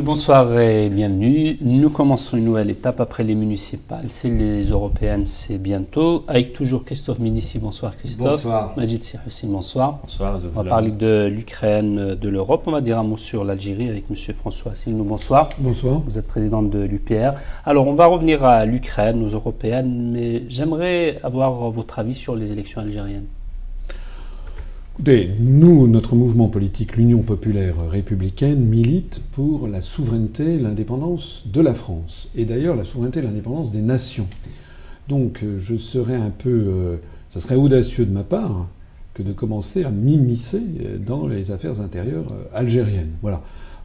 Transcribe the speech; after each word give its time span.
Bonsoir 0.00 0.58
et 0.58 0.88
bienvenue. 0.88 1.58
Nous 1.60 1.90
commençons 1.90 2.38
une 2.38 2.46
nouvelle 2.46 2.70
étape 2.70 2.98
après 3.00 3.24
les 3.24 3.34
municipales. 3.34 4.06
C'est 4.08 4.30
les 4.30 4.64
européennes, 4.64 5.26
c'est 5.26 5.58
bientôt. 5.58 6.24
Avec 6.28 6.54
toujours 6.54 6.84
Christophe 6.84 7.18
Médici. 7.18 7.58
Bonsoir 7.58 7.94
Christophe. 7.96 8.42
Bonsoir. 8.42 8.72
Majid 8.76 9.02
Sirhussi, 9.02 9.46
bonsoir. 9.46 9.98
Bonsoir 10.02 10.40
On 10.42 10.62
va 10.62 10.64
parler 10.64 10.92
de 10.92 11.26
l'Ukraine, 11.26 12.14
de 12.14 12.28
l'Europe. 12.28 12.62
On 12.66 12.72
va 12.72 12.80
dire 12.80 12.98
un 12.98 13.04
mot 13.04 13.18
sur 13.18 13.44
l'Algérie 13.44 13.90
avec 13.90 14.04
M. 14.08 14.16
François 14.34 14.72
Asselineau. 14.72 15.04
Bonsoir. 15.04 15.50
Bonsoir. 15.58 16.00
Vous 16.06 16.18
êtes 16.18 16.26
président 16.26 16.62
de 16.62 16.80
l'UPR. 16.80 17.34
Alors, 17.66 17.86
on 17.86 17.94
va 17.94 18.06
revenir 18.06 18.44
à 18.44 18.64
l'Ukraine, 18.64 19.22
aux 19.22 19.28
européennes, 19.28 20.10
mais 20.10 20.44
j'aimerais 20.48 21.20
avoir 21.22 21.70
votre 21.70 21.98
avis 21.98 22.14
sur 22.14 22.34
les 22.34 22.50
élections 22.50 22.80
algériennes. 22.80 23.26
Écoutez, 24.94 25.30
nous, 25.40 25.88
notre 25.88 26.14
mouvement 26.14 26.48
politique, 26.48 26.98
l'Union 26.98 27.22
populaire 27.22 27.76
républicaine, 27.88 28.60
milite 28.60 29.22
pour 29.32 29.66
la 29.66 29.80
souveraineté 29.80 30.56
et 30.56 30.58
l'indépendance 30.58 31.44
de 31.46 31.62
la 31.62 31.72
France. 31.72 32.28
Et 32.36 32.44
d'ailleurs, 32.44 32.76
la 32.76 32.84
souveraineté 32.84 33.20
et 33.20 33.22
l'indépendance 33.22 33.70
des 33.70 33.80
nations. 33.80 34.26
Donc, 35.08 35.42
euh, 35.42 35.58
je 35.58 35.76
serais 35.76 36.14
un 36.14 36.28
peu. 36.28 36.50
Euh, 36.50 36.96
ça 37.30 37.40
serait 37.40 37.54
audacieux 37.54 38.04
de 38.04 38.12
ma 38.12 38.22
part 38.22 38.68
que 39.14 39.22
de 39.22 39.32
commencer 39.32 39.82
à 39.82 39.90
m'immiscer 39.90 40.62
dans 41.04 41.26
les 41.26 41.52
affaires 41.52 41.80
intérieures 41.80 42.30
euh, 42.30 42.44
algériennes. 42.58 43.12
Voilà. 43.22 43.40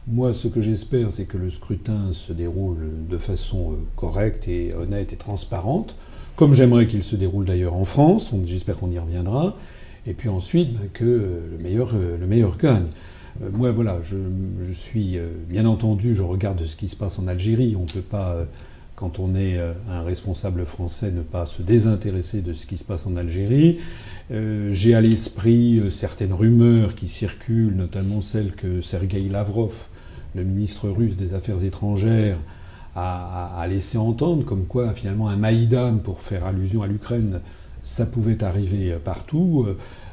Moi, 0.08 0.34
ce 0.34 0.46
que 0.46 0.60
j'espère, 0.60 1.10
c'est 1.10 1.24
que 1.24 1.38
le 1.38 1.48
scrutin 1.48 2.12
se 2.12 2.34
déroule 2.34 2.90
de 3.08 3.16
façon 3.16 3.76
correcte 3.96 4.46
et 4.46 4.74
honnête 4.74 5.14
et 5.14 5.16
transparente, 5.16 5.96
comme 6.36 6.52
j'aimerais 6.52 6.86
qu'il 6.86 7.02
se 7.02 7.16
déroule 7.16 7.46
d'ailleurs 7.46 7.74
en 7.74 7.86
France. 7.86 8.30
J'espère 8.44 8.76
qu'on 8.76 8.90
y 8.90 8.98
reviendra 8.98 9.56
et 10.08 10.14
puis 10.14 10.28
ensuite 10.28 10.72
ben, 10.72 10.88
que 10.92 11.04
euh, 11.04 11.40
le 11.52 11.62
meilleur, 11.62 11.90
euh, 11.94 12.16
le 12.18 12.26
meilleur 12.26 12.56
gagne. 12.56 12.86
Euh, 13.42 13.50
moi, 13.52 13.70
voilà, 13.70 13.98
je, 14.02 14.16
suis 14.72 15.18
bien 15.48 15.66
entendu, 15.66 16.14
je 16.14 16.22
regarde 16.22 16.64
ce 16.64 16.76
qui 16.76 16.88
se 16.88 16.96
passe 16.96 17.18
en 17.18 17.28
Algérie. 17.28 17.76
On 17.76 17.82
ne 17.82 17.86
peut 17.86 18.00
pas, 18.00 18.46
quand 18.96 19.18
on 19.18 19.34
est 19.34 19.58
un 19.88 20.02
responsable 20.02 20.64
français, 20.64 21.10
ne 21.10 21.22
pas 21.22 21.46
se 21.46 21.62
désintéresser 21.62 22.40
de 22.40 22.52
ce 22.52 22.66
qui 22.66 22.76
se 22.76 22.84
passe 22.84 23.06
en 23.06 23.16
Algérie. 23.16 23.78
J'ai 24.30 24.94
à 24.94 25.00
l'esprit 25.00 25.80
certaines 25.90 26.32
rumeurs 26.32 26.94
qui 26.94 27.08
circulent, 27.08 27.74
notamment 27.76 28.22
celle 28.22 28.52
que 28.52 28.80
Sergei 28.82 29.28
Lavrov, 29.28 29.86
le 30.34 30.44
ministre 30.44 30.88
russe 30.88 31.16
des 31.16 31.34
Affaires 31.34 31.62
étrangères, 31.64 32.38
a, 32.94 33.60
a 33.60 33.66
laissé 33.66 33.98
entendre, 33.98 34.44
comme 34.44 34.66
quoi 34.66 34.92
finalement 34.92 35.28
un 35.28 35.36
Maïdan, 35.36 35.98
pour 35.98 36.20
faire 36.20 36.44
allusion 36.44 36.82
à 36.82 36.86
l'Ukraine, 36.86 37.40
ça 37.82 38.06
pouvait 38.06 38.42
arriver 38.44 38.96
partout. 39.04 39.66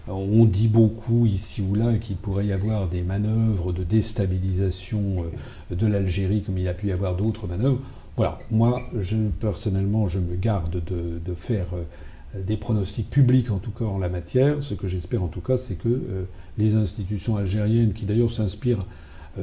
On 0.07 0.45
dit 0.45 0.67
beaucoup 0.67 1.25
ici 1.25 1.63
ou 1.67 1.73
là 1.73 1.97
qu'il 1.97 2.17
pourrait 2.17 2.45
y 2.45 2.51
avoir 2.51 2.87
des 2.89 3.01
manœuvres 3.01 3.73
de 3.73 3.83
déstabilisation 3.83 5.25
euh, 5.71 5.75
de 5.75 5.87
l'Algérie 5.87 6.43
comme 6.43 6.59
il 6.59 6.67
a 6.67 6.75
pu 6.75 6.87
y 6.87 6.91
avoir 6.91 7.15
d'autres 7.15 7.47
manœuvres. 7.47 7.79
Voilà, 8.15 8.37
moi, 8.51 8.81
je, 8.97 9.17
personnellement, 9.39 10.07
je 10.07 10.19
me 10.19 10.35
garde 10.35 10.81
de, 10.85 11.33
faire 11.35 11.65
euh, 11.73 12.41
des 12.41 12.55
pronostics 12.55 13.09
publics, 13.09 13.49
en 13.49 13.57
tout 13.57 13.71
cas 13.71 13.85
en 13.85 13.97
la 13.97 14.07
matière. 14.07 14.61
Ce 14.61 14.75
que 14.75 14.87
j'espère, 14.87 15.23
en 15.23 15.27
tout 15.27 15.41
cas, 15.41 15.57
c'est 15.57 15.75
que 15.75 15.89
euh, 15.89 16.25
les 16.59 16.75
institutions 16.75 17.37
algériennes, 17.37 17.93
qui 17.93 18.05
d'ailleurs 18.05 18.31
s'inspirent 18.31 18.85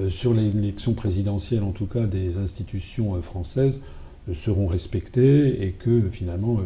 sur 0.08 0.32
l'élection 0.32 0.94
présidentielle, 0.94 1.62
en 1.62 1.72
tout 1.72 1.84
cas 1.84 2.06
des 2.06 2.38
institutions 2.38 3.20
françaises, 3.20 3.82
seront 4.32 4.66
respectées 4.66 5.66
et 5.66 5.72
que 5.72 6.08
finalement 6.10 6.60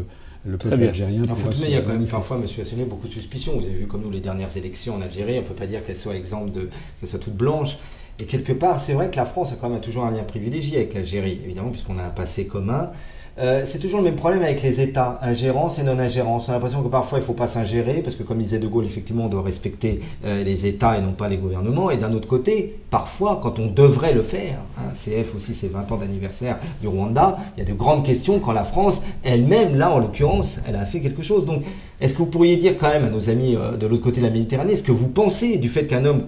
le 0.46 0.56
peuple 0.58 0.82
algérien. 0.82 1.22
il 1.24 1.70
y 1.70 1.74
a 1.74 1.80
quand 1.80 1.88
même 1.88 2.08
parfois, 2.08 2.36
M. 2.36 2.44
Asselineau, 2.44 2.86
beaucoup 2.86 3.08
de 3.08 3.12
suspicions. 3.12 3.58
Vous 3.58 3.64
avez 3.64 3.74
vu 3.74 3.86
comme 3.86 4.02
nous 4.02 4.10
les 4.10 4.20
dernières 4.20 4.56
élections 4.56 4.94
en 4.94 5.02
Algérie, 5.02 5.38
on 5.38 5.42
ne 5.42 5.46
peut 5.46 5.54
pas 5.54 5.66
dire 5.66 5.84
qu'elles 5.84 5.96
soient 5.96 6.14
exemples 6.14 6.52
de 6.52 6.70
qu'elles 7.00 7.08
soient 7.08 7.18
toutes 7.18 7.36
blanches. 7.36 7.78
Et 8.18 8.24
quelque 8.24 8.52
part, 8.52 8.80
c'est 8.80 8.94
vrai 8.94 9.10
que 9.10 9.16
la 9.16 9.26
France 9.26 9.52
a 9.52 9.56
quand 9.56 9.68
même 9.68 9.80
toujours 9.80 10.04
un 10.04 10.10
lien 10.10 10.22
privilégié 10.22 10.78
avec 10.78 10.94
l'Algérie, 10.94 11.40
évidemment, 11.44 11.70
puisqu'on 11.70 11.98
a 11.98 12.02
un 12.02 12.10
passé 12.10 12.46
commun. 12.46 12.92
Euh, 13.38 13.62
c'est 13.66 13.78
toujours 13.78 13.98
le 14.00 14.06
même 14.06 14.16
problème 14.16 14.42
avec 14.42 14.62
les 14.62 14.80
États, 14.80 15.18
ingérence 15.20 15.78
et 15.78 15.82
non-ingérence. 15.82 16.48
On 16.48 16.52
a 16.52 16.54
l'impression 16.54 16.82
que 16.82 16.88
parfois 16.88 17.18
il 17.18 17.20
ne 17.20 17.26
faut 17.26 17.34
pas 17.34 17.48
s'ingérer, 17.48 18.00
parce 18.00 18.16
que 18.16 18.22
comme 18.22 18.38
disait 18.38 18.58
De 18.58 18.66
Gaulle, 18.66 18.86
effectivement, 18.86 19.26
on 19.26 19.28
doit 19.28 19.42
respecter 19.42 20.00
euh, 20.24 20.42
les 20.42 20.66
États 20.66 20.96
et 20.96 21.02
non 21.02 21.12
pas 21.12 21.28
les 21.28 21.36
gouvernements. 21.36 21.90
Et 21.90 21.98
d'un 21.98 22.14
autre 22.14 22.26
côté, 22.26 22.78
parfois, 22.88 23.38
quand 23.42 23.58
on 23.58 23.66
devrait 23.66 24.14
le 24.14 24.22
faire, 24.22 24.60
hein, 24.78 24.92
CF 24.94 25.34
aussi 25.34 25.52
c'est 25.52 25.68
20 25.68 25.92
ans 25.92 25.96
d'anniversaire 25.98 26.58
du 26.80 26.88
Rwanda, 26.88 27.38
il 27.56 27.60
y 27.60 27.66
a 27.66 27.70
de 27.70 27.76
grandes 27.76 28.06
questions 28.06 28.38
quand 28.38 28.52
la 28.52 28.64
France 28.64 29.02
elle-même, 29.22 29.76
là 29.76 29.90
en 29.90 29.98
l'occurrence, 29.98 30.60
elle 30.66 30.76
a 30.76 30.86
fait 30.86 31.00
quelque 31.00 31.22
chose. 31.22 31.44
Donc, 31.44 31.62
est-ce 32.00 32.14
que 32.14 32.18
vous 32.18 32.26
pourriez 32.26 32.56
dire 32.56 32.78
quand 32.78 32.88
même 32.88 33.04
à 33.04 33.10
nos 33.10 33.28
amis 33.28 33.54
euh, 33.54 33.76
de 33.76 33.86
l'autre 33.86 34.02
côté 34.02 34.22
de 34.22 34.26
la 34.26 34.32
Méditerranée, 34.32 34.76
ce 34.76 34.82
que 34.82 34.92
vous 34.92 35.08
pensez 35.08 35.58
du 35.58 35.68
fait 35.68 35.86
qu'un 35.86 36.06
homme, 36.06 36.22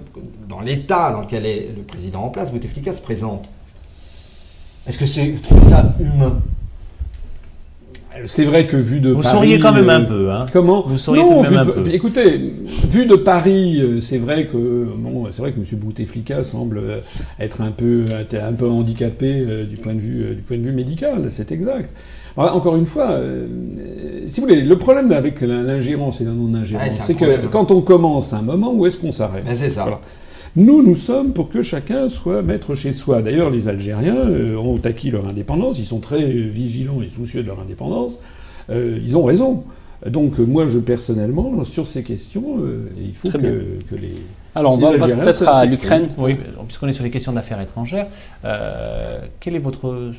dans 0.46 0.60
l'État 0.60 1.10
dans 1.12 1.22
lequel 1.22 1.46
est 1.46 1.70
le 1.74 1.82
président 1.84 2.24
en 2.24 2.28
place, 2.28 2.52
Bouteflika, 2.52 2.92
se 2.92 3.00
présente? 3.00 3.48
Est-ce 4.86 4.98
que 4.98 5.06
c'est, 5.06 5.26
vous 5.30 5.40
trouvez 5.40 5.62
ça 5.62 5.94
humain? 6.00 6.38
C'est 8.26 8.44
vrai 8.44 8.66
que 8.66 8.76
vu 8.76 9.00
de 9.00 9.10
vous 9.10 9.20
Paris... 9.20 9.28
Vous 9.28 9.34
souriez 9.36 9.58
quand 9.58 9.72
même 9.72 9.90
un 9.90 10.02
euh, 10.02 10.06
peu, 10.06 10.30
hein 10.30 10.46
Comment 10.52 10.84
Vous 10.86 10.96
souriez 10.96 11.22
quand 11.22 11.42
même 11.42 11.56
un 11.56 11.66
peu. 11.66 11.82
Écoutez, 11.92 12.54
vu 12.90 13.06
de 13.06 13.16
Paris, 13.16 13.80
euh, 13.80 14.00
c'est 14.00 14.18
vrai 14.18 14.46
que 14.46 14.56
bon, 14.96 15.26
c'est 15.30 15.42
vrai 15.42 15.52
que 15.52 15.58
M. 15.58 15.64
Bouteflika 15.72 16.44
semble 16.44 16.78
euh, 16.78 17.00
être 17.38 17.60
un 17.60 17.70
peu, 17.70 18.04
un 18.10 18.52
peu 18.52 18.68
handicapé 18.68 19.66
du 19.68 19.76
point 19.76 19.94
de 19.94 20.00
vue, 20.00 20.34
du 20.34 20.42
point 20.42 20.56
de 20.56 20.62
vue 20.62 20.72
médical, 20.72 21.26
c'est 21.28 21.52
exact. 21.52 21.90
encore 22.36 22.76
une 22.76 22.86
fois, 22.86 23.20
si 24.26 24.40
vous 24.40 24.46
voulez, 24.46 24.62
le 24.62 24.78
problème 24.78 25.10
avec 25.12 25.40
l'ingérence 25.40 26.20
et 26.20 26.24
la 26.24 26.32
non-ingérence, 26.32 26.98
c'est 27.00 27.14
que 27.14 27.46
quand 27.46 27.70
on 27.70 27.80
commence 27.80 28.32
un 28.32 28.42
moment, 28.42 28.72
où 28.72 28.86
est-ce 28.86 28.96
qu'on 28.96 29.12
s'arrête? 29.12 29.44
Ben, 29.44 29.54
C'est 29.54 29.70
ça. 29.70 30.00
Nous, 30.56 30.82
nous 30.82 30.96
sommes 30.96 31.32
pour 31.32 31.50
que 31.50 31.62
chacun 31.62 32.08
soit 32.08 32.42
maître 32.42 32.74
chez 32.74 32.92
soi. 32.92 33.22
D'ailleurs, 33.22 33.50
les 33.50 33.68
Algériens 33.68 34.16
euh, 34.16 34.56
ont 34.56 34.80
acquis 34.84 35.10
leur 35.10 35.26
indépendance, 35.26 35.78
ils 35.78 35.84
sont 35.84 36.00
très 36.00 36.24
vigilants 36.24 37.02
et 37.02 37.08
soucieux 37.08 37.42
de 37.42 37.48
leur 37.48 37.60
indépendance. 37.60 38.20
Euh, 38.70 38.98
ils 39.02 39.16
ont 39.16 39.24
raison. 39.24 39.64
Donc 40.06 40.38
moi, 40.38 40.66
je 40.68 40.78
personnellement, 40.78 41.64
sur 41.64 41.86
ces 41.86 42.02
questions, 42.02 42.58
euh, 42.60 42.88
il 43.00 43.14
faut 43.14 43.30
que, 43.30 43.38
que, 43.38 43.96
les 43.96 44.14
alors, 44.58 44.72
on 44.72 44.76
va 44.78 44.98
passer 44.98 45.16
peut-être 45.16 45.48
à 45.48 45.64
l'Ukraine. 45.64 46.08
Oui, 46.18 46.36
puisqu'on 46.66 46.88
est 46.88 46.92
sur 46.92 47.04
les 47.04 47.10
questions 47.10 47.32
d'affaires 47.32 47.60
étrangères, 47.60 48.06
euh, 48.44 49.20
quelle 49.40 49.54
est 49.54 49.60
votre, 49.60 50.12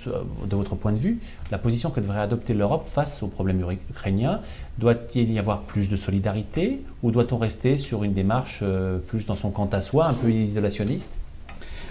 de 0.50 0.56
votre 0.56 0.76
point 0.76 0.94
de 0.94 0.98
vue 0.98 1.20
la 1.52 1.58
position 1.58 1.90
que 1.90 2.00
devrait 2.00 2.22
adopter 2.22 2.54
l'Europe 2.54 2.86
face 2.90 3.22
aux 3.22 3.28
problèmes 3.28 3.64
ukrainiens? 3.90 4.40
Doit-il 4.78 5.32
y 5.32 5.40
avoir 5.40 5.62
plus 5.62 5.90
de 5.90 5.96
solidarité 5.96 6.82
ou 7.04 7.12
doit-on 7.12 7.38
rester 7.38 7.78
sur 7.78 8.04
une 8.04 8.14
démarche 8.14 8.62
euh, 8.64 9.00
plus 9.00 9.26
dans 9.26 9.36
son 9.36 9.52
quant 9.52 9.70
à 9.72 9.82
soi, 9.82 10.08
un 10.08 10.14
peu 10.14 10.32
isolationniste? 10.32 11.10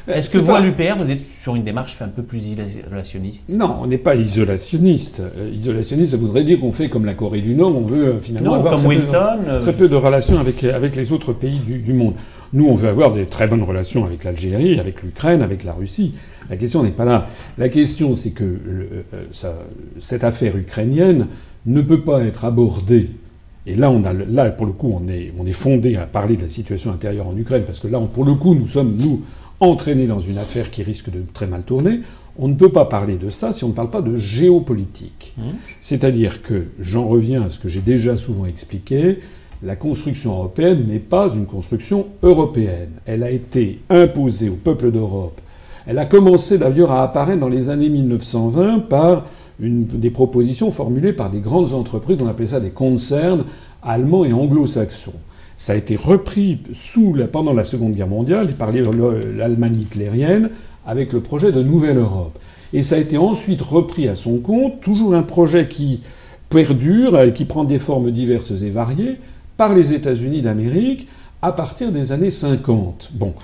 Euh, 0.09 0.15
est-ce 0.15 0.31
que 0.31 0.39
vous, 0.39 0.55
à 0.55 0.61
l'UPR, 0.61 0.97
vous 0.97 1.11
êtes 1.11 1.21
sur 1.41 1.55
une 1.55 1.65
démarche 1.65 1.97
un 2.01 2.09
peu 2.09 2.23
plus 2.23 2.47
isolationniste? 2.47 3.49
Non, 3.49 3.77
on 3.83 3.87
n'est 3.87 3.99
pas 3.99 4.15
isolationniste. 4.15 5.21
Euh, 5.21 5.51
isolationniste, 5.55 6.13
ça 6.13 6.17
voudrait 6.17 6.45
dire 6.45 6.61
qu'on 6.61 6.73
fait 6.73 6.89
comme 6.89 7.05
la 7.05 7.15
Corée 7.15 7.41
du 7.41 7.55
Nord, 7.55 7.77
on 7.77 7.83
veut 7.83 8.07
euh, 8.07 8.21
finalement 8.21 8.55
avoir 8.55 8.77
très, 8.77 8.89
peu, 8.89 8.95
de, 8.95 9.61
très 9.61 9.73
peu 9.77 9.89
de 9.89 9.97
relations 9.97 10.39
avec, 10.39 10.65
avec 10.65 10.97
les 10.97 11.13
autres 11.13 11.33
pays 11.33 11.59
du, 11.59 11.93
monde. 11.93 12.15
Nous, 12.53 12.67
on 12.67 12.75
veut 12.75 12.89
avoir 12.89 13.13
des 13.13 13.27
très 13.27 13.47
bonnes 13.47 13.63
relations 13.63 14.05
avec 14.05 14.25
l'Algérie, 14.25 14.81
avec 14.81 15.03
l'Ukraine, 15.03 15.43
avec 15.43 15.65
la 15.65 15.73
Russie. 15.73 16.15
La 16.49 16.57
question 16.57 16.83
n'est 16.83 16.91
pas 16.91 17.05
là. 17.05 17.29
La 17.59 17.69
question, 17.69 18.15
c'est 18.15 18.31
que 18.31 18.59
ça, 19.31 19.55
cette 19.99 20.25
affaire 20.25 20.57
ukrainienne 20.57 21.27
ne 21.67 21.83
peut 21.83 22.03
pas 22.03 22.25
être 22.25 22.45
abordée 22.45 23.11
et 23.69 23.77
là, 23.77 23.91
on 23.91 24.03
a, 24.05 24.15
là, 24.15 24.51
pour 24.51 24.65
le 24.65 24.73
coup, 24.73 24.99
on 24.99 25.09
est, 25.09 25.31
on 25.39 25.47
est 25.47 25.53
fondé 25.53 25.97
à 25.97 26.07
parler 26.07 26.37
de 26.37 26.43
la 26.43 26.49
situation 26.49 26.91
intérieure 26.91 27.29
en 27.29 27.37
Ukraine, 27.37 27.65
parce 27.67 27.81
que 27.81 27.87
là, 27.87 28.01
pour 28.01 28.25
le 28.25 28.35
coup, 28.35 28.55
nous 28.55 28.67
sommes, 28.67 28.97
nous, 28.97 29.23
entraîné 29.61 30.07
dans 30.07 30.21
une 30.21 30.39
affaire 30.39 30.71
qui 30.71 30.83
risque 30.83 31.11
de 31.11 31.23
très 31.35 31.47
mal 31.47 31.63
tourner, 31.63 32.01
on 32.39 32.49
ne 32.49 32.55
peut 32.55 32.73
pas 32.73 32.87
parler 32.87 33.17
de 33.17 33.29
ça 33.29 33.53
si 33.53 33.65
on 33.65 33.69
ne 33.69 33.73
parle 33.75 33.91
pas 33.91 34.01
de 34.01 34.17
géopolitique. 34.17 35.35
Mmh. 35.37 35.43
C'est-à-dire 35.81 36.43
que, 36.43 36.69
j'en 36.81 37.07
reviens 37.07 37.43
à 37.43 37.51
ce 37.51 37.59
que 37.59 37.69
j'ai 37.69 37.81
déjà 37.81 38.17
souvent 38.17 38.47
expliqué, 38.47 39.19
la 39.63 39.77
construction 39.77 40.33
européenne 40.33 40.87
n'est 40.87 40.99
pas 40.99 41.29
une 41.35 41.47
construction 41.47 42.07
européenne. 42.23 42.91
Elle 43.07 43.23
a 43.23 43.31
été 43.31 43.81
imposée 43.91 44.51
au 44.51 44.55
peuple 44.55 44.91
d'Europe. 44.91 45.41
Elle 45.87 45.99
a 45.99 46.07
commencé 46.07 46.59
d'ailleurs 46.59 46.93
à 46.93 47.03
apparaître 47.03 47.41
dans 47.41 47.49
les 47.49 47.71
années 47.71 47.89
1920 47.89 48.81
par 48.89 49.27
des 49.59 50.11
propositions 50.11 50.71
formulées 50.71 51.13
par 51.13 51.31
des 51.31 51.41
grandes 51.41 51.75
entreprises, 51.75 52.19
on 52.21 52.29
appelait 52.29 52.49
ça 52.49 52.61
des 52.61 52.71
concerns 52.71 53.45
allemands 53.83 54.25
et 54.25 54.33
anglo-saxons. 54.33 55.15
Ça 55.57 55.73
a 55.73 55.77
été 55.77 55.97
repris 55.97 56.61
pendant 57.33 57.53
la 57.53 57.65
Seconde 57.65 57.95
Guerre 57.95 58.07
mondiale 58.07 58.55
par 58.55 58.71
l'Allemagne 58.71 59.77
hitlérienne 59.81 60.51
avec 60.87 61.13
le 61.13 61.21
projet 61.21 61.51
de 61.51 61.63
Nouvelle 61.63 61.97
Europe. 61.97 62.39
Et 62.73 62.83
ça 62.83 62.95
a 62.95 62.99
été 62.99 63.19
ensuite 63.19 63.63
repris 63.63 64.07
à 64.07 64.15
son 64.15 64.39
compte, 64.39 64.81
toujours 64.81 65.15
un 65.15 65.23
projet 65.23 65.67
qui 65.67 66.03
perdure, 66.49 67.33
qui 67.35 67.45
prend 67.45 67.65
des 67.65 67.81
formes 67.81 68.13
diverses 68.13 68.53
et 68.63 68.71
variées, 68.71 69.17
par 69.59 69.75
les 69.75 69.93
États-Unis 69.93 70.41
d'Amérique 70.41 71.09
à 71.43 71.53
partir 71.53 71.93
des 71.93 72.13
années 72.13 72.31
50. 72.31 73.11
Bon. 73.13 73.35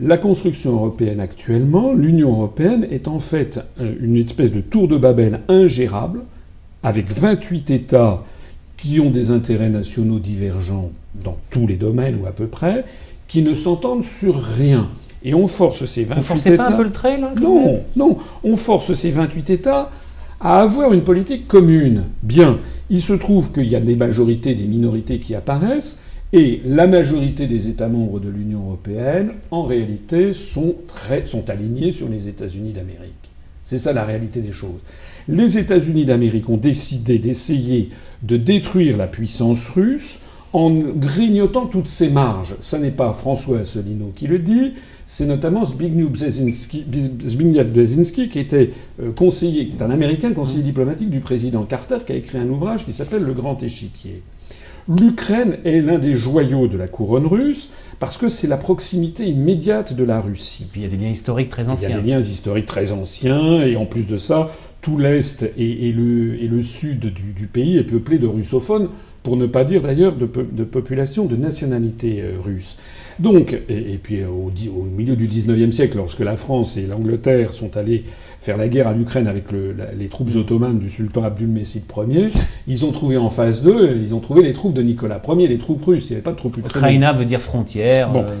La 0.00 0.16
construction 0.16 0.72
européenne 0.72 1.20
actuellement, 1.20 1.92
l'Union 1.92 2.30
européenne 2.32 2.86
est 2.90 3.06
en 3.08 3.18
fait 3.18 3.60
euh, 3.80 3.94
une 4.00 4.16
espèce 4.16 4.50
de 4.50 4.60
tour 4.60 4.88
de 4.88 4.96
Babel 4.96 5.40
ingérable, 5.48 6.20
avec 6.82 7.10
28 7.10 7.70
États 7.70 8.24
qui 8.76 9.00
ont 9.00 9.10
des 9.10 9.30
intérêts 9.30 9.68
nationaux 9.68 10.20
divergents 10.20 10.90
dans 11.14 11.36
tous 11.50 11.66
les 11.66 11.76
domaines 11.76 12.16
ou 12.22 12.26
à 12.26 12.32
peu 12.32 12.46
près, 12.46 12.84
qui 13.26 13.42
ne 13.42 13.54
s'entendent 13.54 14.04
sur 14.04 14.40
rien. 14.40 14.88
Et 15.24 15.34
on 15.34 15.48
force 15.48 15.84
ces 15.84 16.04
28 16.04 16.20
Vous 16.20 16.26
forcez 16.26 16.56
pas 16.56 16.68
un 16.68 16.72
peu 16.72 16.84
le 16.84 16.92
trait, 16.92 17.18
là 17.18 17.32
Non, 17.40 17.82
non. 17.96 18.18
On 18.44 18.56
force 18.56 18.94
ces 18.94 19.10
28 19.10 19.50
États 19.50 19.90
à 20.40 20.60
avoir 20.60 20.92
une 20.92 21.02
politique 21.02 21.48
commune. 21.48 22.04
Bien. 22.22 22.58
Il 22.90 23.02
se 23.02 23.12
trouve 23.12 23.52
qu'il 23.52 23.68
y 23.68 23.76
a 23.76 23.80
des 23.80 23.96
majorités, 23.96 24.54
des 24.54 24.66
minorités 24.66 25.18
qui 25.18 25.34
apparaissent, 25.34 26.00
et 26.32 26.60
la 26.66 26.86
majorité 26.86 27.46
des 27.46 27.68
États 27.68 27.88
membres 27.88 28.20
de 28.20 28.28
l'Union 28.28 28.66
européenne, 28.66 29.32
en 29.50 29.62
réalité, 29.62 30.32
sont, 30.34 30.76
alignés 31.48 31.92
sur 31.92 32.08
les 32.08 32.28
États-Unis 32.28 32.72
d'Amérique. 32.72 33.30
C'est 33.64 33.78
ça 33.78 33.92
la 33.92 34.04
réalité 34.04 34.40
des 34.40 34.52
choses. 34.52 34.80
Les 35.26 35.58
États-Unis 35.58 36.06
d'Amérique 36.06 36.48
ont 36.48 36.56
décidé 36.56 37.18
d'essayer 37.18 37.90
de 38.22 38.36
détruire 38.36 38.96
la 38.96 39.06
puissance 39.06 39.68
russe 39.68 40.20
en 40.52 40.70
grignotant 40.70 41.66
toutes 41.66 41.88
ses 41.88 42.10
marges. 42.10 42.56
Ce 42.60 42.76
n'est 42.76 42.90
pas 42.90 43.12
François 43.12 43.60
Asselineau 43.60 44.12
qui 44.14 44.26
le 44.26 44.38
dit, 44.38 44.74
c'est 45.06 45.26
notamment 45.26 45.64
Zbigniew 45.64 46.08
Brzezinski, 46.08 46.84
qui 48.28 48.38
était 48.38 48.72
euh, 49.02 49.12
conseiller, 49.12 49.68
qui 49.68 49.76
est 49.76 49.82
un 49.82 49.90
Américain 49.90 50.32
conseiller 50.32 50.62
diplomatique 50.62 51.10
du 51.10 51.20
président 51.20 51.64
Carter, 51.64 51.98
qui 52.06 52.12
a 52.12 52.16
écrit 52.16 52.38
un 52.38 52.48
ouvrage 52.48 52.84
qui 52.84 52.92
s'appelle 52.92 53.22
Le 53.22 53.32
Grand 53.32 53.62
Échiquier. 53.62 54.22
L'Ukraine 54.88 55.58
est 55.66 55.80
l'un 55.80 55.98
des 55.98 56.14
joyaux 56.14 56.66
de 56.66 56.78
la 56.78 56.88
couronne 56.88 57.26
russe 57.26 57.72
parce 57.98 58.16
que 58.16 58.30
c'est 58.30 58.46
la 58.46 58.56
proximité 58.56 59.26
immédiate 59.26 59.92
de 59.92 60.02
la 60.04 60.20
Russie. 60.20 60.66
puis 60.70 60.80
il 60.80 60.84
y 60.84 60.86
a 60.86 60.90
des 60.90 60.96
liens 60.96 61.10
historiques 61.10 61.50
très 61.50 61.68
anciens. 61.68 61.90
Il 61.90 61.94
y 61.94 61.98
a 61.98 62.00
des 62.00 62.10
liens 62.10 62.20
historiques 62.20 62.66
très 62.66 62.92
anciens 62.92 63.60
et 63.62 63.76
en 63.76 63.84
plus 63.84 64.06
de 64.06 64.16
ça, 64.16 64.50
tout 64.80 64.98
l'est 64.98 65.50
et, 65.56 65.92
le, 65.92 66.62
sud 66.62 67.12
du, 67.12 67.46
pays 67.46 67.78
est 67.78 67.84
peuplé 67.84 68.18
de 68.18 68.26
russophones, 68.26 68.88
pour 69.22 69.36
ne 69.36 69.46
pas 69.46 69.64
dire 69.64 69.82
d'ailleurs 69.82 70.16
de, 70.16 70.26
de 70.26 70.64
populations 70.64 71.26
de 71.26 71.36
nationalité 71.36 72.22
euh, 72.22 72.32
russe. 72.42 72.78
Donc, 73.18 73.56
et, 73.68 73.98
puis 74.00 74.24
au, 74.24 74.52
au, 74.76 74.82
milieu 74.84 75.16
du 75.16 75.26
XIXe 75.26 75.74
siècle, 75.74 75.96
lorsque 75.96 76.20
la 76.20 76.36
France 76.36 76.76
et 76.76 76.86
l'Angleterre 76.86 77.52
sont 77.52 77.76
allés 77.76 78.04
faire 78.38 78.56
la 78.56 78.68
guerre 78.68 78.86
à 78.86 78.92
l'Ukraine 78.92 79.26
avec 79.26 79.46
les 79.52 80.08
troupes 80.08 80.34
ottomanes 80.36 80.78
du 80.78 80.88
sultan 80.88 81.24
Abdulmessid 81.24 81.82
Ier, 82.08 82.28
ils 82.68 82.84
ont 82.84 82.92
trouvé 82.92 83.16
en 83.16 83.28
face 83.28 83.62
d'eux, 83.62 83.98
ils 84.00 84.14
ont 84.14 84.20
trouvé 84.20 84.42
les 84.42 84.52
troupes 84.52 84.74
de 84.74 84.82
Nicolas 84.82 85.20
Ier, 85.28 85.48
les 85.48 85.58
troupes 85.58 85.84
russes. 85.84 86.06
Il 86.08 86.12
n'y 86.12 86.16
avait 86.16 86.22
pas 86.22 86.30
de 86.30 86.36
troupes 86.36 86.58
ukrainiennes. 86.58 86.78
Ukraina 86.78 87.12
veut 87.12 87.24
dire 87.24 87.42
frontière. 87.42 88.12
Bon. 88.12 88.20
Euh. 88.20 88.34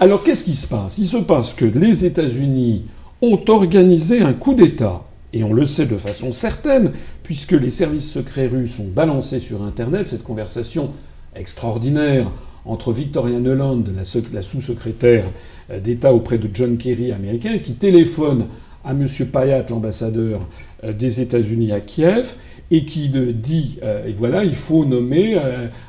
Alors 0.00 0.24
qu'est-ce 0.24 0.44
qui 0.44 0.56
se 0.56 0.66
passe? 0.66 0.96
Il 0.96 1.06
se 1.06 1.18
passe 1.18 1.52
que 1.52 1.66
les 1.66 2.06
États-Unis 2.06 2.86
ont 3.20 3.40
organisé 3.48 4.22
un 4.22 4.32
coup 4.32 4.54
d'État. 4.54 5.02
Et 5.32 5.44
on 5.44 5.52
le 5.52 5.64
sait 5.64 5.86
de 5.86 5.96
façon 5.96 6.32
certaine, 6.32 6.92
puisque 7.22 7.52
les 7.52 7.70
services 7.70 8.10
secrets 8.10 8.46
russes 8.46 8.78
ont 8.78 8.88
balancé 8.88 9.40
sur 9.40 9.62
Internet 9.62 10.08
cette 10.08 10.24
conversation 10.24 10.90
extraordinaire 11.34 12.30
entre 12.64 12.92
Victoria 12.92 13.40
Nuland, 13.40 13.82
la, 13.96 14.42
sous-secrétaire 14.42 15.24
euh, 15.70 15.80
d'État 15.80 16.12
auprès 16.12 16.38
de 16.38 16.48
John 16.52 16.76
Kerry 16.76 17.12
américain, 17.12 17.58
qui 17.58 17.74
téléphone 17.74 18.46
à 18.84 18.92
M. 18.92 19.06
Payat, 19.32 19.64
l'ambassadeur 19.68 20.46
euh, 20.84 20.92
des 20.92 21.20
États-Unis 21.20 21.72
à 21.72 21.80
Kiev, 21.80 22.34
et 22.70 22.84
qui 22.84 23.10
dit, 23.10 23.78
euh, 23.82 24.06
et 24.06 24.12
voilà, 24.12 24.44
il 24.44 24.54
faut 24.54 24.84
nommer 24.84 25.36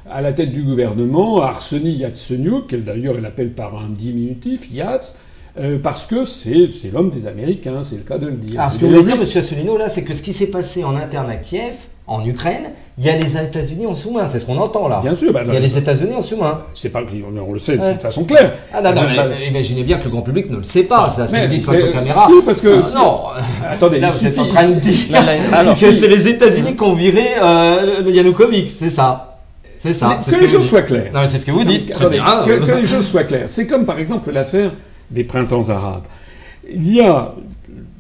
à 0.10 0.22
la 0.22 0.34
tête 0.34 0.51
du 0.51 0.63
gouvernement 0.63 1.42
Arseny 1.42 1.92
Yatsenyuk, 1.92 2.68
qu'elle 2.68 2.84
d'ailleurs 2.84 3.16
elle 3.18 3.25
appelle 3.25 3.51
par 3.51 3.78
un 3.81 3.89
diminutif, 3.89 4.69
Yats, 4.72 5.13
parce 5.81 6.05
que 6.05 6.25
c'est 6.25 6.91
l'homme 6.91 7.09
des 7.09 7.27
Américains, 7.27 7.81
c'est 7.83 7.97
le 7.97 8.03
cas 8.03 8.17
de 8.17 8.27
le 8.27 8.33
dire. 8.33 8.59
Alors 8.59 8.71
ce 8.71 8.79
que 8.79 8.85
vous 8.85 8.91
voulez 8.91 9.03
dire, 9.03 9.15
M. 9.15 9.21
Asselineau, 9.21 9.77
là, 9.77 9.89
c'est 9.89 10.03
que 10.03 10.13
ce 10.13 10.21
qui 10.21 10.33
s'est 10.33 10.47
passé 10.47 10.83
en 10.83 10.95
interne 10.95 11.29
à 11.29 11.35
Kiev, 11.35 11.75
en 12.05 12.25
Ukraine, 12.25 12.71
il 12.97 13.05
y 13.05 13.09
a 13.09 13.15
les 13.15 13.38
États-Unis 13.38 13.85
en 13.85 13.95
sous-main. 13.95 14.27
C'est 14.27 14.39
ce 14.39 14.45
qu'on 14.45 14.57
entend 14.57 14.88
là. 14.88 15.00
Bien 15.01 15.15
sûr. 15.15 15.31
Bah, 15.31 15.41
il 15.45 15.53
y 15.53 15.57
a 15.57 15.59
les 15.59 15.77
États-Unis 15.77 16.13
en 16.15 16.21
sous-main. 16.21 16.61
C'est 16.73 16.89
pas 16.89 17.01
on 17.01 17.53
le 17.53 17.59
sait 17.59 17.77
de 17.77 18.00
façon 18.00 18.25
claire. 18.25 18.53
Ah 18.73 18.81
non, 18.81 18.94
non, 18.94 19.01
mais, 19.07 19.47
imaginez 19.47 19.83
bien 19.83 19.97
que 19.97 20.05
le 20.05 20.09
grand 20.09 20.21
public 20.21 20.50
ne 20.50 20.57
le 20.57 20.63
sait 20.63 20.83
pas. 20.83 21.09
C'est 21.09 21.27
ce 21.27 21.31
que 21.31 21.41
vous 21.41 21.47
dites 21.47 21.65
face 21.65 21.81
aux 21.81 21.91
caméras. 21.91 22.27
Si, 22.27 22.45
parce 22.45 22.61
que. 22.61 22.81
Ah, 22.83 22.95
non. 22.95 23.21
Attendez. 23.69 24.00
Là, 24.00 24.09
vous 24.09 24.25
êtes 24.25 24.38
en 24.38 24.47
train 24.47 24.67
de 24.67 24.79
dire 24.79 25.07
que 25.79 25.91
c'est 25.91 26.07
les 26.07 26.27
États-Unis 26.27 26.75
qui 26.75 26.83
ont 26.83 26.94
viré 26.94 27.25
euh, 27.41 28.03
Yanukovych. 28.05 28.69
C'est 28.69 28.89
ça. 28.89 29.39
C'est 29.79 29.94
ça. 29.94 30.19
Que, 30.25 30.39
les 30.39 30.47
choses 30.47 30.67
soient 30.67 30.81
claires. 30.81 31.11
Non, 31.13 31.21
mais 31.21 31.27
c'est 31.27 31.38
ce 31.38 31.45
que 31.45 31.51
vous 31.51 31.65
dites. 31.65 31.91
Très 31.94 32.09
bien. 32.09 32.23
Que, 32.45 32.65
que 32.65 32.71
les 32.71 32.85
choses 32.85 33.07
soient 33.07 33.23
claires. 33.23 33.45
C'est 33.47 33.67
comme 33.67 33.85
par 33.85 34.00
exemple 34.00 34.31
l'affaire 34.31 34.71
des 35.11 35.23
printemps 35.23 35.69
arabes. 35.69 36.03
Il 36.71 36.94
y 36.94 37.01
a 37.01 37.35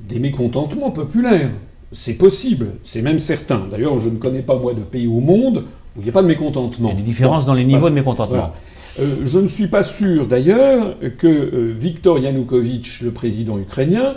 des 0.07 0.19
mécontentements 0.19 0.91
populaires. 0.91 1.51
C'est 1.91 2.15
possible, 2.15 2.67
c'est 2.81 3.01
même 3.01 3.19
certain. 3.19 3.67
D'ailleurs, 3.69 3.99
je 3.99 4.09
ne 4.09 4.17
connais 4.17 4.41
pas, 4.41 4.57
moi, 4.57 4.73
de 4.73 4.81
pays 4.81 5.07
au 5.07 5.19
monde 5.19 5.65
où 5.95 5.99
il 5.99 6.03
n'y 6.03 6.09
a 6.09 6.13
pas 6.13 6.23
de 6.23 6.27
mécontentement. 6.27 6.89
Il 6.89 6.95
y 6.95 6.97
a 6.97 7.01
des 7.01 7.05
différences 7.05 7.45
dans 7.45 7.53
les 7.53 7.65
niveaux 7.65 7.89
de 7.89 7.95
mécontentement. 7.95 8.51
Euh, 8.99 9.17
je 9.25 9.39
ne 9.39 9.47
suis 9.47 9.67
pas 9.67 9.83
sûr, 9.83 10.27
d'ailleurs, 10.27 10.95
que 11.17 11.27
euh, 11.27 11.73
Viktor 11.75 12.19
Yanukovych, 12.19 13.01
le 13.01 13.11
président 13.11 13.57
ukrainien, 13.57 14.15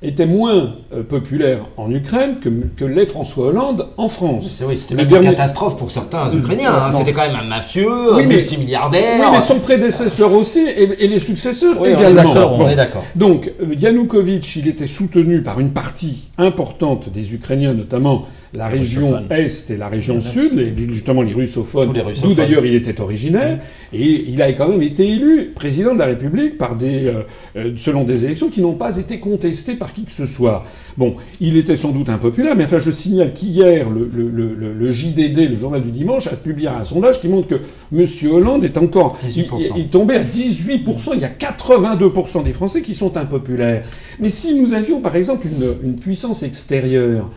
était 0.00 0.26
moins 0.26 0.76
euh, 0.92 1.02
populaire 1.02 1.66
en 1.76 1.90
Ukraine 1.92 2.36
que, 2.40 2.48
que 2.76 2.84
l'est 2.84 3.06
François 3.06 3.46
Hollande 3.46 3.88
en 3.96 4.08
France. 4.08 4.62
Oui, 4.64 4.78
c'était 4.78 4.94
même 4.94 5.12
une 5.12 5.20
catastrophe 5.20 5.76
pour 5.76 5.90
certains 5.90 6.32
Ukrainiens. 6.32 6.72
Hein. 6.72 6.92
C'était 6.92 7.12
quand 7.12 7.26
même 7.26 7.34
un 7.34 7.44
mafieux, 7.44 8.14
un 8.14 8.22
multimilliardaire. 8.22 9.18
Oui, 9.20 9.26
mais 9.32 9.40
son 9.40 9.58
prédécesseur 9.58 10.32
aussi 10.32 10.60
et, 10.68 11.08
les 11.08 11.18
successeurs 11.18 11.84
également. 11.84 12.58
On 12.58 12.68
est 12.68 12.76
d'accord. 12.76 13.04
Donc, 13.16 13.50
Yanukovych, 13.76 14.56
il 14.56 14.68
était 14.68 14.86
soutenu 14.86 15.42
par 15.42 15.58
une 15.58 15.70
partie 15.70 16.28
importante 16.38 17.08
des 17.08 17.34
Ukrainiens, 17.34 17.74
notamment 17.74 18.26
la 18.54 18.68
région 18.68 19.22
Est 19.30 19.70
et 19.70 19.76
la 19.76 19.88
région 19.88 20.20
Sud, 20.20 20.74
justement 20.76 21.22
les 21.22 21.34
russophones, 21.34 21.92
d'où 22.22 22.34
d'ailleurs 22.34 22.64
il 22.64 22.74
était 22.74 23.00
originaire, 23.00 23.58
et 23.92 24.24
il 24.28 24.40
a 24.40 24.52
quand 24.52 24.68
même 24.68 24.82
été 24.82 25.06
élu 25.06 25.52
président 25.54 25.94
de 25.94 25.98
la 25.98 26.06
République 26.06 26.56
par 26.56 26.76
des, 26.76 27.06
euh, 27.06 27.22
euh, 27.56 27.72
selon 27.76 28.04
des 28.04 28.24
élections 28.24 28.48
qui 28.48 28.60
n'ont 28.60 28.74
pas 28.74 28.96
été 28.96 29.18
contestées 29.18 29.74
par 29.74 29.92
qui 29.92 30.04
que 30.04 30.12
ce 30.12 30.26
soit. 30.26 30.64
Bon, 30.96 31.16
il 31.40 31.56
était 31.56 31.76
sans 31.76 31.92
doute 31.92 32.08
impopulaire, 32.08 32.56
mais 32.56 32.64
enfin 32.64 32.78
je 32.78 32.90
signale 32.90 33.32
qu'hier, 33.32 33.88
le, 33.90 34.10
le, 34.12 34.72
le, 34.72 34.90
JDD, 34.90 35.50
le 35.50 35.58
journal 35.58 35.82
du 35.82 35.90
dimanche, 35.90 36.26
a 36.26 36.36
publié 36.36 36.68
un 36.68 36.84
sondage 36.84 37.20
qui 37.20 37.28
montre 37.28 37.48
que 37.48 37.60
M. 37.96 38.04
Hollande 38.32 38.64
est 38.64 38.76
encore... 38.76 39.18
Il, 39.22 39.46
il, 39.76 39.88
tombait 39.88 40.16
à 40.16 40.22
18%, 40.22 41.10
il 41.14 41.20
y 41.20 41.24
a 41.24 41.28
82% 41.28 42.42
des 42.42 42.52
Français 42.52 42.82
qui 42.82 42.94
sont 42.94 43.16
impopulaires. 43.16 43.84
Mais 44.18 44.30
si 44.30 44.54
nous 44.58 44.72
avions 44.72 45.00
par 45.00 45.14
exemple 45.14 45.46
une, 45.46 45.88
une 45.88 45.96
puissance 45.96 46.42
extérieure, 46.42 47.30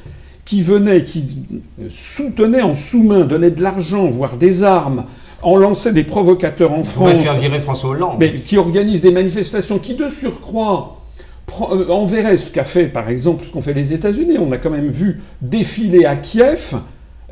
qui 0.52 0.62
venaient, 0.62 1.06
qui 1.06 1.24
soutenaient 1.88 2.62
en 2.62 2.74
sous-main, 2.74 3.22
donnaient 3.22 3.52
de 3.52 3.64
l'argent, 3.64 4.10
voire 4.10 4.36
des 4.36 4.64
armes, 4.64 5.06
en 5.42 5.56
lançait 5.56 5.94
des 5.94 6.04
provocateurs 6.04 6.74
en 6.74 6.84
France. 6.84 7.14
faire 7.14 7.40
virer 7.40 7.60
François 7.62 7.92
Hollande. 7.92 8.18
Mais 8.20 8.34
qui 8.34 8.58
organisent 8.58 9.00
des 9.00 9.14
manifestations 9.14 9.80
qui, 9.80 9.96
de 9.96 10.10
surcroît, 10.10 11.06
euh, 11.72 11.88
enverraient 11.88 12.36
ce 12.36 12.52
qu'a 12.52 12.66
fait, 12.66 12.88
par 12.88 13.08
exemple, 13.08 13.46
ce 13.46 13.50
qu'ont 13.54 13.62
fait 13.62 13.74
les 13.74 13.94
États-Unis. 13.94 14.40
On 14.40 14.52
a 14.52 14.58
quand 14.58 14.72
même 14.72 14.90
vu 14.90 15.22
défiler 15.42 16.04
à 16.04 16.18
Kiev 16.18 16.74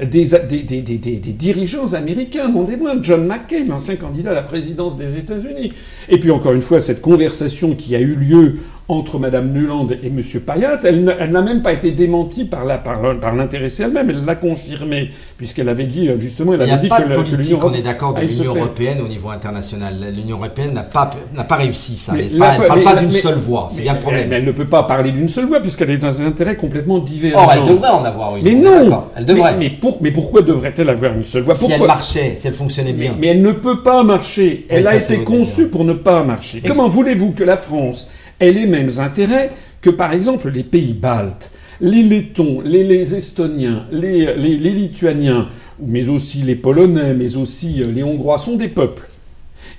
des, 0.01 0.29
des, 0.47 0.63
des, 0.63 0.81
des 0.81 1.33
dirigeants 1.33 1.91
américains, 1.91 2.47
moindres. 2.47 2.71
John 3.01 3.27
McCain, 3.27 3.69
ancien 3.69 3.97
candidat 3.97 4.31
à 4.31 4.35
la 4.35 4.43
présidence 4.43 4.95
des 4.95 5.17
États-Unis. 5.17 5.73
Et 6.07 6.21
puis, 6.21 6.31
encore 6.31 6.53
une 6.53 6.61
fois, 6.61 6.79
cette 6.79 7.01
conversation 7.01 7.75
qui 7.75 7.97
a 7.97 7.99
eu 7.99 8.15
lieu 8.15 8.59
entre 8.89 9.19
Mme 9.19 9.53
Nuland 9.53 9.87
et 9.91 10.07
M. 10.07 10.21
Payat, 10.41 10.79
elle, 10.83 11.03
n'a 11.03 11.41
même 11.43 11.61
pas 11.61 11.73
été 11.73 11.91
démentie 11.91 12.45
par, 12.45 12.65
la, 12.65 12.79
par, 12.79 12.99
par 13.19 13.35
l'intéressée 13.35 13.83
elle-même, 13.83 14.09
elle 14.09 14.25
l'a 14.25 14.33
confirmée, 14.33 15.11
puisqu'elle 15.37 15.69
avait 15.69 15.85
dit, 15.85 16.09
euh, 16.09 16.19
justement, 16.19 16.55
elle 16.55 16.63
avait 16.63 16.77
dit 16.77 16.89
que... 16.89 16.95
Il 16.99 17.07
n'y 17.07 17.13
a 17.13 17.15
pas 17.15 17.21
de 17.21 17.29
politique, 17.29 17.63
on 17.63 17.73
est 17.73 17.83
d'accord, 17.83 18.15
de 18.15 18.21
l'Union 18.21 18.55
Européenne 18.55 18.97
au 19.05 19.07
niveau 19.07 19.29
international. 19.29 19.95
L'Union 20.15 20.37
Européenne 20.37 20.73
n'a 20.73 20.81
pas, 20.81 21.11
n'a 21.35 21.43
pas 21.43 21.57
réussi 21.57 21.97
ça, 21.97 22.13
elle 22.17 22.33
ne 22.33 22.67
parle 22.67 22.81
pas 22.81 22.95
d'une 22.95 23.11
seule 23.11 23.37
voix, 23.37 23.67
c'est 23.71 23.83
bien 23.83 23.93
le 23.93 23.99
problème. 23.99 24.27
Mais 24.29 24.37
elle 24.37 24.45
ne 24.45 24.51
peut 24.51 24.65
pas 24.65 24.83
parler 24.83 25.11
d'une 25.11 25.29
seule 25.29 25.45
voix, 25.45 25.59
puisqu'elle 25.59 25.91
a 25.91 25.95
des 25.95 26.21
intérêts 26.21 26.55
complètement 26.55 26.97
divergents. 26.97 27.43
Or, 27.43 27.53
elle 27.53 27.75
devrait 27.75 27.89
en 27.89 28.03
avoir 28.03 28.37
une. 28.37 28.43
Mais 28.43 28.55
non 28.55 29.03
Elle 29.15 29.25
devrait. 29.25 29.55
Mais, 29.57 29.69
pour, 29.69 29.99
mais 30.01 30.11
pourquoi 30.11 30.41
devrait-elle 30.41 30.89
avoir 30.89 31.13
une 31.13 31.23
seule 31.23 31.43
voix? 31.43 31.53
Si 31.53 31.71
elle 31.71 31.83
marchait, 31.83 32.35
si 32.39 32.47
elle 32.47 32.53
fonctionnait 32.55 32.93
bien. 32.93 33.15
Mais, 33.19 33.27
elle 33.27 33.41
ne 33.43 33.51
peut 33.51 33.83
pas 33.83 34.03
marcher. 34.03 34.65
Elle 34.67 34.87
a 34.87 34.95
été 34.95 35.19
conçue 35.19 35.67
pour 35.67 35.83
ne 35.83 35.93
pas 35.93 36.23
marcher. 36.23 36.63
Comment 36.65 36.89
voulez-vous 36.89 37.33
que 37.33 37.43
la 37.43 37.57
France 37.57 38.09
ait 38.39 38.51
les 38.51 38.65
mêmes 38.65 38.91
intérêts 38.99 39.51
que 39.81 39.89
par 39.89 40.13
exemple 40.13 40.49
les 40.49 40.63
pays 40.63 40.93
baltes, 40.93 41.51
les 41.81 42.03
Lettons, 42.03 42.61
les, 42.61 43.15
Estoniens, 43.15 43.85
les, 43.91 44.35
Lituaniens, 44.57 45.47
mais 45.81 46.09
aussi 46.09 46.39
les 46.39 46.55
Polonais, 46.55 47.13
mais 47.13 47.37
aussi 47.37 47.81
euh, 47.81 47.91
les 47.91 48.03
Hongrois, 48.03 48.37
sont 48.37 48.57
des 48.57 48.67
peuples 48.67 49.07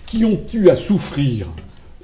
qui 0.07 0.25
ont 0.25 0.41
eu 0.55 0.69
à 0.71 0.77
souffrir 0.77 1.49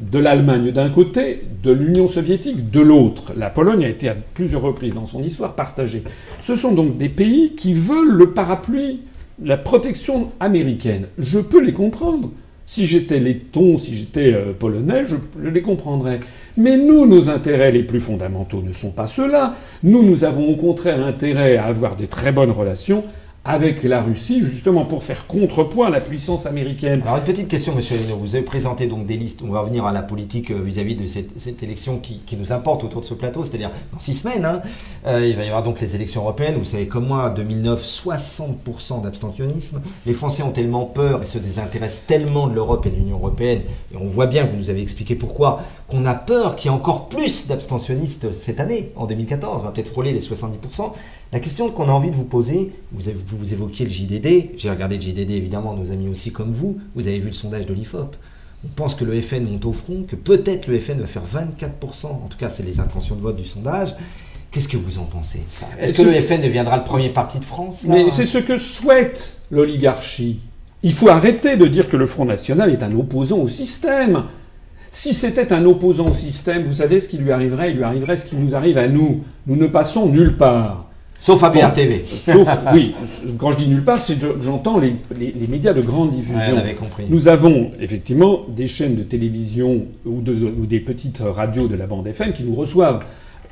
de 0.00 0.18
l'Allemagne 0.18 0.70
d'un 0.72 0.90
côté, 0.90 1.42
de 1.62 1.72
l'Union 1.72 2.06
soviétique 2.08 2.70
de 2.70 2.80
l'autre. 2.80 3.32
La 3.36 3.48
Pologne 3.48 3.84
a 3.84 3.88
été 3.88 4.08
à 4.08 4.14
plusieurs 4.14 4.62
reprises 4.62 4.94
dans 4.94 5.06
son 5.06 5.22
histoire 5.22 5.54
partagée. 5.54 6.04
Ce 6.42 6.54
sont 6.54 6.74
donc 6.74 6.98
des 6.98 7.08
pays 7.08 7.54
qui 7.56 7.72
veulent 7.72 8.12
le 8.12 8.32
parapluie, 8.32 9.00
la 9.42 9.56
protection 9.56 10.32
américaine. 10.40 11.06
Je 11.18 11.38
peux 11.38 11.64
les 11.64 11.72
comprendre. 11.72 12.30
Si 12.66 12.84
j'étais 12.84 13.20
letton, 13.20 13.78
si 13.78 13.96
j'étais 13.96 14.34
euh, 14.34 14.52
polonais, 14.52 15.04
je, 15.04 15.16
les 15.48 15.62
comprendrais. 15.62 16.20
Mais 16.56 16.76
nous, 16.76 17.06
nos 17.06 17.28
intérêts 17.28 17.72
les 17.72 17.82
plus 17.82 18.00
fondamentaux 18.00 18.62
ne 18.62 18.72
sont 18.72 18.90
pas 18.90 19.06
ceux-là. 19.06 19.54
Nous, 19.82 20.02
nous 20.02 20.24
avons 20.24 20.48
au 20.48 20.56
contraire 20.56 21.04
intérêt 21.04 21.56
à 21.56 21.66
avoir 21.66 21.96
des 21.96 22.06
très 22.06 22.32
bonnes 22.32 22.50
relations 22.50 23.04
avec 23.46 23.84
la 23.84 24.02
Russie, 24.02 24.42
justement 24.44 24.84
pour 24.84 25.04
faire 25.04 25.28
contrepoids 25.28 25.86
à 25.86 25.90
la 25.90 26.00
puissance 26.00 26.46
américaine. 26.46 27.02
Alors 27.02 27.18
une 27.18 27.22
petite 27.22 27.46
question, 27.46 27.74
Monsieur 27.76 27.96
Leno. 27.96 28.16
Vous 28.16 28.34
avez 28.34 28.44
présenté 28.44 28.88
donc 28.88 29.06
des 29.06 29.16
listes. 29.16 29.40
On 29.42 29.52
va 29.52 29.60
revenir 29.60 29.86
à 29.86 29.92
la 29.92 30.02
politique 30.02 30.50
euh, 30.50 30.60
vis-à-vis 30.60 30.96
de 30.96 31.06
cette, 31.06 31.62
élection 31.62 31.98
qui, 31.98 32.20
nous 32.36 32.52
importe 32.52 32.82
autour 32.82 33.02
de 33.02 33.06
ce 33.06 33.14
plateau, 33.14 33.44
c'est-à-dire 33.44 33.70
dans 33.92 34.00
six 34.00 34.14
semaines. 34.14 34.44
Hein. 34.44 34.62
Euh, 35.06 35.24
il 35.24 35.36
va 35.36 35.44
y 35.44 35.46
avoir 35.46 35.62
donc 35.62 35.80
les 35.80 35.94
élections 35.94 36.22
européennes. 36.22 36.56
Vous 36.58 36.64
savez 36.64 36.88
comme 36.88 37.06
moi, 37.06 37.30
2009, 37.30 37.80
60% 37.84 39.02
d'abstentionnisme. 39.02 39.80
Les 40.06 40.12
Français 40.12 40.42
ont 40.42 40.50
tellement 40.50 40.84
peur 40.84 41.22
et 41.22 41.26
se 41.26 41.38
désintéressent 41.38 42.02
tellement 42.06 42.48
de 42.48 42.54
l'Europe 42.54 42.84
et 42.86 42.90
de 42.90 42.96
l'Union 42.96 43.18
européenne, 43.18 43.60
et 43.94 43.96
on 43.96 44.06
voit 44.06 44.26
bien 44.26 44.44
que 44.44 44.52
vous 44.52 44.58
nous 44.58 44.70
avez 44.70 44.82
expliqué 44.82 45.14
pourquoi, 45.14 45.62
qu'on 45.88 46.04
a 46.04 46.14
peur 46.14 46.56
qu'il 46.56 46.70
y 46.70 46.74
ait 46.74 46.76
encore 46.76 47.08
plus 47.08 47.46
d'abstentionnistes 47.46 48.32
cette 48.32 48.58
année, 48.58 48.92
en 48.96 49.06
2014. 49.06 49.60
On 49.60 49.64
va 49.64 49.70
peut-être 49.70 49.88
frôler 49.88 50.12
les 50.12 50.20
70%. 50.20 50.92
La 51.36 51.40
question 51.40 51.68
qu'on 51.68 51.90
a 51.90 51.92
envie 51.92 52.10
de 52.10 52.14
vous 52.14 52.24
poser, 52.24 52.72
vous, 52.92 53.10
vous 53.26 53.52
évoquiez 53.52 53.84
le 53.84 53.92
JDD, 53.92 54.56
j'ai 54.56 54.70
regardé 54.70 54.96
le 54.96 55.02
JDD 55.02 55.32
évidemment, 55.32 55.74
nos 55.74 55.92
amis 55.92 56.08
aussi 56.08 56.32
comme 56.32 56.50
vous, 56.50 56.78
vous 56.94 57.08
avez 57.08 57.18
vu 57.18 57.26
le 57.26 57.34
sondage 57.34 57.66
de 57.66 57.74
l'IFOP. 57.74 58.16
On 58.64 58.68
pense 58.68 58.94
que 58.94 59.04
le 59.04 59.20
FN 59.20 59.44
monte 59.44 59.66
au 59.66 59.74
front, 59.74 60.06
que 60.08 60.16
peut-être 60.16 60.66
le 60.66 60.80
FN 60.80 60.98
va 60.98 61.06
faire 61.06 61.24
24%, 61.24 62.06
en 62.06 62.28
tout 62.30 62.38
cas 62.38 62.48
c'est 62.48 62.62
les 62.62 62.80
intentions 62.80 63.16
de 63.16 63.20
vote 63.20 63.36
du 63.36 63.44
sondage. 63.44 63.94
Qu'est-ce 64.50 64.66
que 64.66 64.78
vous 64.78 64.96
en 64.98 65.04
pensez 65.04 65.40
de 65.40 65.44
ça? 65.50 65.66
Est-ce 65.78 65.98
que 65.98 66.08
le 66.08 66.14
FN 66.14 66.40
deviendra 66.40 66.78
le 66.78 66.84
premier 66.84 67.10
parti 67.10 67.38
de 67.38 67.44
France 67.44 67.84
Mais 67.86 68.10
c'est 68.10 68.24
ce 68.24 68.38
que 68.38 68.56
souhaite 68.56 69.36
l'oligarchie. 69.50 70.40
Il 70.82 70.94
faut 70.94 71.10
arrêter 71.10 71.58
de 71.58 71.66
dire 71.66 71.90
que 71.90 71.98
le 71.98 72.06
Front 72.06 72.24
National 72.24 72.70
est 72.70 72.82
un 72.82 72.94
opposant 72.94 73.40
au 73.40 73.48
système. 73.48 74.24
Si 74.90 75.12
c'était 75.12 75.52
un 75.52 75.66
opposant 75.66 76.08
au 76.08 76.14
système, 76.14 76.62
vous 76.62 76.72
savez 76.72 76.98
ce 76.98 77.10
qui 77.10 77.18
lui 77.18 77.30
arriverait? 77.30 77.72
Il 77.72 77.76
lui 77.76 77.84
arriverait 77.84 78.16
ce 78.16 78.24
qui 78.24 78.36
nous 78.36 78.54
arrive 78.54 78.78
à 78.78 78.88
nous. 78.88 79.22
Nous 79.46 79.56
ne 79.56 79.66
passons 79.66 80.06
nulle 80.08 80.38
part. 80.38 80.85
Sauf 81.18 81.42
à 81.42 81.50
BRTV. 81.50 82.04
Sauf, 82.06 82.48
oui, 82.74 82.94
quand 83.38 83.52
je 83.52 83.58
dis 83.58 83.68
nulle 83.68 83.84
part, 83.84 84.00
c'est 84.00 84.16
j'entends 84.40 84.78
les, 84.78 84.96
les, 85.18 85.46
médias 85.48 85.72
de 85.72 85.80
grande 85.80 86.10
diffusion. 86.10 86.56
compris. 86.78 87.04
Nous 87.08 87.28
avons 87.28 87.72
effectivement 87.80 88.42
des 88.48 88.68
chaînes 88.68 88.96
de 88.96 89.02
télévision 89.02 89.86
ou, 90.04 90.18
ou, 90.18 90.66
des 90.66 90.80
petites 90.80 91.22
radios 91.24 91.68
de 91.68 91.74
la 91.74 91.86
bande 91.86 92.06
FM 92.06 92.32
qui 92.32 92.44
nous 92.44 92.54
reçoivent. 92.54 93.02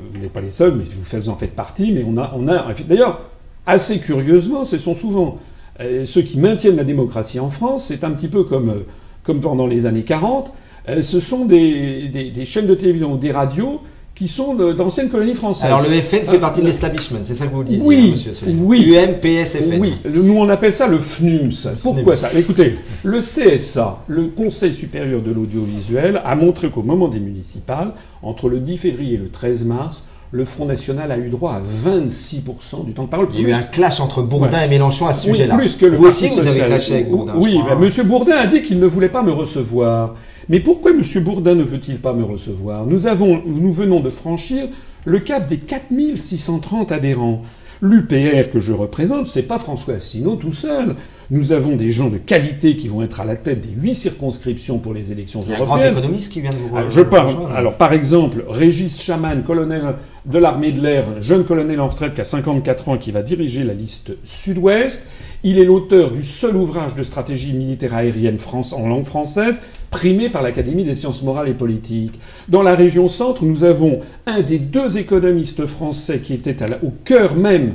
Euh, 0.01 0.05
vous 0.13 0.21
n'êtes 0.21 0.33
pas 0.33 0.41
les 0.41 0.51
seuls, 0.51 0.75
mais 0.77 0.85
vous 0.85 1.29
en 1.29 1.37
faites 1.37 1.55
partie. 1.55 1.93
Mais 1.93 2.05
on 2.07 2.17
a, 2.19 2.33
on 2.37 2.49
a 2.49 2.67
d'ailleurs, 2.87 3.23
assez 3.67 3.99
curieusement, 3.99 4.65
ce 4.65 4.79
sont 4.79 4.95
souvent 4.95 5.39
euh, 5.81 6.05
ceux 6.05 6.23
qui 6.23 6.39
maintiennent 6.39 6.77
la 6.77 6.85
démocratie 6.85 7.41
en 7.41 7.51
France. 7.51 7.87
C'est 7.87 8.05
un 8.05 8.11
petit 8.11 8.29
peu 8.29 8.45
comme, 8.45 8.71
euh, 8.71 8.87
comme 9.23 9.41
pendant 9.41 9.67
les 9.67 9.87
années 9.87 10.05
40. 10.05 10.53
ce 11.01 11.21
sont 11.21 11.47
des, 11.47 12.09
des, 12.09 12.31
des 12.31 12.45
chaînes 12.45 12.67
de 12.67 12.75
télévision 12.75 13.15
ou 13.15 13.17
des 13.17 13.33
radios 13.33 13.81
qui 14.15 14.29
sont 14.29 14.55
d'anciennes 14.55 15.09
colonies 15.09 15.35
françaises. 15.35 15.67
Alors 15.67 15.83
le 15.83 15.89
FN 15.89 16.23
fait 16.23 16.39
partie 16.39 16.61
de 16.61 16.67
l'establishment, 16.67 17.19
c'est 17.25 17.35
ça 17.35 17.47
que 17.47 17.53
vous 17.53 17.65
dites, 17.65 17.81
oui, 17.83 18.13
monsieur 18.13 18.33
Oui, 18.47 18.95
UMPSFN. 18.97 19.81
Oui, 19.81 19.97
nous 20.05 20.37
on 20.37 20.49
appelle 20.49 20.73
ça 20.73 20.87
le 20.87 20.99
FNUMS. 20.99 21.77
Pourquoi 21.83 22.17
ça? 22.17 22.29
Écoutez, 22.39 22.77
le 23.03 23.19
CSA, 23.19 24.05
le 24.07 24.29
Conseil 24.29 24.73
supérieur 24.73 25.21
de 25.21 25.33
l'audiovisuel, 25.33 26.23
a 26.25 26.37
montré 26.37 26.71
qu'au 26.71 26.83
moment 26.83 27.09
des 27.09 27.19
municipales, 27.19 27.93
entre 28.23 28.49
le 28.49 28.61
10 28.61 28.77
février 28.77 29.15
et 29.15 29.19
le 29.19 29.29
13 29.29 29.65
mars, 29.65 30.05
le 30.31 30.45
Front 30.45 30.65
National 30.65 31.13
a 31.13 31.19
eu 31.19 31.29
droit 31.29 31.53
à 31.53 31.61
26% 31.61 32.85
du 32.85 32.93
temps 32.93 33.05
de 33.05 33.09
parole. 33.09 33.29
Il 33.35 33.43
y 33.43 33.47
a 33.47 33.49
eu 33.49 33.53
un 33.53 33.63
clash 33.63 34.01
entre 34.01 34.23
Bourdin 34.23 34.63
et 34.63 34.69
Mélenchon 34.69 35.07
à 35.07 35.13
ce 35.13 35.27
sujet-là. 35.27 35.57
plus 35.57 35.77
que 35.77 35.87
le 35.87 35.97
vous 35.97 36.07
aussi, 36.07 36.29
vous 36.29 36.47
avez 36.47 36.61
clashé 36.61 36.95
avec 36.95 37.11
Bourdin. 37.11 37.35
Oui, 37.37 37.59
ben, 37.69 37.79
Monsieur 37.79 38.03
Bourdin 38.05 38.37
a 38.37 38.47
dit 38.47 38.63
qu'il 38.63 38.81
ne 38.81 38.87
voulait 38.87 39.09
pas 39.09 39.23
me 39.23 39.33
recevoir. 39.33 40.15
Mais 40.49 40.61
pourquoi 40.61 40.93
M. 40.93 41.03
Bourdin 41.23 41.55
ne 41.55 41.63
veut-il 41.63 41.99
pas 41.99 42.13
me 42.13 42.25
recevoir? 42.25 42.87
Nous, 42.87 43.07
avons, 43.07 43.43
nous 43.47 43.73
venons 43.73 44.01
de 44.01 44.11
franchir 44.11 44.69
le 45.05 45.21
cap 45.21 45.49
des 45.49 45.59
4630 45.59 46.93
adhérents. 46.93 47.43
L'UPR 47.83 48.51
que 48.51 48.61
je 48.61 48.73
représente, 48.73 49.29
c'est 49.29 49.43
pas 49.43 49.59
François 49.59 49.95
Asselineau 49.95 50.37
tout 50.37 50.53
seul. 50.53 50.97
Nous 51.31 51.53
avons 51.53 51.77
des 51.77 51.91
gens 51.91 52.09
de 52.09 52.17
qualité 52.17 52.77
qui 52.77 52.89
vont 52.89 53.03
être 53.03 53.21
à 53.21 53.25
la 53.25 53.37
tête 53.37 53.61
des 53.61 53.75
huit 53.79 53.95
circonscriptions 53.95 54.79
pour 54.79 54.95
les 54.95 55.13
élections 55.13 55.41
européennes. 55.41 55.59
Il 55.59 55.69
y 55.69 55.71
a 55.71 55.75
un 55.75 55.91
grand 55.91 55.99
économiste 55.99 56.33
qui 56.33 56.41
vient 56.41 56.51
de 56.51 56.57
vous 56.57 56.75
ah, 56.75 56.85
Je 56.89 57.01
parle. 57.03 57.35
Alors, 57.55 57.75
par 57.75 57.93
exemple, 57.93 58.45
Régis 58.49 59.03
Chaman, 59.03 59.43
colonel 59.43 59.97
de 60.25 60.39
l'armée 60.39 60.73
de 60.73 60.81
l'air, 60.81 61.21
jeune 61.21 61.45
colonel 61.45 61.81
en 61.81 61.89
retraite 61.89 62.15
qui 62.15 62.21
a 62.21 62.25
54 62.25 62.89
ans, 62.89 62.97
qui 62.97 63.11
va 63.11 63.23
diriger 63.23 63.65
la 63.65 63.75
liste 63.75 64.17
Sud-Ouest. 64.25 65.09
Il 65.43 65.59
est 65.59 65.65
l'auteur 65.65 66.11
du 66.11 66.23
seul 66.23 66.57
ouvrage 66.57 66.95
de 66.95 67.03
stratégie 67.03 67.53
militaire 67.53 67.95
aérienne 67.95 68.39
France, 68.39 68.73
en 68.73 68.89
langue 68.89 69.05
française, 69.05 69.61
primé 69.95 70.29
par 70.29 70.43
l'Académie 70.43 70.83
des 70.83 70.97
sciences 70.97 71.23
morales 71.23 71.49
et 71.49 71.55
politiques. 71.55 72.19
Dans 72.49 72.65
la 72.65 72.75
région 72.75 73.09
centre, 73.09 73.45
nous 73.45 73.63
avons 73.63 74.01
un 74.27 74.43
des 74.43 74.59
deux 74.59 74.99
économistes 74.99 75.67
français 75.67 76.19
qui 76.19 76.35
était 76.35 76.57
au 76.83 76.93
cœur 77.05 77.37
même 77.37 77.75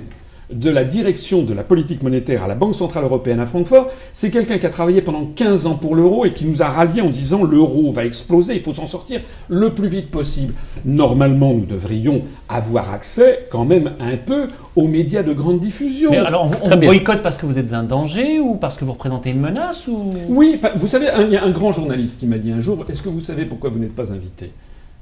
de 0.51 0.69
la 0.69 0.83
direction 0.83 1.43
de 1.43 1.53
la 1.53 1.63
politique 1.63 2.01
monétaire 2.01 2.43
à 2.43 2.47
la 2.47 2.55
Banque 2.55 2.75
Centrale 2.75 3.03
Européenne 3.03 3.39
à 3.39 3.45
Francfort, 3.45 3.89
c'est 4.13 4.31
quelqu'un 4.31 4.57
qui 4.57 4.65
a 4.65 4.69
travaillé 4.69 5.01
pendant 5.01 5.25
15 5.25 5.67
ans 5.67 5.75
pour 5.75 5.95
l'euro 5.95 6.25
et 6.25 6.33
qui 6.33 6.45
nous 6.45 6.61
a 6.63 6.67
ralliés 6.67 7.01
en 7.01 7.09
disant 7.09 7.43
l'euro 7.43 7.91
va 7.91 8.05
exploser, 8.05 8.55
il 8.55 8.61
faut 8.61 8.73
s'en 8.73 8.87
sortir 8.87 9.21
le 9.47 9.73
plus 9.73 9.87
vite 9.87 10.09
possible. 10.09 10.53
Normalement, 10.85 11.53
nous 11.53 11.65
devrions 11.65 12.23
avoir 12.47 12.91
accès 12.91 13.47
quand 13.51 13.65
même 13.65 13.93
un 13.99 14.17
peu 14.17 14.47
aux 14.75 14.87
médias 14.87 15.23
de 15.23 15.33
grande 15.33 15.59
diffusion. 15.59 16.11
alors, 16.13 16.51
on, 16.63 16.69
vous 16.69 16.77
boycotte 16.77 17.21
parce 17.21 17.37
que 17.37 17.45
vous 17.45 17.59
êtes 17.59 17.73
un 17.73 17.83
danger 17.83 18.39
ou 18.39 18.55
parce 18.55 18.75
que 18.77 18.85
vous 18.85 18.93
représentez 18.93 19.29
une 19.31 19.41
menace 19.41 19.87
ou... 19.87 20.09
Oui, 20.29 20.59
vous 20.75 20.87
savez, 20.87 21.07
il 21.19 21.31
y 21.31 21.37
a 21.37 21.43
un 21.43 21.51
grand 21.51 21.71
journaliste 21.71 22.19
qui 22.19 22.25
m'a 22.25 22.37
dit 22.37 22.51
un 22.51 22.59
jour, 22.59 22.85
est-ce 22.89 23.01
que 23.01 23.09
vous 23.09 23.21
savez 23.21 23.45
pourquoi 23.45 23.69
vous 23.69 23.79
n'êtes 23.79 23.95
pas 23.95 24.11
invité? 24.11 24.51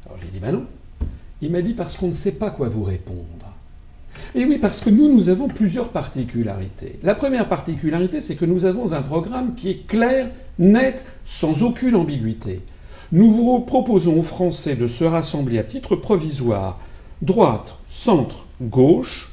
Alors 0.05 0.17
j'ai 0.21 0.27
dit, 0.27 0.39
ben 0.39 0.51
non. 0.51 0.63
Il 1.41 1.51
m'a 1.51 1.61
dit 1.61 1.73
parce 1.73 1.95
qu'on 1.95 2.07
ne 2.07 2.13
sait 2.13 2.31
pas 2.31 2.49
quoi 2.49 2.67
vous 2.67 2.83
répondre. 2.83 3.37
Et 4.36 4.45
oui, 4.45 4.57
parce 4.57 4.81
que 4.81 4.89
nous, 4.89 5.13
nous 5.13 5.29
avons 5.29 5.47
plusieurs 5.47 5.89
particularités. 5.89 7.00
La 7.03 7.15
première 7.15 7.50
particularité, 7.50 8.21
c'est 8.21 8.36
que 8.36 8.45
nous 8.45 8.65
avons 8.65 8.93
un 8.93 9.01
programme 9.01 9.55
qui 9.55 9.69
est 9.69 9.88
clair, 9.88 10.29
net, 10.59 11.05
sans 11.25 11.63
aucune 11.63 11.95
ambiguïté. 11.95 12.62
Nous 13.12 13.31
vous 13.31 13.59
proposons 13.62 14.19
aux 14.19 14.24
Français 14.24 14.75
de 14.75 14.88
se 14.88 15.03
rassembler 15.03 15.59
à 15.59 15.63
titre 15.63 15.95
provisoire, 15.95 16.79
droite, 17.21 17.75
centre, 17.88 18.45
gauche, 18.62 19.31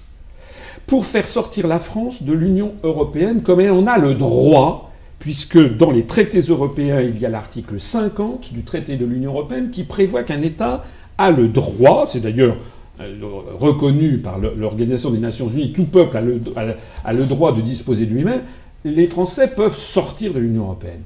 pour 0.87 1.07
faire 1.07 1.27
sortir 1.27 1.67
la 1.67 1.79
France 1.79 2.23
de 2.23 2.33
l'Union 2.33 2.75
européenne 2.83 3.43
comme 3.43 3.61
elle 3.61 3.73
en 3.73 3.87
a 3.87 3.99
le 3.99 4.15
droit, 4.15 4.93
puisque 5.19 5.59
dans 5.77 5.91
les 5.91 6.05
traités 6.05 6.41
européens, 6.41 7.01
il 7.01 7.19
y 7.19 7.27
a 7.27 7.31
l'article 7.31 7.81
50 7.81 8.53
du 8.53 8.63
traité 8.63 8.97
de 8.97 9.07
l'Union 9.07 9.33
européenne 9.33 9.71
qui 9.71 9.85
prévoit 9.85 10.23
qu'un 10.23 10.43
État 10.43 10.83
a 11.17 11.31
le 11.31 11.49
droit, 11.49 12.05
c'est 12.07 12.21
d'ailleurs 12.21 12.57
reconnu 12.99 14.19
par 14.19 14.39
l'Organisation 14.39 15.11
des 15.11 15.19
Nations 15.19 15.49
Unies, 15.49 15.73
tout 15.73 15.85
peuple 15.85 16.17
a 16.17 17.13
le, 17.13 17.25
droit 17.25 17.53
de 17.53 17.61
disposer 17.61 18.07
de 18.07 18.15
lui-même, 18.15 18.43
les 18.85 19.07
Français 19.07 19.49
peuvent 19.49 19.77
sortir 19.77 20.33
de 20.33 20.39
l'Union 20.39 20.65
européenne. 20.65 21.01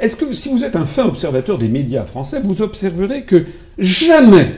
Est-ce 0.00 0.16
que 0.16 0.32
si 0.32 0.48
vous 0.48 0.64
êtes 0.64 0.76
un 0.76 0.86
fin 0.86 1.06
observateur 1.06 1.58
des 1.58 1.68
médias 1.68 2.04
français, 2.04 2.40
vous 2.42 2.62
observerez 2.62 3.22
que 3.22 3.46
jamais, 3.78 4.48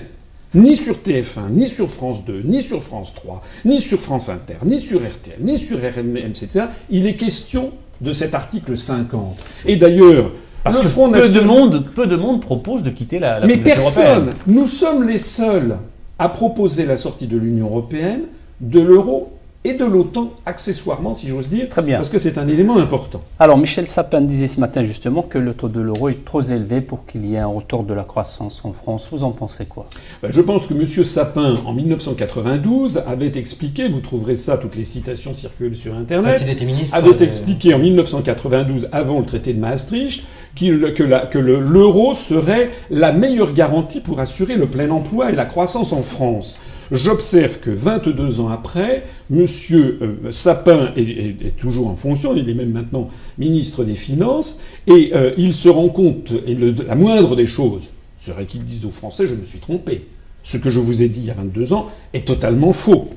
ni 0.54 0.76
sur 0.76 0.96
TF1, 0.96 1.50
ni 1.50 1.68
sur 1.68 1.88
France 1.90 2.24
2, 2.24 2.42
ni 2.44 2.62
sur 2.62 2.82
France 2.82 3.14
3, 3.14 3.42
ni 3.64 3.80
sur 3.80 4.00
France 4.00 4.28
Inter, 4.28 4.56
ni 4.64 4.80
sur 4.80 4.98
RTL, 4.98 5.38
ni 5.40 5.56
sur 5.56 5.78
RMC, 5.78 6.60
il 6.90 7.06
est 7.06 7.16
question 7.16 7.72
de 8.00 8.12
cet 8.12 8.34
article 8.34 8.76
50. 8.76 9.38
Et 9.66 9.76
d'ailleurs, 9.76 10.32
parce 10.64 10.80
que 10.80 10.88
peu, 10.88 11.28
de 11.28 11.40
monde, 11.40 11.84
peu 11.94 12.06
de 12.06 12.16
monde 12.16 12.40
propose 12.40 12.82
de 12.82 12.90
quitter 12.90 13.18
la, 13.18 13.38
la 13.38 13.46
Mais 13.46 13.58
personne. 13.58 14.32
Nous 14.46 14.66
sommes 14.66 15.06
les 15.06 15.18
seuls 15.18 15.76
a 16.18 16.28
proposé 16.28 16.86
la 16.86 16.96
sortie 16.96 17.26
de 17.26 17.36
l'Union 17.36 17.66
européenne, 17.66 18.22
de 18.60 18.80
l'euro 18.80 19.35
et 19.66 19.74
de 19.74 19.84
l'OTAN, 19.84 20.32
accessoirement, 20.46 21.12
si 21.12 21.26
j'ose 21.26 21.48
dire. 21.48 21.68
Très 21.68 21.82
bien. 21.82 21.96
Parce 21.96 22.08
que 22.08 22.20
c'est 22.20 22.38
un 22.38 22.46
élément 22.46 22.78
important. 22.78 23.20
Alors, 23.40 23.58
Michel 23.58 23.88
Sapin 23.88 24.20
disait 24.20 24.46
ce 24.46 24.60
matin 24.60 24.84
justement 24.84 25.22
que 25.22 25.38
le 25.38 25.54
taux 25.54 25.68
de 25.68 25.80
l'euro 25.80 26.08
est 26.08 26.24
trop 26.24 26.40
élevé 26.40 26.80
pour 26.80 27.04
qu'il 27.04 27.26
y 27.26 27.34
ait 27.34 27.38
un 27.38 27.46
retour 27.46 27.82
de 27.82 27.92
la 27.92 28.04
croissance 28.04 28.64
en 28.64 28.72
France. 28.72 29.08
Vous 29.10 29.24
en 29.24 29.32
pensez 29.32 29.66
quoi? 29.66 29.88
Ben, 30.22 30.30
Je 30.30 30.40
pense 30.40 30.68
que 30.68 30.74
M. 30.74 30.86
Sapin, 30.86 31.58
en 31.66 31.72
1992, 31.72 33.02
avait 33.08 33.36
expliqué, 33.36 33.88
vous 33.88 34.00
trouverez 34.00 34.36
ça, 34.36 34.56
toutes 34.56 34.76
les 34.76 34.84
citations 34.84 35.34
circulent 35.34 35.76
sur 35.76 35.96
Internet, 35.96 36.40
il 36.42 36.50
était 36.50 36.64
ministre, 36.64 36.96
avait 36.96 37.24
expliqué 37.24 37.74
en 37.74 37.78
1992, 37.80 38.88
avant 38.92 39.18
le 39.18 39.26
traité 39.26 39.52
de 39.52 39.58
Maastricht, 39.58 40.26
que 40.54 41.38
l'euro 41.38 42.14
serait 42.14 42.70
la 42.90 43.12
meilleure 43.12 43.52
garantie 43.52 44.00
pour 44.00 44.20
assurer 44.20 44.56
le 44.56 44.66
plein 44.66 44.90
emploi 44.90 45.30
et 45.30 45.34
la 45.34 45.44
croissance 45.44 45.92
en 45.92 46.02
France. 46.02 46.60
J'observe 46.92 47.58
que 47.58 47.70
22 47.70 48.40
ans 48.40 48.48
après, 48.48 49.04
M. 49.30 49.44
Euh, 49.72 50.30
Sapin 50.30 50.92
est, 50.96 51.56
toujours 51.56 51.88
en 51.88 51.96
fonction, 51.96 52.36
il 52.36 52.48
est 52.48 52.54
même 52.54 52.70
maintenant 52.70 53.08
ministre 53.38 53.84
des 53.84 53.94
Finances, 53.94 54.62
et 54.86 55.10
euh, 55.14 55.32
il 55.36 55.52
se 55.54 55.68
rend 55.68 55.88
compte, 55.88 56.32
et 56.46 56.54
la 56.54 56.94
moindre 56.94 57.34
des 57.34 57.46
choses 57.46 57.88
serait 58.18 58.44
qu'il 58.44 58.64
dise 58.64 58.84
aux 58.84 58.90
Français, 58.90 59.26
je 59.26 59.34
me 59.34 59.44
suis 59.44 59.58
trompé. 59.58 60.06
Ce 60.42 60.56
que 60.58 60.70
je 60.70 60.78
vous 60.78 61.02
ai 61.02 61.08
dit 61.08 61.20
il 61.20 61.26
y 61.26 61.30
a 61.30 61.34
22 61.34 61.72
ans 61.72 61.90
est 62.12 62.26
totalement 62.26 62.72
faux. 62.72 63.10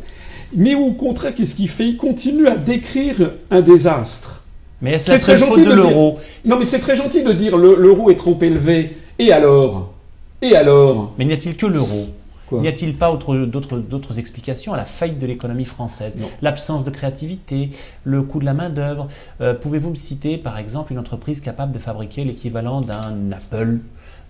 Mais 0.56 0.74
au 0.74 0.94
contraire, 0.94 1.36
qu'est-ce 1.36 1.54
qu'il 1.54 1.70
fait? 1.70 1.86
Il 1.86 1.98
continue 1.98 2.48
à 2.48 2.58
décrire 2.58 3.34
un 3.52 3.62
désastre. 3.62 4.44
Mais 4.82 4.98
c'est 4.98 5.20
très 5.20 5.38
gentil 5.38 5.64
de, 5.64 5.74
l'euro? 5.74 6.18
Non, 6.46 6.58
mais 6.58 6.66
c'est 6.66 6.80
très 6.80 6.96
gentil 6.96 7.22
de 7.22 7.32
dire 7.34 7.56
l'euro 7.56 8.10
est 8.10 8.16
trop 8.16 8.38
élevé. 8.42 8.98
Et 9.20 9.32
alors? 9.32 9.94
Et 10.42 10.56
alors? 10.56 11.14
Mais 11.20 11.26
n'y 11.26 11.34
a-t-il 11.34 11.56
que 11.56 11.68
l'euro? 11.68 12.08
N'y 12.52 12.68
a-t-il 12.68 12.96
pas 12.96 13.16
d'autres 13.16 14.20
explications 14.20 14.74
à 14.74 14.78
la 14.78 14.86
faillite 14.86 15.20
de 15.20 15.28
l'économie 15.28 15.66
française 15.66 16.18
L'absence 16.42 16.84
de 16.84 16.90
créativité, 16.90 17.70
le 18.04 18.24
coût 18.24 18.40
de 18.40 18.46
la 18.46 18.54
main-d'œuvre. 18.54 19.08
Euh, 19.42 19.54
pouvez-vous 19.54 19.92
me 19.92 19.96
citer, 19.96 20.38
par 20.38 20.58
exemple, 20.58 20.92
une 20.92 21.00
entreprise 21.00 21.42
capable 21.42 21.72
de 21.72 21.80
fabriquer 21.80 22.24
l'équivalent 22.24 22.82
d'un 22.82 23.32
Apple? 23.32 23.80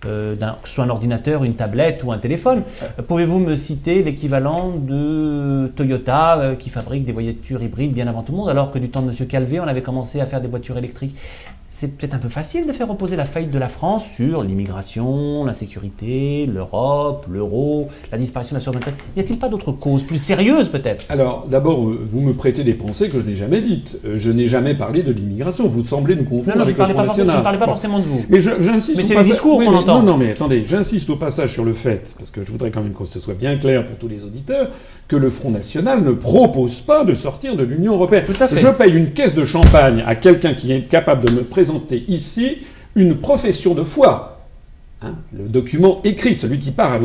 Euh, 0.06 0.36
que 0.36 0.68
ce 0.68 0.74
soit 0.74 0.84
un 0.84 0.90
ordinateur, 0.90 1.44
une 1.44 1.54
tablette 1.54 2.02
ou 2.04 2.12
un 2.12 2.18
téléphone. 2.18 2.62
Euh, 2.82 3.02
pouvez-vous 3.02 3.38
me 3.38 3.56
citer 3.56 4.02
l'équivalent 4.02 4.72
de 4.76 5.70
Toyota 5.76 6.38
euh, 6.38 6.54
qui 6.54 6.70
fabrique 6.70 7.04
des 7.04 7.12
voitures 7.12 7.62
hybrides 7.62 7.92
bien 7.92 8.06
avant 8.06 8.22
tout 8.22 8.32
le 8.32 8.38
monde, 8.38 8.48
alors 8.48 8.70
que 8.70 8.78
du 8.78 8.88
temps 8.88 9.02
de 9.02 9.10
M. 9.10 9.26
Calvé, 9.26 9.60
on 9.60 9.64
avait 9.64 9.82
commencé 9.82 10.20
à 10.20 10.26
faire 10.26 10.40
des 10.40 10.48
voitures 10.48 10.78
électriques? 10.78 11.16
C'est 11.72 11.96
peut-être 11.96 12.14
un 12.14 12.18
peu 12.18 12.28
facile 12.28 12.66
de 12.66 12.72
faire 12.72 12.88
reposer 12.88 13.14
la 13.14 13.24
faillite 13.24 13.52
de 13.52 13.58
la 13.58 13.68
France 13.68 14.04
sur 14.04 14.42
l'immigration, 14.42 15.44
l'insécurité, 15.44 16.50
l'Europe, 16.52 17.26
l'euro, 17.30 17.86
la 18.10 18.18
disparition 18.18 18.54
de 18.54 18.58
la 18.58 18.64
souveraineté. 18.64 18.90
Y 19.16 19.20
a-t-il 19.20 19.38
pas 19.38 19.48
d'autres 19.48 19.70
causes 19.70 20.02
plus 20.02 20.16
sérieuses 20.16 20.68
peut-être? 20.68 21.04
Alors 21.10 21.46
d'abord, 21.48 21.78
vous 21.80 22.20
me 22.20 22.32
prêtez 22.32 22.64
des 22.64 22.74
pensées 22.74 23.08
que 23.08 23.20
je 23.20 23.24
n'ai 23.26 23.36
jamais 23.36 23.60
dites. 23.60 24.00
Je 24.16 24.32
n'ai 24.32 24.46
jamais 24.46 24.74
parlé 24.74 25.04
de 25.04 25.12
l'immigration. 25.12 25.68
Vous 25.68 25.84
semblez 25.84 26.16
nous 26.16 26.24
confondre 26.24 26.56
non, 26.56 26.64
avec 26.64 26.74
je 26.74 26.82
National. 26.82 27.14
Je 27.16 27.36
ne 27.36 27.42
parlais 27.42 27.58
pas 27.58 27.66
forcément 27.66 28.00
de 28.00 28.04
vous. 28.04 28.24
Mais 28.28 28.40
j'insiste. 28.40 28.96
Mais 28.96 29.04
c'est 29.04 29.14
le 29.14 29.22
discours 29.22 29.58
qu'on 29.58 29.72
entend. 29.72 29.89
Non, 29.90 30.02
non, 30.02 30.16
mais 30.16 30.30
attendez, 30.30 30.64
j'insiste 30.66 31.10
au 31.10 31.16
passage 31.16 31.52
sur 31.52 31.64
le 31.64 31.72
fait, 31.72 32.14
parce 32.18 32.30
que 32.30 32.44
je 32.44 32.50
voudrais 32.50 32.70
quand 32.70 32.82
même 32.82 32.94
que 32.94 33.04
ce 33.04 33.18
soit 33.18 33.34
bien 33.34 33.56
clair 33.56 33.84
pour 33.86 33.96
tous 33.96 34.08
les 34.08 34.24
auditeurs, 34.24 34.70
que 35.08 35.16
le 35.16 35.30
Front 35.30 35.50
National 35.50 36.02
ne 36.02 36.12
propose 36.12 36.80
pas 36.80 37.04
de 37.04 37.14
sortir 37.14 37.56
de 37.56 37.64
l'Union 37.64 37.94
européenne. 37.94 38.24
Tout 38.24 38.42
à 38.42 38.48
fait. 38.48 38.58
Je 38.58 38.68
paye 38.68 38.92
une 38.92 39.10
caisse 39.10 39.34
de 39.34 39.44
champagne 39.44 40.04
à 40.06 40.14
quelqu'un 40.14 40.54
qui 40.54 40.72
est 40.72 40.82
capable 40.82 41.28
de 41.28 41.32
me 41.32 41.42
présenter 41.42 42.04
ici 42.08 42.58
une 42.94 43.16
profession 43.16 43.74
de 43.74 43.82
foi. 43.82 44.46
Hein, 45.02 45.14
le 45.36 45.48
document 45.48 46.00
écrit, 46.04 46.36
celui 46.36 46.58
qui 46.58 46.70
part 46.70 47.00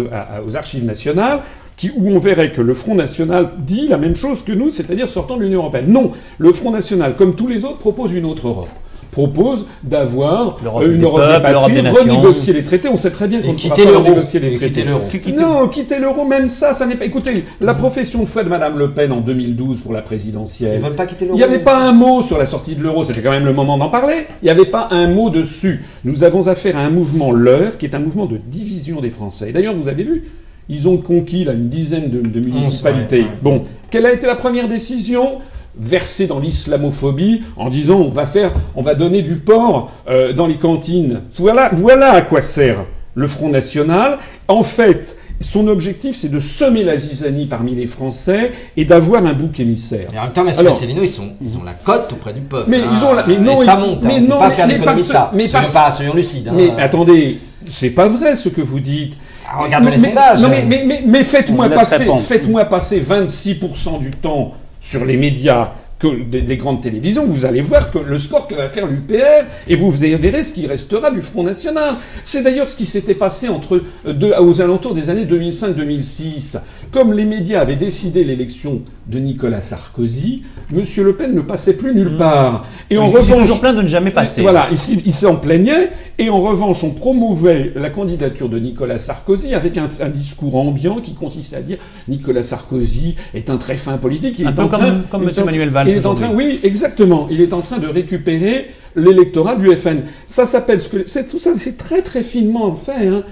aux 0.45 0.55
archives 0.55 0.85
nationales, 0.85 1.39
qui, 1.77 1.91
où 1.95 2.09
on 2.09 2.19
verrait 2.19 2.51
que 2.51 2.61
le 2.61 2.73
Front 2.73 2.95
National 2.95 3.51
dit 3.59 3.87
la 3.87 3.97
même 3.97 4.15
chose 4.15 4.43
que 4.43 4.51
nous, 4.51 4.69
c'est-à-dire 4.69 5.09
sortant 5.09 5.37
de 5.37 5.43
l'Union 5.43 5.59
européenne. 5.59 5.91
Non, 5.91 6.11
le 6.37 6.51
Front 6.53 6.71
National, 6.71 7.15
comme 7.15 7.35
tous 7.35 7.47
les 7.47 7.65
autres, 7.65 7.77
propose 7.77 8.13
une 8.13 8.25
autre 8.25 8.47
Europe 8.47 8.69
propose 9.15 9.65
d'avoir 9.81 10.57
une 10.83 11.01
Europe 11.01 11.21
des, 11.21 11.41
patries, 11.41 11.79
renégocier 11.89 12.51
les 12.51 12.63
traités. 12.63 12.89
On 12.89 12.97
sait 12.97 13.11
très 13.11 13.29
bien 13.29 13.41
qu'on 13.41 13.53
ne 13.53 13.57
pourra 13.57 13.75
pas 13.75 13.97
renégocier 13.99 14.41
les 14.41 14.55
traités. 14.55 14.83
Non, 14.83 15.69
quitter 15.69 15.99
l'euro, 15.99 16.25
même 16.25 16.49
ça, 16.49 16.73
ça 16.73 16.85
n'est 16.85 16.95
pas. 16.95 17.05
Écoutez, 17.05 17.45
la 17.61 17.75
profession 17.75 18.19
de 18.19 18.25
foi 18.25 18.43
de 18.43 18.49
Madame 18.49 18.77
Le 18.77 18.91
Pen 18.91 19.13
en 19.13 19.21
2012 19.21 19.79
pour 19.79 19.93
la 19.93 20.01
présidentielle. 20.01 20.73
Ils 20.75 20.83
veulent 20.83 20.95
pas 20.95 21.05
quitter 21.05 21.23
l'euro. 21.23 21.37
Il 21.37 21.39
n'y 21.39 21.45
avait 21.45 21.63
pas 21.63 21.77
un 21.77 21.93
mot 21.93 22.23
sur 22.23 22.37
la 22.37 22.45
sortie 22.45 22.75
de 22.75 22.83
l'euro. 22.83 23.05
C'était 23.05 23.21
quand 23.21 23.31
même 23.31 23.45
le 23.45 23.53
moment 23.53 23.77
d'en 23.77 23.89
parler. 23.89 24.27
Il 24.41 24.45
n'y 24.45 24.51
avait 24.51 24.65
pas 24.65 24.89
un 24.91 25.07
mot 25.07 25.29
dessus. 25.29 25.85
Nous 26.03 26.25
avons 26.25 26.47
affaire 26.49 26.75
à 26.75 26.81
un 26.81 26.89
mouvement 26.89 27.31
l'heure 27.31 27.77
qui 27.77 27.85
est 27.85 27.95
un 27.95 27.99
mouvement 27.99 28.25
de 28.25 28.35
division 28.35 28.99
des 28.99 29.11
Français. 29.11 29.53
D'ailleurs, 29.53 29.75
vous 29.75 29.87
avez 29.87 30.03
vu. 30.03 30.25
Ils 30.67 30.89
ont 30.89 30.97
conquis 30.97 31.45
là, 31.45 31.53
une 31.53 31.69
dizaine 31.69 32.09
de, 32.09 32.39
municipalités. 32.39 33.25
Bon, 33.41 33.63
quelle 33.91 34.07
a 34.07 34.11
été 34.11 34.27
la 34.27 34.35
première 34.35 34.67
décision? 34.67 35.39
Versé 35.77 36.27
dans 36.27 36.39
l'islamophobie 36.39 37.43
en 37.57 37.69
disant 37.69 37.99
on 37.99 38.09
va 38.09 38.25
faire, 38.25 38.51
on 38.75 38.81
va 38.81 38.95
donner 38.95 39.21
du 39.21 39.35
porc 39.35 39.91
euh, 40.07 40.33
dans 40.33 40.47
les 40.47 40.57
cantines. 40.57 41.21
Voilà, 41.37 41.69
voilà 41.73 42.11
à 42.11 42.21
quoi 42.21 42.41
sert 42.41 42.85
le 43.15 43.27
Front 43.27 43.49
National. 43.49 44.19
En 44.47 44.63
fait, 44.63 45.17
son 45.39 45.67
objectif, 45.67 46.15
c'est 46.15 46.29
de 46.29 46.39
semer 46.39 46.83
la 46.83 46.97
zizanie 46.97 47.45
parmi 47.45 47.75
les 47.75 47.87
Français 47.87 48.51
et 48.77 48.85
d'avoir 48.85 49.25
un 49.25 49.33
bouc 49.33 49.59
émissaire. 49.59 50.07
Et 50.13 50.19
en 50.19 50.23
même 50.23 50.33
temps, 50.33 50.45
M. 50.45 50.67
Asselineau, 50.67 51.03
ils, 51.03 51.09
sont, 51.09 51.29
ils 51.41 51.57
ont 51.57 51.63
la 51.63 51.73
cote 51.73 52.11
auprès 52.13 52.33
du 52.33 52.41
peuple. 52.41 52.69
Mais 52.69 52.79
ils 52.79 53.03
ont 53.03 53.13
la, 53.13 53.25
mais 53.25 53.35
hein. 53.35 53.41
non, 53.41 53.55
ça 53.57 53.77
monte. 53.77 54.03
Mais 54.03 54.17
hein. 54.17 54.25
non, 54.27 54.37
pas 54.37 54.51
faire 54.51 54.67
l'économie 54.67 55.01
de 55.01 55.05
ça. 55.05 55.31
Mais 55.33 55.47
pas, 55.47 55.91
soyons 55.91 56.13
lucides. 56.13 56.47
Hein. 56.47 56.53
Mais 56.55 56.71
attendez, 56.81 57.39
c'est 57.69 57.89
pas 57.89 58.07
vrai 58.07 58.35
ce 58.35 58.49
que 58.49 58.61
vous 58.61 58.79
dites. 58.79 59.17
Ah, 59.47 59.61
regardons 59.63 59.89
les 59.89 59.97
sondages. 59.97 60.41
Non, 60.41 60.49
mais, 60.49 60.65
mais, 60.65 61.03
mais 61.05 61.23
faites-moi 61.23 61.69
passer, 61.69 62.07
faites-moi 62.27 62.65
passer 62.65 63.01
26% 63.01 63.99
du 63.99 64.11
temps 64.11 64.53
sur 64.85 65.03
les 65.03 65.17
médias 65.17 65.73
que 65.97 66.23
des, 66.23 66.57
grandes 66.57 66.81
télévisions, 66.81 67.25
vous 67.25 67.45
allez 67.45 67.61
voir 67.61 67.89
que 67.89 67.97
le 67.97 68.19
score 68.19 68.47
que 68.47 68.53
va 68.53 68.67
faire 68.67 68.85
l'UPR, 68.85 69.45
et 69.67 69.75
vous 69.75 69.89
verrez 69.89 70.43
ce 70.43 70.53
qui 70.53 70.67
restera 70.67 71.09
du 71.09 71.21
Front 71.21 71.43
National. 71.43 71.95
C'est 72.21 72.43
d'ailleurs 72.43 72.67
ce 72.67 72.75
qui 72.75 72.85
s'était 72.85 73.15
passé 73.15 73.47
entre 73.47 73.81
euh, 74.05 74.39
aux 74.39 74.61
alentours 74.61 74.93
des 74.93 75.09
années 75.09 75.25
2005-2006. 75.25 76.59
Comme 76.91 77.13
les 77.13 77.25
médias 77.25 77.61
avaient 77.61 77.75
décidé 77.75 78.23
l'élection 78.23 78.81
de 79.07 79.19
Nicolas 79.19 79.61
Sarkozy, 79.61 80.43
M. 80.73 80.83
Le 80.97 81.15
Pen 81.15 81.33
ne 81.33 81.41
passait 81.41 81.73
plus 81.73 81.93
nulle 81.93 82.13
mmh. 82.13 82.17
part. 82.17 82.65
Et 82.89 82.97
en 82.97 83.05
revanche, 83.07 83.41
toujours 83.41 83.59
plein 83.59 83.73
de 83.73 83.81
ne 83.81 83.87
jamais 83.87 84.11
passer. 84.11 84.41
Voilà, 84.41 84.67
il, 84.71 85.01
il 85.05 85.13
s'en 85.13 85.35
plaignait. 85.35 85.89
Et 86.17 86.29
en 86.29 86.39
revanche, 86.39 86.83
on 86.83 86.91
promouvait 86.91 87.73
la 87.75 87.89
candidature 87.89 88.47
de 88.47 88.57
Nicolas 88.57 88.97
Sarkozy 88.97 89.53
avec 89.53 89.77
un, 89.77 90.09
discours 90.09 90.55
ambiant 90.55 91.01
qui 91.01 91.13
consistait 91.13 91.57
à 91.57 91.61
dire 91.61 91.77
Nicolas 92.07 92.43
Sarkozy 92.43 93.15
est 93.33 93.49
un 93.49 93.57
très 93.57 93.75
fin 93.75 93.97
politique. 93.97 94.39
Il 94.39 94.47
un 94.47 94.51
est 94.51 94.53
peu 94.53 94.61
en 94.63 94.67
comme, 94.69 94.79
train, 94.79 95.03
comme 95.11 95.23
M. 95.27 95.45
Manuel 95.45 95.69
Valls. 95.69 95.89
Il 95.89 95.97
est 95.97 96.05
en 96.05 96.15
train, 96.15 96.31
oui, 96.33 96.59
exactement. 96.63 97.27
Il 97.29 97.41
est 97.41 97.53
en 97.53 97.61
train 97.61 97.79
de 97.79 97.87
récupérer 97.87 98.67
l'électorat 98.95 99.55
du 99.55 99.75
FN. 99.75 100.03
Ça 100.25 100.45
s'appelle 100.45 100.79
ce 100.79 100.89
que 100.89 100.97
c'est 101.05 101.27
tout 101.27 101.39
ça, 101.39 101.51
c'est 101.55 101.77
très 101.77 102.01
très 102.01 102.23
finement 102.23 102.73
fait. 102.75 103.07
Hein. 103.07 103.23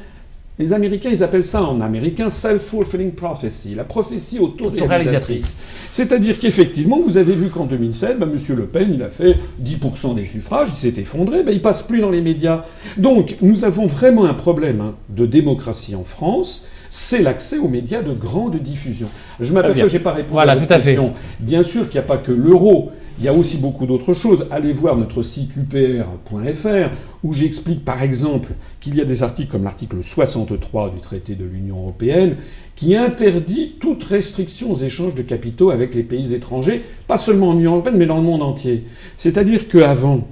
Les 0.59 0.71
Américains, 0.71 1.09
ils 1.09 1.23
appellent 1.23 1.45
ça 1.45 1.63
en 1.63 1.81
américain 1.81 2.29
self-fulfilling 2.29 3.13
prophecy, 3.13 3.73
la 3.73 3.83
prophétie 3.83 4.37
auto-réalisatrice. 4.37 5.57
C'est-à-dire 5.89 6.37
qu'effectivement, 6.37 6.99
vous 7.03 7.17
avez 7.17 7.33
vu 7.33 7.49
qu'en 7.49 7.65
2007, 7.65 8.19
bah, 8.19 8.27
M. 8.31 8.55
Le 8.55 8.65
Pen, 8.67 8.91
il 8.93 9.01
a 9.01 9.09
fait 9.09 9.35
10% 9.63 10.13
des 10.13 10.25
suffrages, 10.25 10.69
il 10.69 10.75
s'est 10.75 11.01
effondré, 11.01 11.41
bah, 11.41 11.51
il 11.51 11.61
passe 11.61 11.81
plus 11.81 12.01
dans 12.01 12.11
les 12.11 12.21
médias. 12.21 12.65
Donc, 12.97 13.37
nous 13.41 13.65
avons 13.65 13.87
vraiment 13.87 14.25
un 14.25 14.35
problème 14.35 14.81
hein, 14.81 14.93
de 15.09 15.25
démocratie 15.25 15.95
en 15.95 16.03
France 16.03 16.67
c'est 16.95 17.23
l'accès 17.23 17.57
aux 17.57 17.67
médias 17.67 18.03
de 18.03 18.13
grande 18.13 18.55
diffusion. 18.57 19.07
Je 19.39 19.51
m'aperçois 19.51 19.85
que 19.85 19.89
j'ai 19.89 19.97
pas 19.97 20.11
répondu 20.11 20.33
voilà, 20.33 20.51
à 20.51 20.55
à 20.55 20.59
question. 20.59 21.07
Fait. 21.07 21.43
Bien 21.43 21.63
sûr 21.63 21.89
qu'il 21.89 21.99
n'y 21.99 22.05
a 22.05 22.07
pas 22.07 22.17
que 22.17 22.31
l'euro. 22.31 22.91
Il 23.19 23.25
y 23.25 23.27
a 23.27 23.33
aussi 23.33 23.57
beaucoup 23.57 23.85
d'autres 23.85 24.13
choses. 24.13 24.47
Allez 24.49 24.73
voir 24.73 24.97
notre 24.97 25.21
site 25.21 25.51
upr.fr 25.55 26.89
où 27.23 27.33
j'explique 27.33 27.85
par 27.85 28.01
exemple 28.01 28.53
qu'il 28.81 28.95
y 28.95 29.01
a 29.01 29.05
des 29.05 29.21
articles 29.23 29.51
comme 29.51 29.63
l'article 29.63 29.97
63 30.01 30.89
du 30.89 30.99
traité 30.99 31.35
de 31.35 31.45
l'Union 31.45 31.81
européenne 31.81 32.37
qui 32.75 32.95
interdit 32.95 33.75
toute 33.79 34.03
restriction 34.03 34.71
aux 34.71 34.77
échanges 34.77 35.13
de 35.13 35.21
capitaux 35.21 35.69
avec 35.69 35.93
les 35.93 36.03
pays 36.03 36.33
étrangers, 36.33 36.81
pas 37.07 37.17
seulement 37.17 37.49
en 37.49 37.57
Union 37.57 37.73
européenne 37.73 37.97
mais 37.97 38.07
dans 38.07 38.17
le 38.17 38.23
monde 38.23 38.41
entier. 38.41 38.85
C'est-à-dire 39.15 39.67
qu'avant, 39.67 40.27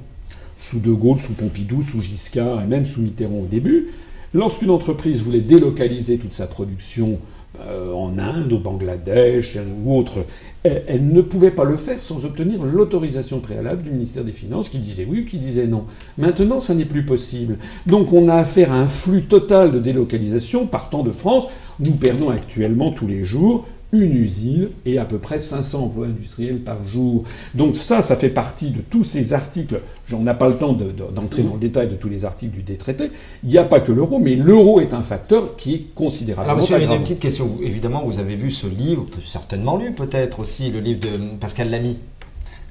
sous 0.58 0.80
De 0.80 0.92
Gaulle, 0.92 1.20
sous 1.20 1.34
Pompidou, 1.34 1.84
sous 1.84 2.02
Giscard 2.02 2.64
et 2.64 2.68
même 2.68 2.86
sous 2.86 3.02
Mitterrand 3.02 3.42
au 3.44 3.48
début, 3.48 3.90
lorsqu'une 4.34 4.72
entreprise 4.72 5.22
voulait 5.22 5.40
délocaliser 5.40 6.18
toute 6.18 6.34
sa 6.34 6.48
production 6.48 7.20
euh, 7.60 7.94
en 7.94 8.18
Inde, 8.18 8.54
au 8.54 8.60
Bangladesh 8.60 9.58
ou 9.84 9.98
autre, 9.98 10.26
elle, 10.64 11.08
ne 11.08 11.22
pouvait 11.22 11.52
pas 11.52 11.64
le 11.64 11.76
faire 11.76 11.98
sans 11.98 12.24
obtenir 12.26 12.64
l'autorisation 12.64 13.40
préalable 13.40 13.82
du 13.82 13.90
ministère 13.90 14.24
des 14.24 14.32
Finances 14.32 14.70
qui 14.70 14.78
disait 14.78 15.08
oui 15.10 15.22
ou 15.22 15.26
qui 15.26 15.38
disait 15.38 15.68
non. 15.68 15.86
Maintenant, 16.18 16.60
ça 16.60 16.76
n'est 16.76 16.86
plus 16.86 17.06
possible. 17.06 17.58
Donc 17.88 18.14
on 18.14 18.30
a 18.30 18.36
affaire 18.36 18.72
à 18.72 18.76
un 18.76 18.88
flux 18.88 19.24
total 19.24 19.72
de 19.72 19.80
délocalisation 19.80 20.68
partant 20.68 21.04
de 21.04 21.12
France. 21.12 21.46
Nous 21.80 21.94
perdons 21.94 22.30
actuellement 22.30 22.92
tous 22.92 23.08
les 23.08 23.24
jours 23.24 23.66
une 23.92 24.14
usine 24.14 24.70
et 24.86 24.98
à 24.98 25.06
peu 25.06 25.18
près 25.18 25.40
500 25.40 25.86
emplois 25.86 26.08
industriels 26.08 26.60
par 26.60 26.84
jour. 26.84 27.24
Donc 27.56 27.76
ça, 27.76 28.02
ça 28.02 28.16
fait 28.16 28.30
partie 28.30 28.72
de 28.72 28.82
tous 28.82 29.04
ces 29.04 29.34
articles. 29.34 29.82
On 30.14 30.20
n'a 30.20 30.34
pas 30.34 30.50
le 30.50 30.58
temps 30.58 30.74
d'entrer 30.74 31.44
dans 31.44 31.54
le 31.54 31.60
détail 31.60 31.88
de 31.88 31.96
tous 31.96 32.10
les 32.10 32.26
articles 32.26 32.54
du 32.54 32.64
détraité. 32.64 33.12
Il 33.44 33.50
n'y 33.50 33.58
a 33.58 33.64
pas 33.64 33.80
que 33.80 33.92
l'euro, 33.92 34.20
mais 34.20 34.36
l'euro 34.36 34.82
est 34.82 34.94
un 34.94 35.04
facteur 35.04 35.56
qui 35.56 35.74
est 35.74 35.86
considérable. 35.96 36.50
Alors 36.50 36.62
monsieur, 36.62 36.82
une 36.82 37.02
petite 37.02 37.20
question. 37.20 37.50
Évidemment, 37.64 38.04
vous 38.06 38.20
avez 38.20 38.36
vu 38.36 38.52
ce 38.52 38.68
livre, 38.68 39.06
certainement 39.24 39.78
lu 39.78 39.94
peut-être 39.94 40.40
aussi, 40.40 40.72
le 40.72 40.80
livre 40.80 41.00
de 41.00 41.10
Pascal 41.40 41.70
Lamy. 41.70 41.98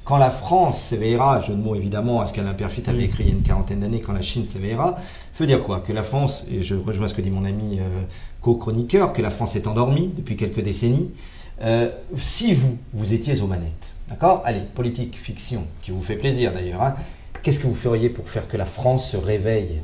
Quand 0.05 0.17
la 0.17 0.31
France 0.31 0.81
s'éveillera, 0.81 1.41
jeu 1.43 1.55
de 1.55 1.63
mots 1.63 1.77
évidemment, 1.77 2.21
à 2.21 2.27
ce 2.27 2.33
qu'Alain 2.33 2.55
Perfit 2.55 2.83
avait 2.89 3.05
écrit 3.05 3.25
il 3.25 3.29
y 3.29 3.33
a 3.33 3.37
une 3.37 3.43
quarantaine 3.43 3.81
d'années, 3.81 4.01
quand 4.01 4.13
la 4.13 4.23
Chine 4.23 4.45
s'éveillera, 4.45 4.97
ça 5.33 5.45
veut 5.45 5.47
dire 5.47 5.63
quoi? 5.63 5.85
Que 5.87 5.93
la 5.93 6.03
France, 6.03 6.45
et 6.51 6.63
je 6.63 6.75
rejoins 6.75 7.07
ce 7.07 7.15
que 7.15 7.23
dit 7.23 7.31
mon 7.31 7.45
ami 7.45 7.79
euh, 7.79 7.83
co-chroniqueur, 8.41 9.13
que 9.13 9.23
la 9.23 9.31
France 9.31 9.57
est 9.57 9.67
endormie 9.67 10.11
depuis 10.17 10.37
quelques 10.37 10.63
décennies. 10.63 11.11
Euh, 11.63 11.89
si 12.17 12.55
vous, 12.55 12.79
vous 12.93 13.13
étiez 13.13 13.41
aux 13.43 13.47
manettes, 13.47 13.89
d'accord? 14.09 14.43
Allez, 14.45 14.63
politique, 14.75 15.17
fiction, 15.17 15.63
qui 15.83 15.91
vous 15.91 16.01
fait 16.01 16.17
plaisir 16.17 16.53
d'ailleurs, 16.53 16.83
hein, 16.83 16.95
qu'est-ce 17.43 17.59
que 17.59 17.67
vous 17.67 17.75
feriez 17.75 18.09
pour 18.09 18.29
faire 18.29 18.49
que 18.49 18.57
la 18.57 18.65
France 18.65 19.11
se 19.11 19.17
réveille? 19.17 19.81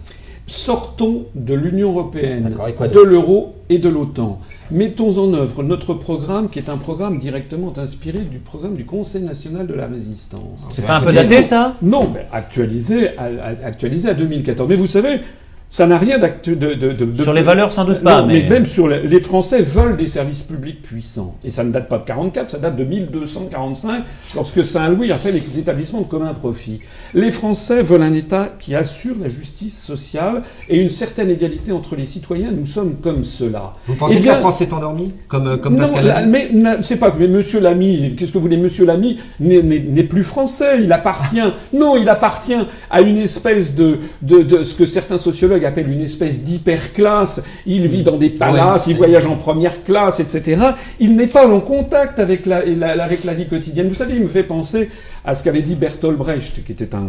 Sortons 0.49 1.27
de 1.35 1.55
l'Union 1.55 1.91
européenne, 1.91 2.55
de 2.55 3.01
l'euro 3.01 3.57
et 3.69 3.79
de 3.81 3.89
l'OTAN. 3.89 4.41
Mettons 4.71 5.19
en 5.19 5.35
œuvre 5.35 5.65
notre 5.65 5.93
programme 5.95 6.49
qui 6.49 6.61
est 6.61 6.69
un 6.69 6.77
programme 6.77 7.19
directement 7.19 7.77
inspiré 7.77 8.21
du 8.21 8.39
programme 8.39 8.75
du 8.75 8.85
Conseil 8.85 9.23
national 9.23 9.67
de 9.67 9.75
la 9.75 9.89
résistance. 9.89 10.69
C'est 10.73 10.87
pas 10.87 10.99
un 10.99 11.01
peu 11.01 11.13
daté 11.13 11.43
ça? 11.43 11.75
Non, 11.83 12.09
mais 12.15 12.27
actualisé 12.33 13.19
à, 13.19 13.25
actualisé 13.65 14.09
à 14.09 14.15
2014. 14.15 14.69
Mais 14.69 14.77
vous 14.77 14.87
savez, 14.87 15.21
Ça 15.69 15.87
n'a 15.87 15.99
rien 15.99 16.19
d'acte 16.19 16.49
de, 16.49 16.75
de, 16.75 16.93
de, 16.93 17.23
Sur 17.23 17.33
les 17.33 17.43
valeurs, 17.43 17.73
sans 17.73 17.85
doute 17.85 18.01
pas. 18.03 18.23
mais... 18.23 18.43
même 18.49 18.67
sur 18.67 18.87
les, 18.87 19.03
les, 19.03 19.21
Français 19.21 19.63
veulent 19.63 19.97
des 19.97 20.07
services 20.07 20.43
publics 20.43 20.81
puissants. 20.81 21.37
Et 21.45 21.51
ça 21.51 21.65
ne 21.65 21.73
date 21.73 21.89
pas 21.89 21.99
de 21.99 22.05
44, 22.05 22.51
ça 22.51 22.59
date 22.59 22.77
de 22.77 22.85
1245, 22.85 24.05
lorsque 24.37 24.65
Saint-Louis 24.65 25.11
a 25.11 25.19
fait 25.19 25.33
les 25.33 25.59
établissements 25.59 26.03
de 26.03 26.07
commun 26.07 26.33
profit. 26.35 26.81
Les 27.15 27.33
Français 27.33 27.83
veulent 27.83 28.05
un 28.05 28.15
État 28.15 28.49
qui 28.59 28.75
assure 28.77 29.17
la 29.21 29.29
justice 29.29 29.77
sociale 29.83 30.43
et 30.69 30.81
une 30.81 30.89
certaine 30.89 31.31
égalité 31.31 31.73
entre 31.73 31.97
les 31.97 32.07
citoyens. 32.07 32.53
Nous 32.53 32.67
sommes 32.67 32.97
comme 33.03 33.25
cela. 33.25 33.73
Vous 33.87 33.97
pensez 33.97 34.19
eh 34.19 34.23
que 34.23 34.27
la 34.29 34.37
France 34.37 34.59
s'est 34.59 34.73
endormie 34.73 35.13
comme, 35.27 35.61
comme 35.61 35.77
Pascal 35.77 36.07
Lamy 36.07 36.31
Mais 36.31 36.51
c'est 36.83 36.97
pas 36.99 37.11
que 37.11 37.19
mais 37.19 37.29
Monsieur 37.29 37.61
Lamy, 37.61 38.15
qu'est-ce 38.17 38.31
que 38.31 38.39
vous 38.39 38.43
voulez 38.43 38.57
Monsieur 38.57 38.87
Lamy 38.87 39.19
n'est 39.41 40.05
plus 40.05 40.23
français. 40.25 40.83
Il 40.83 40.93
appartient. 40.93 41.41
non, 41.73 41.97
il 41.97 42.09
appartient 42.09 42.55
à 42.91 43.01
une 43.01 43.17
espèce 43.17 43.75
de, 43.75 43.99
de, 44.23 44.43
de 44.43 44.63
ce 44.63 44.75
que 44.75 44.87
certains 44.87 45.19
sociologues 45.19 45.56
appelle 45.65 45.91
une 45.91 46.01
espèce 46.01 46.43
d'hyperclasse. 46.43 47.43
Il 47.67 47.87
vit 47.87 48.03
dans 48.03 48.17
des 48.17 48.31
palaces, 48.31 48.87
il 48.87 48.97
voyage 48.97 49.27
en 49.27 49.37
première 49.37 49.85
classe, 49.85 50.21
etc. 50.21 50.61
Il 51.01 51.17
n'est 51.17 51.27
pas 51.27 51.49
en 51.49 51.61
contact 51.61 52.19
avec 52.19 52.47
la, 52.47 52.59
avec 53.03 53.25
la 53.25 53.35
vie 53.35 53.47
quotidienne. 53.47 53.89
Vous 53.89 53.95
savez, 53.95 54.17
il 54.17 54.23
me 54.23 54.29
fait 54.29 54.43
penser 54.43 54.91
à 55.25 55.35
ce 55.35 55.43
qu'avait 55.43 55.63
dit 55.63 55.75
Bertolt 55.75 56.17
Brecht, 56.17 56.65
qui 56.65 56.73
était 56.73 56.95
un, 56.95 57.09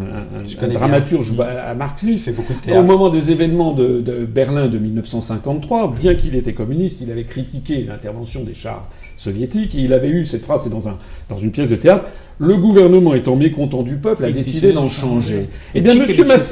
dramaturge 0.68 1.34
à 1.40 1.76
marxiste, 1.76 2.32
au 2.74 2.84
moment 2.84 3.10
des 3.10 3.32
événements 3.32 3.74
de, 3.74 4.02
de 4.02 4.26
Berlin 4.26 4.68
de 4.68 4.80
1953, 4.80 5.94
bien 5.94 6.16
qu'il 6.16 6.36
était 6.36 6.54
communiste, 6.54 7.02
il 7.02 7.12
avait 7.12 7.26
critiqué 7.26 7.84
l'intervention 7.84 8.44
des 8.44 8.56
chars 8.56 8.90
soviétiques, 9.18 9.76
et 9.76 9.80
il 9.80 9.94
avait 9.94 10.10
eu 10.10 10.26
cette 10.26 10.44
phrase, 10.44 10.62
c'est 10.64 10.70
dans, 10.70 10.88
un, 10.88 10.98
dans 11.30 11.38
une 11.38 11.52
pièce 11.52 11.70
de 11.70 11.76
théâtre, 11.76 12.06
le 12.40 12.56
gouvernement 12.56 13.16
étant 13.16 13.36
mécontent 13.36 13.82
du 13.82 13.96
peuple 13.96 14.26
a 14.26 14.32
décidé 14.32 14.72
d'en 14.72 14.86
changer. 14.86 15.50
Eh 15.74 15.82
bien, 15.82 15.94
M. 15.94 16.06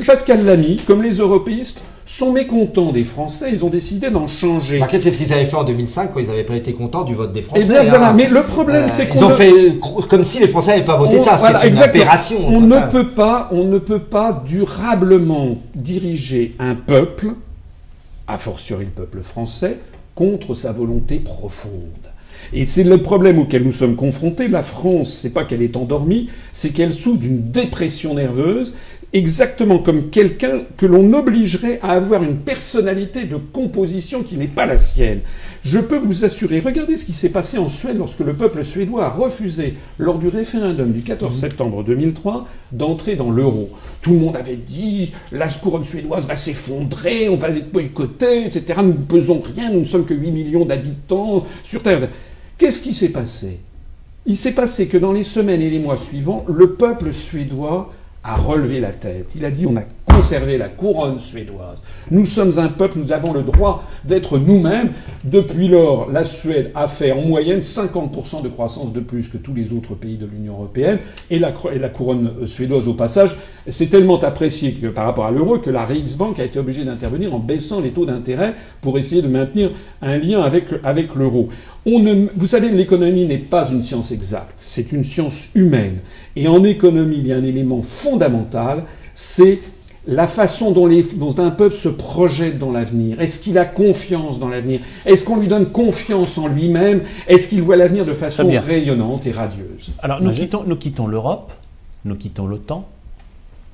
Pascal 0.06 0.44
Lamy, 0.44 0.78
comme 0.86 1.04
les 1.04 1.18
européistes, 1.18 1.82
sont 2.08 2.32
mécontents 2.32 2.92
des 2.92 3.04
Français, 3.04 3.50
ils 3.52 3.66
ont 3.66 3.70
décidé 3.70 4.10
d'en 4.10 4.28
changer. 4.28 4.80
Bah, 4.80 4.88
c'est 4.92 5.12
ce 5.12 5.18
qu'ils 5.18 5.34
avaient 5.34 5.46
fait 5.46 5.56
en 5.56 5.64
2005 5.64 6.12
quand 6.14 6.20
ils 6.20 6.28
n'avaient 6.28 6.44
pas 6.44 6.56
été 6.56 6.74
contents 6.74 7.04
du 7.04 7.16
vote 7.16 7.34
des 7.34 7.42
Français. 7.42 7.64
Eh 7.66 7.68
bien, 7.68 7.84
voilà. 7.84 8.10
Hein. 8.10 8.14
Mais 8.16 8.28
le 8.28 8.44
problème, 8.44 8.84
euh, 8.84 8.90
c'est 8.90 9.08
qu'on. 9.08 9.20
Ils 9.20 9.24
ont 9.24 9.30
fait 9.30 9.54
comme 10.08 10.24
si 10.24 10.40
les 10.40 10.48
Français 10.48 10.72
n'avaient 10.72 10.86
pas 10.86 10.98
voté 10.98 11.18
ça, 11.18 11.38
ce 11.38 11.46
qui 11.46 11.68
est 11.68 11.70
une 11.70 11.84
opération. 11.84 12.38
On 12.48 12.62
ne, 12.62 12.80
peut 12.92 13.10
pas, 13.10 13.50
on 13.52 13.64
ne 13.66 13.80
peut 13.80 14.00
pas 14.00 14.44
durablement 14.46 15.58
diriger 15.74 16.56
un 16.60 16.76
peuple, 16.76 17.30
a 18.28 18.38
fortiori 18.38 18.86
le 18.86 18.92
peuple 18.92 19.22
français, 19.22 19.80
contre 20.14 20.54
sa 20.54 20.72
volonté 20.72 21.20
profonde. 21.20 22.15
Et 22.54 22.66
c'est 22.66 22.84
le 22.84 23.02
problème 23.02 23.40
auquel 23.40 23.64
nous 23.64 23.72
sommes 23.72 23.96
confrontés. 23.96 24.48
La 24.48 24.62
France, 24.62 25.14
c'est 25.14 25.34
pas 25.34 25.44
qu'elle 25.44 25.62
est 25.62 25.78
endormie, 25.78 26.30
c'est 26.52 26.70
qu'elle 26.70 26.94
souffre 26.94 27.20
d'une 27.20 27.52
dépression 27.52 28.16
nerveuse, 28.16 28.74
exactement 29.16 29.80
comme 29.80 30.10
quelqu'un 30.10 30.64
que 30.78 30.86
l'on 30.86 31.14
obligerait 31.14 31.80
à 31.82 31.92
avoir 31.92 32.22
une 32.22 32.38
personnalité 32.38 33.24
de 33.24 33.38
composition 33.38 34.24
qui 34.24 34.36
n'est 34.36 34.48
pas 34.48 34.66
la 34.66 34.78
sienne. 34.78 35.22
Je 35.64 35.80
peux 35.80 35.98
vous 35.98 36.26
assurer, 36.26 36.60
regardez 36.60 36.98
ce 36.98 37.06
qui 37.06 37.14
s'est 37.14 37.30
passé 37.30 37.58
en 37.58 37.70
Suède 37.70 37.98
lorsque 37.98 38.20
le 38.20 38.34
peuple 38.34 38.64
suédois 38.64 39.06
a 39.06 39.10
refusé, 39.10 39.76
lors 40.00 40.20
du 40.20 40.28
référendum 40.28 40.92
du 40.92 41.02
14 41.02 41.32
mhm. 41.32 41.40
septembre 41.40 41.84
2003, 41.84 42.48
d'entrer 42.74 43.16
dans 43.16 43.32
l'euro. 43.32 43.70
Tout 44.02 44.12
le 44.12 44.20
monde 44.20 44.36
avait 44.36 44.58
dit 44.58 45.14
la 45.32 45.48
couronne 45.48 45.84
suédoise 45.84 46.28
va 46.28 46.36
s'effondrer, 46.36 47.30
on 47.30 47.38
va 47.38 47.50
être 47.50 47.72
boycotter, 47.72 48.46
etc. 48.46 48.82
Nous 48.84 48.94
ne 48.94 48.94
pesons 48.94 49.42
rien, 49.56 49.72
nous 49.72 49.80
ne 49.80 49.86
sommes 49.86 50.06
que 50.06 50.14
8 50.14 50.32
millions 50.32 50.66
d'habitants 50.66 51.46
sur 51.64 51.82
Terre. 51.82 52.10
Qu'est-ce 52.58 52.80
qui 52.80 52.94
s'est 52.94 53.12
passé? 53.12 53.60
Il 54.26 54.38
s'est 54.38 54.54
passé 54.54 54.88
que 54.88 54.98
dans 54.98 55.12
les 55.12 55.24
semaines 55.24 55.62
et 55.62 55.70
les 55.70 55.80
mois 55.80 55.98
suivants, 55.98 56.46
le 56.48 56.74
peuple 56.74 57.14
suédois 57.14 57.94
a 58.24 58.36
relevé 58.36 58.80
la 58.80 58.92
tête. 58.92 59.34
Il 59.36 59.46
a 59.46 59.52
dit 59.52 59.68
on 59.68 59.76
a 59.76 59.84
conservé 60.16 60.58
la 60.58 60.70
couronne 60.70 61.20
suédoise. 61.20 61.84
Nous 62.10 62.26
sommes 62.26 62.58
un 62.58 62.68
peuple, 62.68 63.00
nous 63.00 63.12
avons 63.12 63.34
le 63.34 63.44
droit 63.44 63.84
d'être 64.06 64.38
nous-mêmes. 64.38 64.92
Depuis 65.24 65.68
lors, 65.68 66.10
la 66.10 66.24
Suède 66.24 66.72
a 66.74 66.88
fait 66.88 67.12
en 67.12 67.22
moyenne 67.22 67.60
50% 67.60 68.42
de 68.42 68.48
croissance 68.48 68.94
de 68.94 69.00
plus 69.02 69.28
que 69.28 69.38
tous 69.38 69.54
les 69.54 69.74
autres 69.74 69.94
pays 69.96 70.18
de 70.18 70.26
l'Union 70.26 70.54
européenne. 70.54 71.00
Et 71.30 71.40
la, 71.40 71.52
couronne 71.52 72.32
euh, 72.42 72.46
suédoise, 72.46 72.88
au 72.88 72.94
passage, 72.94 73.36
c'est 73.68 73.88
tellement 73.88 74.20
apprécié 74.22 74.74
que, 74.74 74.88
par 74.88 75.06
rapport 75.06 75.26
à 75.26 75.32
l'euro 75.32 75.60
que 75.60 75.70
la 75.70 75.86
Riksbank 75.86 76.40
a 76.40 76.46
été 76.46 76.60
obligée 76.60 76.86
d'intervenir 76.86 77.34
en 77.34 77.40
baissant 77.40 77.82
les 77.82 77.90
taux 77.90 78.06
d'intérêt 78.06 78.54
pour 78.82 78.98
essayer 78.98 79.22
de 79.22 79.28
maintenir 79.28 79.72
un 80.02 80.18
lien 80.18 80.42
avec 80.42 81.16
l'euro. 81.16 81.50
vous 81.86 82.48
savez, 82.48 82.70
l'économie 82.70 83.26
n'est 83.26 83.38
pas 83.38 83.70
une 83.70 83.84
science 83.84 84.12
exacte, 84.12 84.56
c'est 84.58 84.92
une 84.92 85.04
science 85.04 85.50
humaine. 85.56 85.98
Et 86.36 86.48
en 86.48 86.64
économie, 86.64 87.18
il 87.20 87.28
y 87.28 87.34
a 87.34 87.38
un 87.38 87.44
élément 87.44 87.82
fondamental, 87.82 88.84
c'est 89.14 89.60
la 90.08 90.28
façon 90.28 90.72
dont, 90.72 90.86
les, 90.86 91.04
dont, 91.04 91.38
un 91.40 91.52
peuple 91.52 91.76
se 91.76 91.90
projette 91.90 92.60
dans 92.60 92.72
l'avenir. 92.72 93.20
Est-ce 93.20 93.40
qu'il 93.40 93.58
a 93.58 93.66
confiance 93.66 94.40
dans 94.40 94.50
l'avenir? 94.50 94.82
Est-ce 95.06 95.26
qu'on 95.26 95.38
lui 95.38 95.48
donne 95.48 95.68
confiance 95.68 96.38
en 96.38 96.48
lui-même? 96.48 97.04
Est-ce 97.28 97.50
qu'il 97.50 97.62
voit 97.62 97.76
l'avenir 97.76 98.06
de 98.06 98.14
façon 98.14 98.48
rayonnante 98.48 99.26
et 99.26 99.32
radieuse? 99.32 99.92
Alors 100.02 100.22
nous 100.22 100.32
quittons, 100.32 100.64
nous 100.66 100.76
quittons 100.76 101.08
l'Europe, 101.08 101.54
nous 102.04 102.16
quittons 102.16 102.46
l'OTAN. 102.46 102.88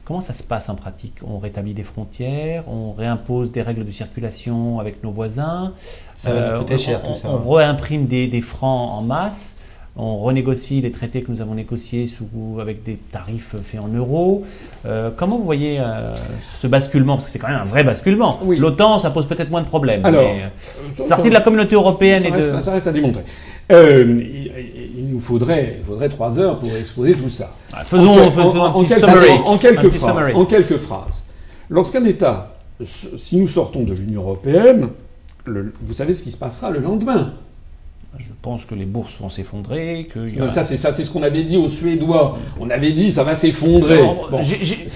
Comment 0.05 0.21
ça 0.21 0.33
se 0.33 0.43
passe 0.43 0.67
en 0.67 0.75
pratique? 0.75 1.15
On 1.25 1.37
rétablit 1.37 1.73
des 1.73 1.83
frontières, 1.83 2.63
on 2.67 2.91
réimpose 2.91 3.51
des 3.51 3.61
règles 3.61 3.85
de 3.85 3.91
circulation 3.91 4.79
avec 4.79 5.03
nos 5.03 5.11
voisins. 5.11 5.73
Ça 6.15 6.33
va 6.33 6.57
coûter 6.59 6.77
cher 6.77 7.03
tout 7.03 7.15
ça. 7.15 7.29
On 7.29 7.49
réimprime 7.49 8.07
des, 8.07 8.27
des 8.27 8.41
francs 8.41 8.91
en 8.91 9.01
masse 9.01 9.55
on 9.97 10.19
renégocie 10.19 10.79
les 10.79 10.91
traités 10.91 11.21
que 11.21 11.31
nous 11.31 11.41
avons 11.41 11.53
négociés 11.53 12.07
sous, 12.07 12.25
avec 12.61 12.83
des 12.83 12.95
tarifs 12.95 13.55
faits 13.61 13.81
en 13.81 13.89
euros. 13.89 14.43
Euh, 14.85 15.09
comment 15.15 15.37
vous 15.37 15.43
voyez 15.43 15.79
euh, 15.79 16.15
ce 16.41 16.67
basculement? 16.67 17.15
Parce 17.15 17.25
que 17.25 17.31
c'est 17.31 17.39
quand 17.39 17.49
même 17.49 17.59
un 17.61 17.65
vrai 17.65 17.83
basculement. 17.83 18.39
L'OTAN, 18.47 18.99
ça 18.99 19.11
pose 19.11 19.27
peut-être 19.27 19.51
moins 19.51 19.61
de 19.61 19.67
problèmes. 19.67 20.05
Alors, 20.05 20.23
mais, 20.23 20.43
euh, 20.43 21.03
sortir 21.03 21.29
de 21.29 21.33
la 21.33 21.41
communauté 21.41 21.75
européenne 21.75 22.23
et 22.25 22.31
de... 22.31 22.61
Ça 22.61 22.71
reste 22.71 22.87
à 22.87 22.93
démontrer. 22.93 23.23
il, 23.69 25.09
nous 25.11 25.19
faudrait, 25.19 25.77
il 25.79 25.85
faudrait 25.85 26.09
trois 26.09 26.39
heures 26.39 26.57
pour 26.57 26.73
exposer 26.73 27.13
tout 27.13 27.29
ça. 27.29 27.53
Ah, 27.73 27.83
faisons, 27.83 28.17
en, 28.17 28.31
faisons 28.31 28.61
en, 28.61 28.75
en, 28.75 29.57
quelques 29.57 29.89
phrases, 29.89 30.35
en 30.35 30.45
quelques 30.45 30.77
phrases. 30.77 31.23
Lorsqu'un 31.69 32.05
État, 32.05 32.55
si 32.83 33.37
nous 33.37 33.47
sortons 33.47 33.83
de 33.83 33.93
l'Union 33.93 34.21
européenne, 34.21 34.87
vous 35.45 35.93
savez 35.93 36.15
ce 36.15 36.23
qui 36.23 36.31
se 36.31 36.37
passera 36.37 36.69
le 36.69 36.79
lendemain 36.79 37.33
je 38.19 38.31
pense 38.41 38.65
que 38.65 38.75
les 38.75 38.85
bourses 38.85 39.17
vont 39.21 39.29
s'effondrer. 39.29 40.05
Que 40.13 40.27
Ça, 40.51 40.65
c'est 40.65 40.75
ça, 40.75 40.91
c'est 40.91 41.05
ce 41.05 41.11
qu'on 41.11 41.23
avait 41.23 41.43
dit 41.43 41.55
aux 41.55 41.69
Suédois. 41.69 42.37
On 42.59 42.69
avait 42.69 42.91
dit 42.91 43.09
ça 43.11 43.23
va 43.23 43.35
s'effondrer. 43.35 44.01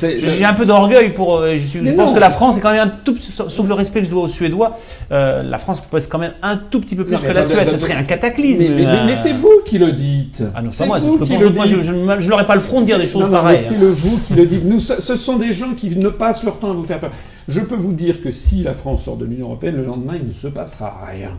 J'ai 0.02 0.44
un 0.44 0.54
peu 0.54 0.66
d'orgueil 0.66 1.12
pour. 1.12 1.38
Euh, 1.38 1.56
je, 1.56 1.92
pense 1.94 2.14
que 2.14 2.20
la 2.20 2.30
France 2.30 2.58
est 2.58 2.60
quand 2.60 2.74
même 2.74 2.90
un 2.90 2.92
tout, 3.04 3.16
sauf 3.18 3.68
le 3.68 3.74
respect 3.74 4.02
que 4.02 4.06
je 4.08 4.12
dois 4.12 4.24
aux 4.24 4.28
Suédois, 4.28 4.78
euh, 5.14 5.44
la 5.44 5.58
France 5.58 5.82
pèse 5.90 6.08
quand 6.08 6.18
même 6.18 6.34
un 6.42 6.58
tout 6.58 6.82
petit 6.82 6.98
peu 6.98 7.06
plus 7.06 7.18
que 7.18 7.32
la 7.32 7.44
Suède. 7.46 7.70
Ce 7.70 7.78
serait 7.78 7.94
un 7.94 8.04
cataclysme. 8.04 8.66
Mais, 8.76 8.86
euh. 8.86 9.16
c'est 9.16 9.34
vous 9.34 9.62
qui 9.66 9.78
le 9.78 9.94
dites. 9.94 10.44
Ah 10.54 10.62
non, 10.62 10.70
c'est 10.72 10.86
moi. 10.86 11.00
moi, 11.00 11.66
je, 11.66 12.30
n'aurais 12.30 12.46
pas 12.46 12.56
le 12.56 12.62
front 12.62 12.82
de 12.82 12.86
dire 12.86 13.00
des 13.00 13.08
choses 13.08 13.32
pareilles. 13.32 13.58
C'est 13.58 13.78
le 13.78 13.90
vous 13.90 14.20
qui 14.28 14.34
le 14.34 14.46
dites. 14.46 14.66
Nous, 14.66 14.82
ce 14.82 15.16
sont 15.16 15.38
des 15.38 15.54
gens 15.54 15.74
qui 15.74 15.96
ne 15.96 16.10
passent 16.10 16.44
leur 16.44 16.60
temps 16.60 16.72
à 16.72 16.74
vous 16.74 16.84
faire 16.84 17.00
peur. 17.00 17.12
Je 17.48 17.62
peux 17.62 17.76
vous 17.76 17.94
dire 17.94 18.22
que 18.22 18.32
si 18.32 18.64
la 18.64 18.74
France 18.74 19.06
sort 19.06 19.18
de 19.18 19.26
l'Union 19.26 19.46
européenne, 19.48 19.76
le 19.76 19.86
lendemain, 19.86 20.16
il 20.20 20.28
ne 20.28 20.34
se 20.34 20.48
passera 20.48 21.00
rien. 21.10 21.30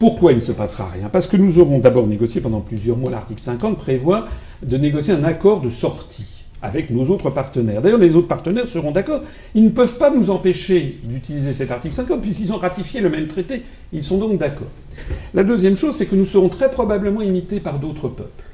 Pourquoi 0.00 0.32
il 0.32 0.38
ne 0.38 0.42
se 0.42 0.52
passera 0.52 0.88
rien? 0.88 1.10
Parce 1.10 1.26
que 1.26 1.36
nous 1.36 1.58
aurons 1.58 1.78
d'abord 1.78 2.06
négocié 2.06 2.40
pendant 2.40 2.60
plusieurs 2.60 2.96
mois, 2.96 3.10
l'article 3.10 3.42
50 3.42 3.76
prévoit 3.76 4.26
de 4.62 4.78
négocier 4.78 5.12
un 5.12 5.24
accord 5.24 5.60
de 5.60 5.68
sortie 5.68 6.24
avec 6.62 6.88
nos 6.88 7.04
autres 7.10 7.28
partenaires. 7.28 7.82
D'ailleurs, 7.82 7.98
les 7.98 8.16
autres 8.16 8.26
partenaires 8.26 8.66
seront 8.66 8.92
d'accord. 8.92 9.20
Ils 9.54 9.62
ne 9.62 9.68
peuvent 9.68 9.98
pas 9.98 10.08
nous 10.08 10.30
empêcher 10.30 10.98
d'utiliser 11.04 11.52
cet 11.52 11.70
article 11.70 11.94
50 11.94 12.22
puisqu'ils 12.22 12.50
ont 12.50 12.56
ratifié 12.56 13.02
le 13.02 13.10
même 13.10 13.26
traité. 13.26 13.60
Ils 13.92 14.02
sont 14.02 14.16
donc 14.16 14.38
d'accord. 14.38 14.68
La 15.34 15.44
deuxième 15.44 15.76
chose, 15.76 15.94
c'est 15.94 16.06
que 16.06 16.16
nous 16.16 16.24
serons 16.24 16.48
très 16.48 16.70
probablement 16.70 17.20
imités 17.20 17.60
par 17.60 17.78
d'autres 17.78 18.08
peuples. 18.08 18.44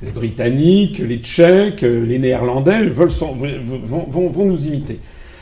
Les 0.00 0.12
Britanniques, 0.12 1.00
les 1.00 1.18
Tchèques, 1.18 1.82
les 1.82 2.20
Néerlandais 2.20 2.86
vont 2.86 4.46
nous 4.46 4.66
imiter. 4.68 5.00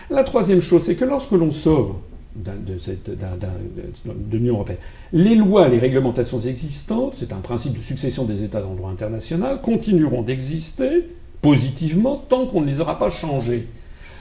La 0.08 0.24
troisième 0.24 0.62
chose, 0.62 0.82
c'est 0.84 0.94
que 0.94 1.04
lorsque 1.04 1.32
l'on 1.32 1.52
sort 1.52 2.00
de, 2.44 4.36
l'Union 4.36 4.54
européenne. 4.54 4.78
Les 5.12 5.34
lois, 5.34 5.68
les 5.68 5.78
réglementations 5.78 6.40
existantes, 6.40 7.14
c'est 7.14 7.32
un 7.32 7.40
principe 7.40 7.76
de 7.76 7.82
succession 7.82 8.24
des 8.24 8.44
États 8.44 8.60
dans 8.60 8.70
le 8.70 8.76
droit 8.76 8.90
international, 8.90 9.60
continueront 9.60 10.22
d'exister 10.22 11.08
positivement 11.42 12.22
tant 12.28 12.46
qu'on 12.46 12.60
ne 12.60 12.66
les 12.66 12.80
aura 12.80 12.98
pas 12.98 13.10
changées. 13.10 13.66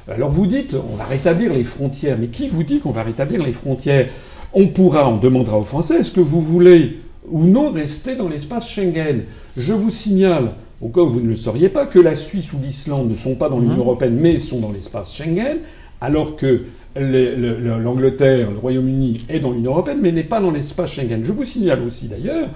Alors 0.07 0.29
vous 0.29 0.47
dites, 0.47 0.75
on 0.91 0.95
va 0.95 1.03
rétablir 1.05 1.53
les 1.53 1.63
frontières, 1.63 2.17
mais 2.19 2.27
qui 2.27 2.47
vous 2.47 2.63
dit 2.63 2.79
qu'on 2.79 2.91
va 2.91 3.03
rétablir 3.03 3.43
les 3.43 3.51
frontières? 3.51 4.07
On 4.53 4.67
pourra, 4.67 5.09
on 5.09 5.17
demandera 5.17 5.57
aux 5.57 5.63
Français, 5.63 5.97
est-ce 5.97 6.11
que 6.11 6.21
vous 6.21 6.41
voulez 6.41 6.99
ou 7.29 7.43
non 7.43 7.71
rester 7.71 8.15
dans 8.15 8.29
l'espace 8.29 8.69
Schengen? 8.69 9.23
Je 9.57 9.73
vous 9.73 9.91
signale, 9.91 10.53
au 10.79 10.87
cas 10.87 11.01
où 11.01 11.09
vous 11.09 11.19
ne 11.19 11.27
le 11.27 11.35
sauriez 11.35 11.67
pas, 11.67 11.85
que 11.85 11.99
la 11.99 12.15
Suisse 12.15 12.53
ou 12.53 12.59
l'Islande 12.63 13.09
ne 13.09 13.15
sont 13.15 13.35
pas 13.35 13.49
dans 13.49 13.59
l'Union 13.59 13.75
mmh. 13.75 13.79
européenne, 13.79 14.15
mais 14.15 14.39
sont 14.39 14.59
dans 14.59 14.71
l'espace 14.71 15.13
Schengen, 15.13 15.57
alors 15.99 16.37
que 16.37 16.65
l'Angleterre, 16.99 18.51
le 18.51 18.57
Royaume-Uni 18.57 19.25
est 19.29 19.39
dans 19.39 19.51
l'Union 19.51 19.71
européenne, 19.71 19.99
mais 20.01 20.11
n'est 20.11 20.23
pas 20.23 20.39
dans 20.39 20.51
l'espace 20.51 20.91
Schengen. 20.91 21.21
Je 21.23 21.31
vous 21.31 21.43
signale 21.43 21.81
aussi 21.83 22.07
d'ailleurs 22.07 22.49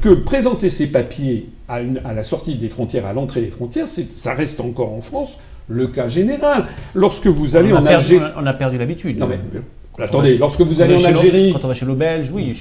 que 0.00 0.10
présenter 0.10 0.70
ces 0.70 0.86
papiers 0.86 1.48
à, 1.68 1.80
la 1.80 2.22
sortie 2.22 2.54
des 2.54 2.68
frontières, 2.68 3.06
à 3.06 3.12
l'entrée 3.12 3.40
des 3.40 3.50
frontières, 3.50 3.86
ça 3.88 4.34
reste 4.34 4.60
encore 4.60 4.92
en 4.92 5.00
France 5.00 5.38
le 5.68 5.86
cas 5.86 6.08
général. 6.08 6.66
Lorsque 6.94 7.26
vous 7.26 7.56
allez 7.56 7.72
en 7.72 7.86
Algérie. 7.86 8.24
On 8.36 8.46
a 8.46 8.52
perdu 8.52 8.78
l'habitude. 8.78 9.18
Non, 9.18 9.26
mais. 9.28 9.38
Attendez, 9.98 10.38
lorsque 10.38 10.62
vous 10.62 10.80
allez 10.80 10.96
en 10.96 11.04
Algérie. 11.04 11.52
Quand 11.52 11.64
on 11.64 11.68
va 11.68 11.74
chez 11.74 11.86
le 11.86 11.94
Belge, 11.94 12.30
oui. 12.34 12.58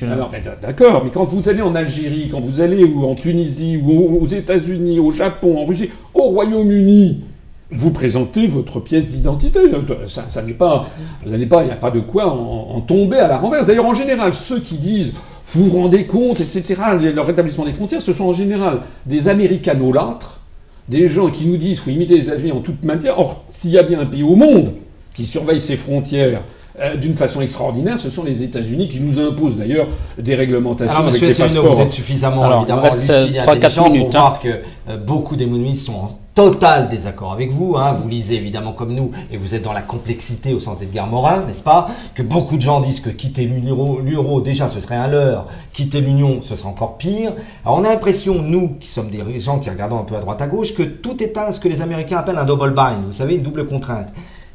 D'accord, 0.62 1.04
mais 1.04 1.12
quand 1.12 1.26
vous 1.26 1.48
allez 1.50 1.62
en 1.62 1.76
Algérie, 1.76 2.30
quand 2.32 2.40
vous 2.40 2.62
allez 2.62 2.84
ou 2.84 3.06
en 3.06 3.16
Tunisie, 3.16 3.78
ou 3.78 4.20
aux 4.22 4.26
États-Unis, 4.26 5.00
au 5.00 5.12
Japon, 5.12 5.60
en 5.60 5.66
Russie, 5.66 5.90
au 6.14 6.24
Royaume-Uni, 6.24 7.22
vous 7.72 7.92
présentez 7.92 8.48
votre 8.48 8.80
pièce 8.80 9.08
d'identité. 9.08 9.60
Ça, 10.08 10.26
ça 10.28 10.42
n'est 10.42 10.54
pas, 10.54 10.88
il 11.26 11.38
n'y 11.38 11.72
a 11.72 11.76
pas 11.76 11.92
de 11.92 12.00
quoi 12.02 12.28
en, 12.28 12.82
tomber 12.82 13.18
à 13.18 13.28
la 13.28 13.38
renverse. 13.38 13.66
D'ailleurs, 13.66 13.86
en 13.86 13.94
général, 13.94 14.34
ceux 14.34 14.60
qui 14.60 14.76
disent 14.76 15.14
vous 15.46 15.66
vous 15.66 15.82
rendez 15.82 16.06
compte, 16.06 16.40
etc., 16.40 16.76
le 17.00 17.20
rétablissement 17.22 17.66
des 17.66 17.74
frontières, 17.74 18.02
ce 18.02 18.14
sont 18.14 18.26
en 18.26 18.34
général 18.34 18.82
des 19.06 19.28
américanolâtres, 19.28 20.40
des 20.88 21.08
gens 21.08 21.30
qui 21.30 21.46
nous 21.46 21.58
disent 21.58 21.80
faut 21.80 21.90
imiter 21.90 22.16
les 22.16 22.28
États-Unis 22.28 22.52
en 22.52 22.60
toute 22.60 22.84
matière. 22.84 23.20
Or, 23.20 23.44
s'il 23.50 23.72
y 23.72 23.78
a 23.78 23.84
bien 23.84 24.00
un 24.00 24.06
pays 24.06 24.24
au 24.24 24.36
monde 24.36 24.74
qui 25.14 25.26
surveille 25.26 25.62
ses 25.62 25.78
frontières 25.78 26.44
euh, 26.80 26.96
d'une 26.96 27.16
façon 27.16 27.42
extraordinaire, 27.42 28.00
ce 28.00 28.10
sont 28.10 28.24
les 28.24 28.44
États-Unis 28.44 28.88
qui 28.88 29.00
nous 29.00 29.20
imposent 29.20 29.58
d'ailleurs 29.58 29.88
des 30.18 30.36
réglementations. 30.36 30.96
Alors, 30.96 31.12
Monsieur 31.12 31.30
Asselineau, 31.30 31.64
vous 31.64 31.82
êtes 31.82 31.92
suffisamment 31.92 32.60
évidemment 32.60 32.84
lucide 32.84 33.36
et 33.36 33.40
intelligent 33.40 33.90
pour 33.90 34.08
hein. 34.08 34.10
voir 34.12 34.40
que 34.40 34.50
euh, 34.90 34.98
beaucoup 34.98 35.36
d'économistes 35.36 35.88
sont 35.88 35.94
en 35.94 36.21
total 36.34 36.90
désaccord 36.90 37.34
avec 37.34 37.52
vous. 37.52 37.76
Hein. 37.78 37.94
Vous 37.94 38.08
lisez 38.08 38.36
évidemment 38.36 38.74
comme 38.74 38.94
nous 38.94 39.12
et 39.32 39.38
vous 39.38 39.56
êtes 39.56 39.64
dans 39.64 39.74
la 39.74 39.82
complexité 39.82 40.54
au 40.54 40.60
sens 40.60 40.78
guerres 40.80 41.08
morales, 41.08 41.46
n'est-ce 41.46 41.64
pas? 41.64 41.90
Que 42.16 42.24
beaucoup 42.24 42.58
de 42.58 42.62
gens 42.62 42.82
disent 42.82 43.00
que 43.00 43.10
quitter 43.10 43.46
l'euro, 43.46 44.42
déjà, 44.42 44.68
ce 44.70 44.80
serait 44.80 44.96
un 44.96 45.08
leurre. 45.08 45.48
Quitter 45.74 46.02
l'Union, 46.02 46.42
ce 46.42 46.56
serait 46.56 46.70
encore 46.70 46.98
pire. 46.98 47.34
Alors, 47.66 47.80
on 47.80 47.84
a 47.84 47.90
l'impression, 47.90 48.42
nous, 48.42 48.76
qui 48.80 48.88
sommes 48.88 49.10
des 49.10 49.40
gens 49.40 49.60
qui 49.60 49.70
regardons 49.70 50.00
un 50.00 50.04
peu 50.04 50.16
à 50.16 50.20
droite 50.20 50.42
à 50.42 50.48
gauche, 50.48 50.74
que 50.74 50.84
tout 50.84 51.22
est 51.22 51.38
un, 51.38 51.52
ce 51.52 51.60
que 51.60 51.68
les 51.68 51.82
Américains 51.82 52.18
appellent 52.18 52.38
un 52.38 52.46
double 52.46 52.74
bind. 52.74 53.06
Vous 53.06 53.12
savez, 53.12 53.36
une 53.36 53.44
double 53.44 53.68
contrainte. 53.68 54.08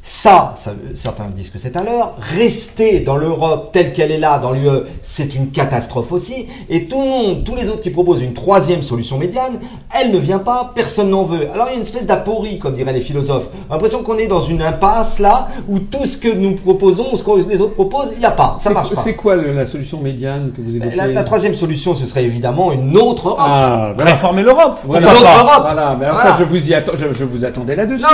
Ça, 0.09 0.53
certains 0.93 1.25
disent 1.35 1.49
que 1.49 1.59
c'est 1.59 1.75
à 1.75 1.83
l'heure. 1.83 2.15
Rester 2.37 3.01
dans 3.01 3.17
l'Europe 3.17 3.71
telle 3.73 3.91
qu'elle 3.91 4.09
est 4.09 4.17
là, 4.17 4.39
dans 4.39 4.53
l'UE, 4.53 4.85
c'est 5.01 5.35
une 5.35 5.51
catastrophe 5.51 6.13
aussi. 6.13 6.47
Et 6.69 6.85
tout 6.85 7.01
le 7.01 7.07
monde, 7.09 7.43
tous 7.43 7.55
les 7.55 7.67
autres 7.67 7.81
qui 7.81 7.89
proposent 7.89 8.21
une 8.21 8.31
troisième 8.31 8.83
solution 8.83 9.17
médiane, 9.17 9.59
elle 9.99 10.13
ne 10.13 10.17
vient 10.17 10.39
pas, 10.39 10.71
personne 10.73 11.09
n'en 11.09 11.23
veut. 11.23 11.49
Alors 11.53 11.67
il 11.67 11.71
y 11.71 11.73
a 11.73 11.75
une 11.75 11.81
espèce 11.81 12.05
d'aporie, 12.05 12.57
comme 12.57 12.73
diraient 12.73 12.93
les 12.93 13.01
philosophes. 13.01 13.49
L'impression 13.69 14.01
qu'on 14.01 14.17
est 14.17 14.27
dans 14.27 14.39
une 14.39 14.61
impasse 14.61 15.19
là, 15.19 15.49
où 15.67 15.79
tout 15.79 16.05
ce 16.05 16.17
que 16.17 16.33
nous 16.33 16.55
proposons, 16.55 17.13
ce 17.17 17.21
que 17.23 17.49
les 17.49 17.59
autres 17.59 17.73
proposent, 17.73 18.11
il 18.13 18.19
n'y 18.19 18.25
a 18.25 18.31
pas. 18.31 18.55
Ça 18.61 18.69
marche 18.69 18.95
pas. 18.95 19.01
C'est 19.01 19.15
quoi 19.15 19.35
la 19.35 19.65
solution 19.65 19.99
médiane 19.99 20.53
que 20.55 20.61
vous 20.61 20.73
évoquez 20.73 20.95
la, 20.95 21.23
troisième 21.23 21.53
solution, 21.53 21.93
ce 21.93 22.05
serait 22.05 22.23
évidemment 22.23 22.71
une 22.71 22.95
autre 22.95 23.27
Europe. 23.27 23.41
Ah, 23.41 23.91
Réformer 23.97 24.43
l'Europe. 24.43 24.79
Voilà. 24.85 25.05
Une 25.05 25.13
autre 25.17 25.37
Europe. 25.37 25.63
Voilà. 25.63 25.97
Mais 25.99 26.05
alors 26.05 26.17
ça, 26.17 26.37
je 26.39 26.45
vous, 26.45 26.71
y 26.71 26.73
je, 26.93 27.23
vous 27.25 27.43
attendais 27.43 27.75
là-dessus. 27.75 28.05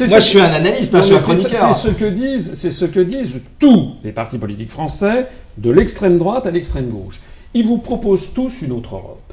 Moi, 0.00 0.18
je 0.18 0.24
suis 0.24 0.40
un 0.40 0.44
analyste, 0.44 0.94
hein, 0.94 1.00
je 1.00 1.06
suis 1.06 1.14
un 1.14 1.18
chroniqueur. 1.18 1.76
C'est 1.76 1.88
ce 1.88 1.94
que 1.94 2.04
disent, 2.06 2.54
c'est 2.54 2.72
ce 2.72 2.84
que 2.84 3.00
disent 3.00 3.40
tous 3.58 3.92
les 4.02 4.12
partis 4.12 4.38
politiques 4.38 4.70
français, 4.70 5.26
de 5.58 5.70
l'extrême 5.70 6.18
droite 6.18 6.46
à 6.46 6.50
l'extrême 6.50 6.88
gauche. 6.88 7.20
Ils 7.54 7.66
vous 7.66 7.78
proposent 7.78 8.32
tous 8.32 8.62
une 8.62 8.72
autre 8.72 8.94
Europe. 8.94 9.32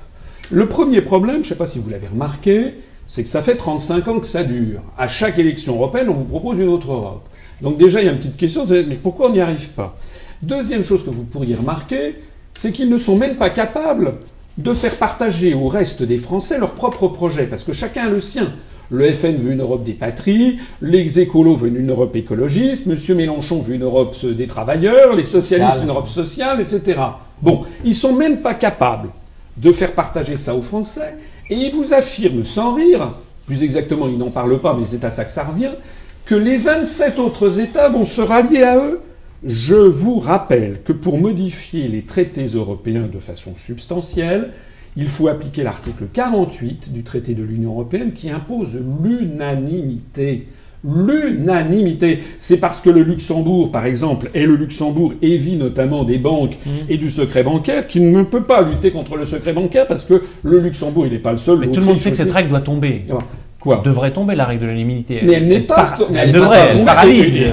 Le 0.52 0.68
premier 0.68 1.02
problème, 1.02 1.38
je 1.38 1.40
ne 1.40 1.46
sais 1.46 1.56
pas 1.56 1.68
si 1.68 1.80
vous 1.80 1.90
l'avez 1.90 2.08
remarqué, 2.08 2.74
c'est 3.08 3.24
que 3.24 3.30
ça 3.30 3.42
fait 3.42 3.56
35 3.56 4.08
ans 4.08 4.20
que 4.20 4.28
ça 4.28 4.44
dure. 4.44 4.82
À 4.98 5.08
chaque 5.08 5.40
élection 5.40 5.76
européenne, 5.76 6.10
on 6.10 6.14
vous 6.14 6.26
propose 6.26 6.60
une 6.60 6.70
autre 6.70 6.92
Europe. 6.92 7.28
Donc 7.62 7.78
déjà, 7.78 8.02
il 8.02 8.06
y 8.06 8.10
a 8.10 8.12
une 8.12 8.18
petite 8.18 8.38
question, 8.38 8.66
mais 8.68 8.96
pourquoi 8.96 9.30
on 9.30 9.34
n'y 9.34 9.42
arrive 9.42 9.70
pas? 9.70 9.96
Deuxième 10.42 10.84
chose 10.84 11.04
que 11.04 11.10
vous 11.10 11.24
pourriez 11.24 11.56
remarquer, 11.56 12.16
c'est 12.54 12.72
qu'ils 12.72 12.90
ne 12.90 12.98
sont 12.98 13.16
même 13.16 13.36
pas 13.36 13.50
capables 13.50 14.16
de 14.58 14.74
faire 14.74 14.96
partager 14.96 15.54
au 15.54 15.68
reste 15.70 16.04
des 16.04 16.18
Français 16.18 16.60
leur 16.60 16.74
propre 16.74 17.08
projet, 17.08 17.48
parce 17.48 17.64
que 17.64 17.74
chacun 17.74 18.08
a 18.08 18.10
le 18.10 18.20
sien. 18.20 18.52
Le 18.92 19.12
FN 19.12 19.36
veut 19.36 19.52
une 19.52 19.62
Europe 19.62 19.84
des 19.84 19.94
patries, 19.94 20.58
les 20.82 21.20
écolos 21.20 21.56
veulent 21.56 21.78
une 21.78 21.92
Europe 21.92 22.16
écologiste, 22.16 22.88
M. 22.88 23.16
Mélenchon 23.16 23.62
veut 23.62 23.76
une 23.76 23.84
Europe 23.84 24.16
des 24.26 24.48
travailleurs, 24.48 25.16
les 25.16 25.24
socialistes 25.24 25.84
une 25.84 25.90
Europe 25.90 26.08
sociale, 26.08 26.60
etc. 26.60 27.00
Bon, 27.42 27.66
ils 27.86 27.96
sont 27.96 28.16
même 28.16 28.42
pas 28.42 28.56
capables 28.56 29.10
de 29.58 29.72
faire 29.72 29.94
partager 29.94 30.38
ça 30.38 30.56
aux 30.56 30.64
Français, 30.64 31.18
et 31.50 31.56
ils 31.56 31.72
vous 31.72 31.94
affirment 31.94 32.44
sans 32.44 32.74
rire, 32.74 33.14
plus 33.46 33.62
exactement 33.62 34.08
ils 34.08 34.18
n'en 34.18 34.32
parlent 34.32 34.60
pas, 34.60 34.76
mais 34.80 34.86
c'est 34.88 35.04
à 35.04 35.12
ça 35.12 35.24
que 35.24 35.32
ça 35.32 35.44
revient, 35.44 35.72
que 36.26 36.36
les 36.36 36.58
27 36.58 37.20
autres 37.20 37.60
États 37.60 37.90
vont 37.90 38.06
se 38.06 38.22
rallier 38.22 38.64
à 38.64 38.78
eux. 38.78 39.02
Je 39.44 39.76
vous 39.76 40.20
rappelle 40.20 40.82
que 40.84 40.94
pour 40.94 41.18
modifier 41.18 41.88
les 41.88 42.02
traités 42.04 42.46
européens 42.46 43.08
de 43.12 43.20
façon 43.20 43.54
substantielle, 43.56 44.52
il 45.00 45.08
faut 45.08 45.30
appliquer 45.30 45.64
l'article 45.64 46.06
48 46.12 46.92
du 46.92 47.04
traité 47.04 47.34
de 47.34 47.42
l'Union 47.42 47.72
européenne 47.72 48.12
qui 48.12 48.30
impose 48.30 48.78
l'unanimité. 49.02 50.48
L'unanimité. 50.84 52.20
C'est 52.38 52.60
parce 52.60 52.82
que 52.82 52.90
le 52.90 53.04
Luxembourg, 53.04 53.72
par 53.72 53.86
exemple, 53.86 54.30
est 54.34 54.46
le 54.46 54.56
Luxembourg 54.56 55.14
et 55.22 55.38
vit 55.38 55.56
notamment 55.56 56.04
des 56.04 56.18
banques 56.18 56.58
mmh. 56.66 56.70
et 56.90 56.98
du 56.98 57.10
secret 57.10 57.44
bancaire 57.44 57.88
qu'il 57.88 58.12
ne 58.12 58.24
peut 58.24 58.44
pas 58.44 58.62
lutter 58.62 58.92
contre 58.92 59.16
le 59.16 59.26
secret 59.26 59.54
bancaire 59.54 59.88
parce 59.88 60.04
que 60.04 60.22
le 60.44 60.60
Luxembourg, 60.60 61.06
il 61.06 61.14
n'est 61.14 61.20
pas 61.20 61.32
le 61.32 61.38
seul. 61.38 61.60
Mais 61.60 61.68
tout 61.68 61.80
le 61.80 61.86
monde 61.86 62.00
sait 62.00 62.12
que 62.12 62.18
cette 62.18 62.32
règle 62.32 62.50
doit 62.50 62.62
tomber. 62.62 63.06
Quoi 63.60 63.82
Devrait 63.84 64.12
tomber 64.12 64.36
la 64.36 64.46
règle 64.46 64.64
de 64.64 64.68
l'unanimité. 64.68 65.20
Mais 65.24 65.34
elle 65.34 65.48
n'est 65.48 65.60
pas. 65.60 65.96
elle, 66.16 66.32
devrait. 66.32 66.72
Elle 66.72 66.86
paralyse. 66.86 67.44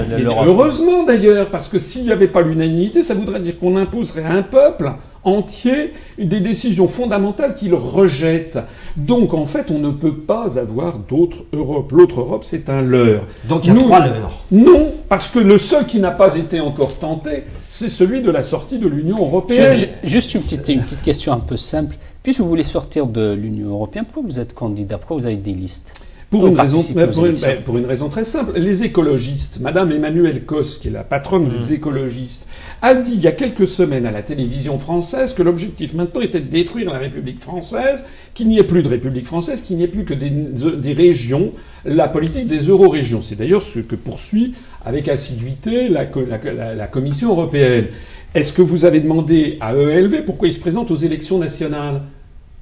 Heureusement 0.45 1.03
d'ailleurs, 1.03 1.49
parce 1.49 1.67
que 1.67 1.79
s'il 1.79 2.03
n'y 2.03 2.11
avait 2.11 2.27
pas 2.27 2.41
l'unanimité, 2.41 3.03
ça 3.03 3.13
voudrait 3.13 3.41
dire 3.41 3.59
qu'on 3.59 3.75
imposerait 3.75 4.23
à 4.23 4.31
un 4.31 4.41
peuple 4.43 4.91
entier 5.27 5.93
des 6.17 6.39
décisions 6.39 6.87
fondamentales 6.87 7.55
qu'il 7.55 7.73
rejette. 7.73 8.59
Donc 8.95 9.33
en 9.33 9.45
fait, 9.45 9.69
on 9.69 9.79
ne 9.79 9.91
peut 9.91 10.15
pas 10.15 10.57
avoir 10.57 10.97
d'autre 10.97 11.39
Europe. 11.53 11.91
L'autre 11.91 12.21
Europe, 12.21 12.43
c'est 12.45 12.69
un 12.69 12.81
leurre. 12.81 13.23
Donc 13.47 13.65
il 13.65 13.73
y 13.73 13.77
a 13.77 13.79
trois 13.79 13.99
leurres. 13.99 14.43
Non, 14.51 14.93
parce 15.09 15.27
que 15.27 15.39
le 15.39 15.57
seul 15.57 15.85
qui 15.85 15.99
n'a 15.99 16.11
pas 16.11 16.35
été 16.35 16.59
encore 16.59 16.97
tenté, 16.97 17.43
c'est 17.67 17.89
celui 17.89 18.21
de 18.21 18.31
la 18.31 18.41
sortie 18.41 18.79
de 18.79 18.87
l'Union 18.87 19.19
européenne. 19.19 19.77
juste 20.03 20.33
une 20.33 20.41
petite, 20.41 20.67
une 20.69 20.81
petite 20.81 21.03
question 21.03 21.33
un 21.33 21.39
peu 21.39 21.57
simple. 21.57 21.95
Puisque 22.23 22.39
vous 22.39 22.49
voulez 22.49 22.63
sortir 22.63 23.07
de 23.07 23.33
l'Union 23.33 23.69
européenne, 23.69 24.05
pourquoi 24.05 24.23
vous 24.29 24.39
êtes 24.39 24.53
candidat? 24.53 24.97
Pourquoi 24.97 25.17
vous 25.17 25.25
avez 25.25 25.37
des 25.37 25.53
listes? 25.53 26.06
Pour 26.29 26.45
une, 26.47 26.59
raison, 26.59 26.83
pour, 26.83 27.77
une, 27.77 27.85
raison, 27.85 28.09
très 28.09 28.25
simple. 28.25 28.59
Les 28.59 28.83
écologistes, 28.83 29.59
Madame 29.61 29.93
Emmanuelle 29.93 30.43
Cos, 30.43 30.79
qui 30.81 30.89
est 30.89 30.91
la 30.91 31.03
patronne 31.03 31.45
mmh. 31.45 31.59
des 31.59 31.73
écologistes, 31.73 32.49
a 32.81 32.95
dit 32.95 33.13
il 33.13 33.21
y 33.21 33.27
a 33.27 33.31
quelques 33.31 33.67
semaines 33.67 34.05
à 34.05 34.11
la 34.11 34.21
télévision 34.23 34.77
française 34.77 35.33
que 35.33 35.41
l'objectif 35.41 35.93
maintenant 35.93 36.19
était 36.19 36.41
de 36.41 36.49
détruire 36.49 36.91
la 36.91 36.99
République 36.99 37.39
française, 37.39 38.03
qu'il 38.33 38.49
n'y 38.49 38.59
ait 38.59 38.65
plus 38.65 38.83
de 38.83 38.89
République 38.89 39.25
française, 39.25 39.61
qu'il 39.61 39.77
n'y 39.77 39.83
ait 39.83 39.87
plus 39.87 40.03
que 40.03 40.13
des, 40.13 40.93
régions, 40.93 41.53
la 41.85 42.09
politique 42.09 42.47
des 42.47 42.59
euro-régions. 42.67 43.21
C'est 43.21 43.37
d'ailleurs 43.37 43.61
ce 43.61 43.79
que 43.79 43.95
poursuit 43.95 44.53
avec 44.83 45.07
assiduité 45.07 45.87
la, 45.87 46.07
la 46.75 46.87
Commission 46.87 47.29
européenne. 47.29 47.85
Est-ce 48.35 48.51
que 48.51 48.61
vous 48.61 48.83
avez 48.83 48.99
demandé 48.99 49.57
à 49.61 49.73
ELV 49.73 50.25
pourquoi 50.25 50.49
il 50.49 50.53
se 50.53 50.59
présente 50.59 50.91
aux 50.91 50.97
élections 50.97 51.39
nationales? 51.39 52.01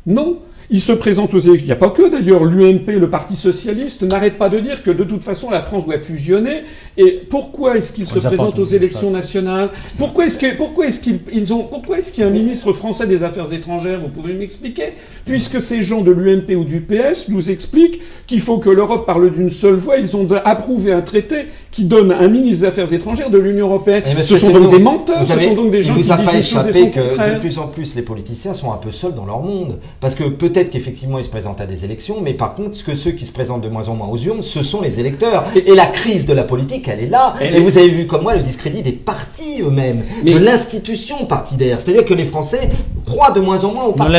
Non. 0.05 0.37
Il 0.69 0.81
se 0.81 0.91
présente 0.91 1.33
aux 1.33 1.39
élections. 1.39 1.65
Il 1.65 1.67
n'y 1.67 1.71
a 1.71 1.75
pas 1.75 1.89
que 1.89 2.09
d'ailleurs 2.09 2.43
l'UMP, 2.43 2.87
le 2.87 3.09
Parti 3.09 3.35
socialiste, 3.35 4.03
n'arrête 4.03 4.37
pas 4.37 4.49
de 4.49 4.59
dire 4.59 4.83
que 4.83 4.91
de 4.91 5.03
toute 5.03 5.23
façon 5.23 5.49
la 5.49 5.61
France 5.61 5.85
doit 5.85 5.99
fusionner. 5.99 6.63
Et 6.97 7.21
pourquoi 7.29 7.77
est-ce 7.77 7.91
qu'il 7.91 8.07
se 8.07 8.19
présente 8.19 8.57
aux 8.59 8.65
élections 8.65 9.11
nationales? 9.11 9.69
Pourquoi 9.97 10.25
est-ce 10.25 10.37
que 10.37 10.55
pourquoi 10.55 10.87
est-ce 10.87 11.01
qu'ils 11.01 11.53
ont 11.53 11.63
pourquoi 11.63 11.99
est-ce 11.99 12.11
qu'il 12.11 12.23
y 12.23 12.25
a 12.25 12.29
un 12.29 12.33
ministre 12.33 12.73
français 12.73 13.07
des 13.07 13.23
Affaires 13.23 13.51
étrangères? 13.53 13.99
Vous 13.99 14.09
pouvez 14.09 14.33
m'expliquer? 14.33 14.93
Puisque 15.25 15.61
ces 15.61 15.83
gens 15.83 16.01
de 16.01 16.11
l'UMP 16.11 16.55
ou 16.55 16.63
du 16.63 16.81
PS 16.81 17.29
nous 17.29 17.49
expliquent 17.51 18.01
qu'il 18.27 18.39
faut 18.39 18.57
que 18.57 18.69
l'Europe 18.69 19.05
parle 19.05 19.31
d'une 19.31 19.49
seule 19.49 19.75
voix. 19.75 19.97
Ils 19.97 20.15
ont 20.15 20.27
approuvé 20.43 20.91
un 20.91 21.01
traité 21.01 21.47
qui 21.71 21.83
donne 21.83 22.11
un 22.11 22.27
ministre 22.27 22.61
des 22.61 22.67
Affaires 22.67 22.93
étrangères 22.93 23.29
de 23.29 23.37
l'Union 23.37 23.67
européenne. 23.67 24.03
Ce 24.21 24.35
sont 24.35 24.51
donc 24.51 24.71
des 24.71 24.79
menteurs. 24.79 25.23
ce 25.23 25.39
sont 25.39 25.55
donc 25.55 25.71
des 25.71 25.81
gens 25.81 25.93
qui 25.93 26.01
disent 26.01 26.09
pas 26.09 26.37
échappé 26.37 26.91
que 26.91 27.35
de 27.35 27.39
plus 27.39 27.57
en 27.57 27.67
plus 27.67 27.95
les 27.95 28.01
politiciens 28.01 28.53
sont 28.53 28.71
un 28.71 28.77
peu 28.77 28.91
seuls 28.91 29.13
dans 29.13 29.25
leur 29.25 29.41
monde, 29.41 29.79
parce 29.99 30.15
que 30.15 30.23
peut 30.23 30.54
peut-être 30.55 30.71
qu'effectivement 30.71 31.19
ils 31.19 31.25
se 31.25 31.29
présentent 31.29 31.59
à 31.59 31.65
des 31.65 31.83
élections, 31.83 32.21
mais 32.21 32.33
par 32.33 32.55
contre, 32.55 32.77
ce 32.77 32.83
que 32.83 32.95
ceux 32.95 33.11
qui 33.11 33.25
se 33.25 33.33
présentent 33.33 33.61
de 33.61 33.67
moins 33.67 33.89
en 33.89 33.95
moins 33.95 34.07
aux 34.07 34.17
urnes, 34.17 34.41
ce 34.41 34.63
sont 34.63 34.81
les 34.81 34.99
électeurs. 34.99 35.45
Et, 35.55 35.75
la 35.75 35.85
crise 35.85 36.25
de 36.25 36.33
la 36.33 36.43
politique, 36.43 36.87
elle 36.87 37.01
est 37.01 37.09
là. 37.09 37.35
Et, 37.41 37.59
vous 37.59 37.77
avez 37.77 37.89
vu 37.89 38.07
comme 38.07 38.23
moi 38.23 38.35
le 38.35 38.41
discrédit 38.41 38.81
des 38.81 38.93
partis 38.93 39.61
eux-mêmes, 39.61 40.03
de 40.23 40.37
l'institution 40.37 41.25
partidaire. 41.25 41.79
C'est-à-dire 41.79 42.05
que 42.05 42.13
les 42.13 42.23
Français 42.23 42.69
croient 43.05 43.31
de 43.31 43.41
moins 43.41 43.63
en 43.65 43.73
moins 43.73 43.83
aux 43.83 43.91
partis. 43.91 44.13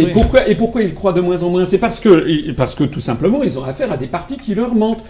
et, 0.00 0.06
pourquoi, 0.12 0.48
et 0.48 0.54
pourquoi 0.54 0.82
ils 0.82 0.94
croient 0.94 1.12
de 1.12 1.20
moins 1.20 1.42
en 1.42 1.50
moins? 1.50 1.66
C'est 1.68 1.78
parce 1.78 2.00
que, 2.00 2.52
parce 2.52 2.74
que 2.74 2.84
tout 2.84 3.00
simplement, 3.00 3.42
ils 3.42 3.58
ont 3.58 3.64
affaire 3.64 3.92
à 3.92 3.98
des 3.98 4.06
partis 4.06 4.38
qui 4.38 4.54
leur 4.54 4.74
mentent. 4.74 5.04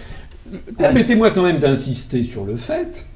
Permettez-moi 0.76 1.30
quand 1.30 1.42
même 1.42 1.58
d'insister 1.58 2.22
sur 2.24 2.44
le 2.44 2.56
fait 2.56 3.06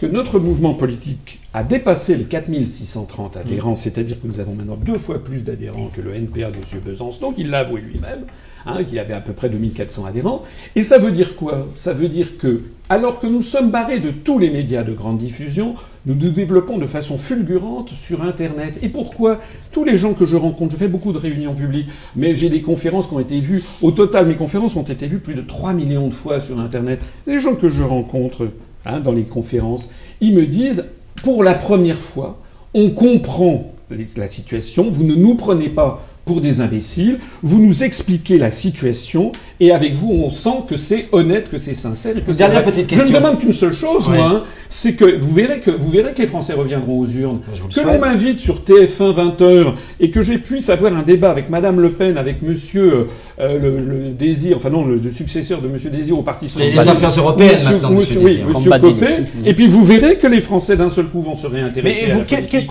que 0.00 0.06
notre 0.06 0.38
mouvement 0.38 0.72
politique 0.72 1.40
a 1.52 1.62
dépassé 1.62 2.16
les 2.16 2.24
4630 2.24 3.36
adhérents, 3.36 3.76
c'est-à-dire 3.76 4.18
que 4.18 4.26
nous 4.26 4.40
avons 4.40 4.54
maintenant 4.54 4.78
deux 4.82 4.96
fois 4.96 5.22
plus 5.22 5.44
d'adhérents 5.44 5.90
que 5.94 6.00
le 6.00 6.14
NPA 6.14 6.50
de 6.50 6.56
M. 6.56 6.80
Besançon, 6.82 7.34
il 7.36 7.50
l'a 7.50 7.58
avoué 7.58 7.82
lui-même, 7.82 8.20
hein, 8.64 8.82
qu'il 8.82 8.98
avait 8.98 9.12
à 9.12 9.20
peu 9.20 9.34
près 9.34 9.50
2400 9.50 10.06
adhérents. 10.06 10.40
Et 10.74 10.84
ça 10.84 10.96
veut 10.96 11.10
dire 11.10 11.36
quoi? 11.36 11.68
Ça 11.74 11.92
veut 11.92 12.08
dire 12.08 12.38
que, 12.38 12.62
alors 12.88 13.20
que 13.20 13.26
nous 13.26 13.42
sommes 13.42 13.70
barrés 13.70 14.00
de 14.00 14.10
tous 14.10 14.38
les 14.38 14.48
médias 14.48 14.84
de 14.84 14.94
grande 14.94 15.18
diffusion, 15.18 15.74
nous 16.06 16.14
nous 16.14 16.30
développons 16.30 16.78
de 16.78 16.86
façon 16.86 17.18
fulgurante 17.18 17.90
sur 17.90 18.22
Internet. 18.22 18.78
Et 18.80 18.88
pourquoi? 18.88 19.38
Tous 19.70 19.84
les 19.84 19.98
gens 19.98 20.14
que 20.14 20.24
je 20.24 20.36
rencontre, 20.36 20.72
je 20.72 20.78
fais 20.78 20.88
beaucoup 20.88 21.12
de 21.12 21.18
réunions 21.18 21.54
publiques, 21.54 21.88
mais 22.16 22.34
j'ai 22.34 22.48
des 22.48 22.62
conférences 22.62 23.06
qui 23.06 23.12
ont 23.12 23.20
été 23.20 23.38
vues. 23.38 23.62
Au 23.82 23.90
total, 23.90 24.28
mes 24.28 24.36
conférences 24.36 24.76
ont 24.76 24.82
été 24.82 25.06
vues 25.06 25.18
plus 25.18 25.34
de 25.34 25.42
3 25.42 25.74
millions 25.74 26.08
de 26.08 26.14
fois 26.14 26.40
sur 26.40 26.58
Internet. 26.58 27.06
Les 27.26 27.38
gens 27.38 27.54
que 27.54 27.68
je 27.68 27.82
rencontre 27.82 28.48
hein, 28.84 29.00
dans 29.00 29.12
les 29.12 29.24
conférences, 29.24 29.88
ils 30.20 30.34
me 30.34 30.46
disent, 30.46 30.86
pour 31.22 31.44
la 31.44 31.54
première 31.54 31.98
fois, 31.98 32.38
on 32.74 32.90
comprend 32.90 33.72
la 34.16 34.28
situation, 34.28 34.88
vous 34.90 35.04
ne 35.04 35.14
nous 35.14 35.34
prenez 35.34 35.68
pas 35.68 36.06
pour 36.24 36.40
des 36.40 36.60
imbéciles, 36.60 37.18
vous 37.42 37.60
nous 37.60 37.82
expliquez 37.82 38.38
la 38.38 38.50
situation, 38.50 39.32
et 39.58 39.72
avec 39.72 39.94
vous, 39.94 40.10
on 40.12 40.30
sent 40.30 40.64
que 40.68 40.76
c'est 40.76 41.06
honnête, 41.12 41.50
que 41.50 41.58
c'est 41.58 41.74
sincère. 41.74 42.16
Et 42.16 42.20
que 42.22 42.32
Dernière 42.32 42.64
petite 42.64 42.86
question. 42.86 43.06
Je 43.06 43.12
ne 43.12 43.18
demande 43.18 43.38
qu'une 43.38 43.52
seule 43.52 43.72
chose, 43.72 44.08
moi, 44.08 44.18
hein, 44.18 44.44
c'est 44.68 44.94
que 44.94 45.18
vous 45.18 45.32
verrez 45.32 45.60
que 45.60 45.70
vous 45.70 45.90
verrez 45.90 46.14
que 46.14 46.22
les 46.22 46.28
Français 46.28 46.54
reviendront 46.54 47.00
aux 47.00 47.06
urnes, 47.06 47.40
que 47.74 47.80
l'on 47.80 47.98
m'invite 47.98 48.38
sur 48.38 48.62
TF1 48.62 49.36
20h 49.36 49.74
et 49.98 50.10
que 50.10 50.22
j'ai 50.22 50.38
puisse 50.38 50.70
avoir 50.70 50.96
un 50.96 51.02
débat 51.02 51.30
avec 51.30 51.50
Madame 51.50 51.80
Le 51.80 51.90
Pen, 51.90 52.16
avec 52.16 52.40
Monsieur 52.42 53.08
euh, 53.40 53.58
le, 53.58 54.10
Désir, 54.10 54.56
enfin 54.56 54.70
non, 54.70 54.86
le, 54.86 55.10
successeur 55.10 55.60
de 55.60 55.68
Monsieur 55.68 55.90
Désir 55.90 56.18
au 56.18 56.22
Parti 56.22 56.48
socialiste. 56.48 56.80
Les 56.80 56.88
affaires 56.88 57.18
européennes 57.18 57.54
monsieur, 57.56 57.72
maintenant, 57.72 57.90
Monsieur, 57.90 58.20
oui, 58.22 58.40
Monsieur 58.46 58.70
Copé. 58.70 59.06
Et 59.44 59.54
puis 59.54 59.66
vous 59.66 59.84
verrez 59.84 60.16
que 60.16 60.26
les 60.26 60.40
Français 60.40 60.76
d'un 60.76 60.90
seul 60.90 61.06
coup 61.06 61.20
vont 61.20 61.34
se 61.34 61.46
réintéresser. 61.46 62.06
Mais 62.08 62.14
vous, 62.14 62.22
quel, 62.26 62.66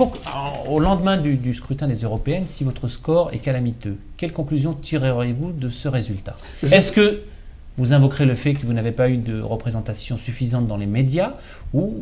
au 0.70 0.80
lendemain 0.80 1.18
du, 1.18 1.36
du 1.36 1.54
scrutin 1.54 1.88
des 1.88 2.04
européennes, 2.04 2.46
si 2.48 2.64
votre 2.64 2.88
score 2.88 3.32
est 3.34 3.39
calamiteux, 3.42 3.98
quelle 4.18 4.34
conclusion 4.34 4.74
tirerez-vous 4.74 5.52
de 5.52 5.70
ce 5.70 5.88
résultat? 5.88 6.38
Est-ce 6.64 6.92
que 6.92 7.22
vous 7.80 7.94
invoquerez 7.94 8.26
le 8.26 8.36
fait 8.36 8.56
que 8.56 8.66
vous 8.66 8.74
n'avez 8.74 8.92
pas 8.92 9.10
eu 9.10 9.16
de 9.16 9.40
représentation 9.40 10.18
suffisante 10.18 10.68
dans 10.68 10.76
les 10.76 10.86
médias 10.86 11.36
ou 11.74 11.94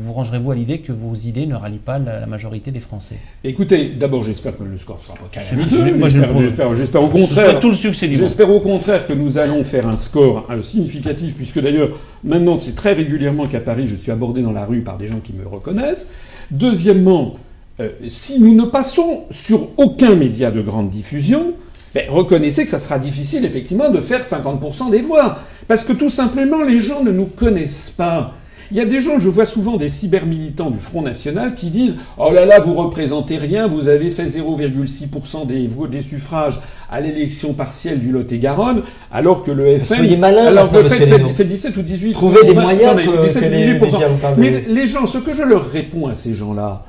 vous 0.00 0.12
rangerez-vous 0.12 0.52
à 0.52 0.54
l'idée 0.54 0.78
que 0.78 0.92
vos 0.92 1.14
idées 1.14 1.46
ne 1.46 1.56
rallient 1.56 1.78
pas 1.78 1.98
la, 1.98 2.24
majorité 2.26 2.70
des 2.70 2.78
Français? 2.78 3.16
Écoutez, 3.42 3.88
d'abord 3.88 4.22
j'espère 4.22 4.56
que 4.56 4.62
le 4.62 4.78
score 4.78 5.02
sera 5.02 5.16
pas 5.16 5.28
calamiteux. 5.32 5.96
Moi 5.96 6.08
j'espère 6.08 7.02
au 7.02 7.08
contraire. 7.08 7.58
tout 7.58 7.70
le 7.70 7.74
succès 7.74 8.08
J'espère 8.12 8.48
au 8.48 8.60
contraire 8.60 9.08
que 9.08 9.12
nous 9.12 9.36
allons 9.36 9.64
faire 9.64 9.88
un 9.88 9.96
score 9.96 10.46
euh, 10.50 10.62
significatif 10.62 11.34
puisque 11.34 11.60
d'ailleurs 11.60 11.90
maintenant 12.22 12.60
c'est 12.60 12.76
très 12.76 12.92
régulièrement 12.92 13.48
qu'à 13.48 13.60
Paris 13.60 13.88
je 13.88 13.96
suis 13.96 14.12
abordé 14.12 14.40
dans 14.40 14.52
la 14.52 14.64
rue 14.64 14.82
par 14.82 14.98
des 14.98 15.08
gens 15.08 15.18
qui 15.18 15.32
me 15.32 15.44
reconnaissent. 15.44 16.10
Deuxièmement, 16.52 17.34
euh, 17.80 17.88
si 18.06 18.40
nous 18.40 18.54
ne 18.54 18.66
passons 18.66 19.24
sur 19.30 19.68
aucun 19.78 20.14
média 20.14 20.50
de 20.50 20.60
grande 20.60 20.90
diffusion, 20.90 21.54
ben, 21.94 22.04
reconnaissez 22.08 22.64
que 22.64 22.70
ça 22.70 22.78
sera 22.78 22.98
difficile 22.98 23.44
effectivement 23.44 23.90
de 23.90 24.00
faire 24.00 24.24
50% 24.24 24.90
des 24.90 25.00
voix. 25.00 25.38
Parce 25.66 25.84
que 25.84 25.92
tout 25.92 26.08
simplement, 26.08 26.62
les 26.62 26.80
gens 26.80 27.02
ne 27.02 27.10
nous 27.10 27.26
connaissent 27.26 27.90
pas. 27.90 28.34
Il 28.70 28.76
y 28.76 28.80
a 28.80 28.84
des 28.84 29.00
gens, 29.00 29.18
je 29.18 29.28
vois 29.28 29.44
souvent 29.44 29.76
des 29.76 29.88
cybermilitants 29.88 30.70
du 30.70 30.78
Front 30.78 31.02
National 31.02 31.54
qui 31.54 31.68
disent 31.68 31.96
Oh 32.16 32.32
là 32.32 32.46
là, 32.46 32.60
vous 32.60 32.74
représentez 32.74 33.36
rien, 33.36 33.66
vous 33.66 33.88
avez 33.88 34.10
fait 34.10 34.24
0,6% 34.24 35.46
des, 35.46 35.68
des 35.88 36.02
suffrages 36.02 36.60
à 36.90 37.00
l'élection 37.00 37.54
partielle 37.54 37.98
du 37.98 38.10
Lot-et-Garonne, 38.10 38.82
alors 39.12 39.42
que 39.42 39.50
le 39.50 39.78
FN. 39.78 39.96
Soyez 39.96 40.16
malin, 40.16 40.46
alors 40.46 40.70
que 40.70 40.78
le 40.78 40.88
fait, 40.88 41.06
fait, 41.06 41.44
17 41.44 41.76
ou 41.76 41.82
18 41.82 42.12
Trouvez 42.12 42.44
des 42.44 42.54
moyens 42.54 42.96
que, 42.96 44.40
Mais 44.40 44.64
les 44.66 44.86
gens, 44.86 45.06
ce 45.06 45.18
que 45.18 45.32
je 45.32 45.42
leur 45.42 45.68
réponds 45.68 46.06
à 46.06 46.14
ces 46.14 46.34
gens-là, 46.34 46.84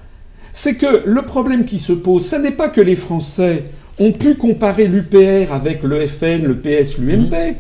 c'est 0.58 0.76
que 0.76 1.04
le 1.06 1.22
problème 1.24 1.66
qui 1.66 1.80
se 1.80 1.92
pose, 1.92 2.26
ce 2.26 2.38
n'est 2.38 2.52
pas 2.52 2.70
que 2.70 2.80
les 2.80 2.96
Français 2.96 3.66
ont 4.00 4.14
pu 4.14 4.36
comparer 4.36 4.88
l'UPR 4.88 5.52
avec 5.52 5.84
le 5.84 6.08
FN, 6.08 6.44
le 6.46 6.56
PS, 6.56 6.98
l'UMP, 6.98 7.30
mmh. 7.30 7.56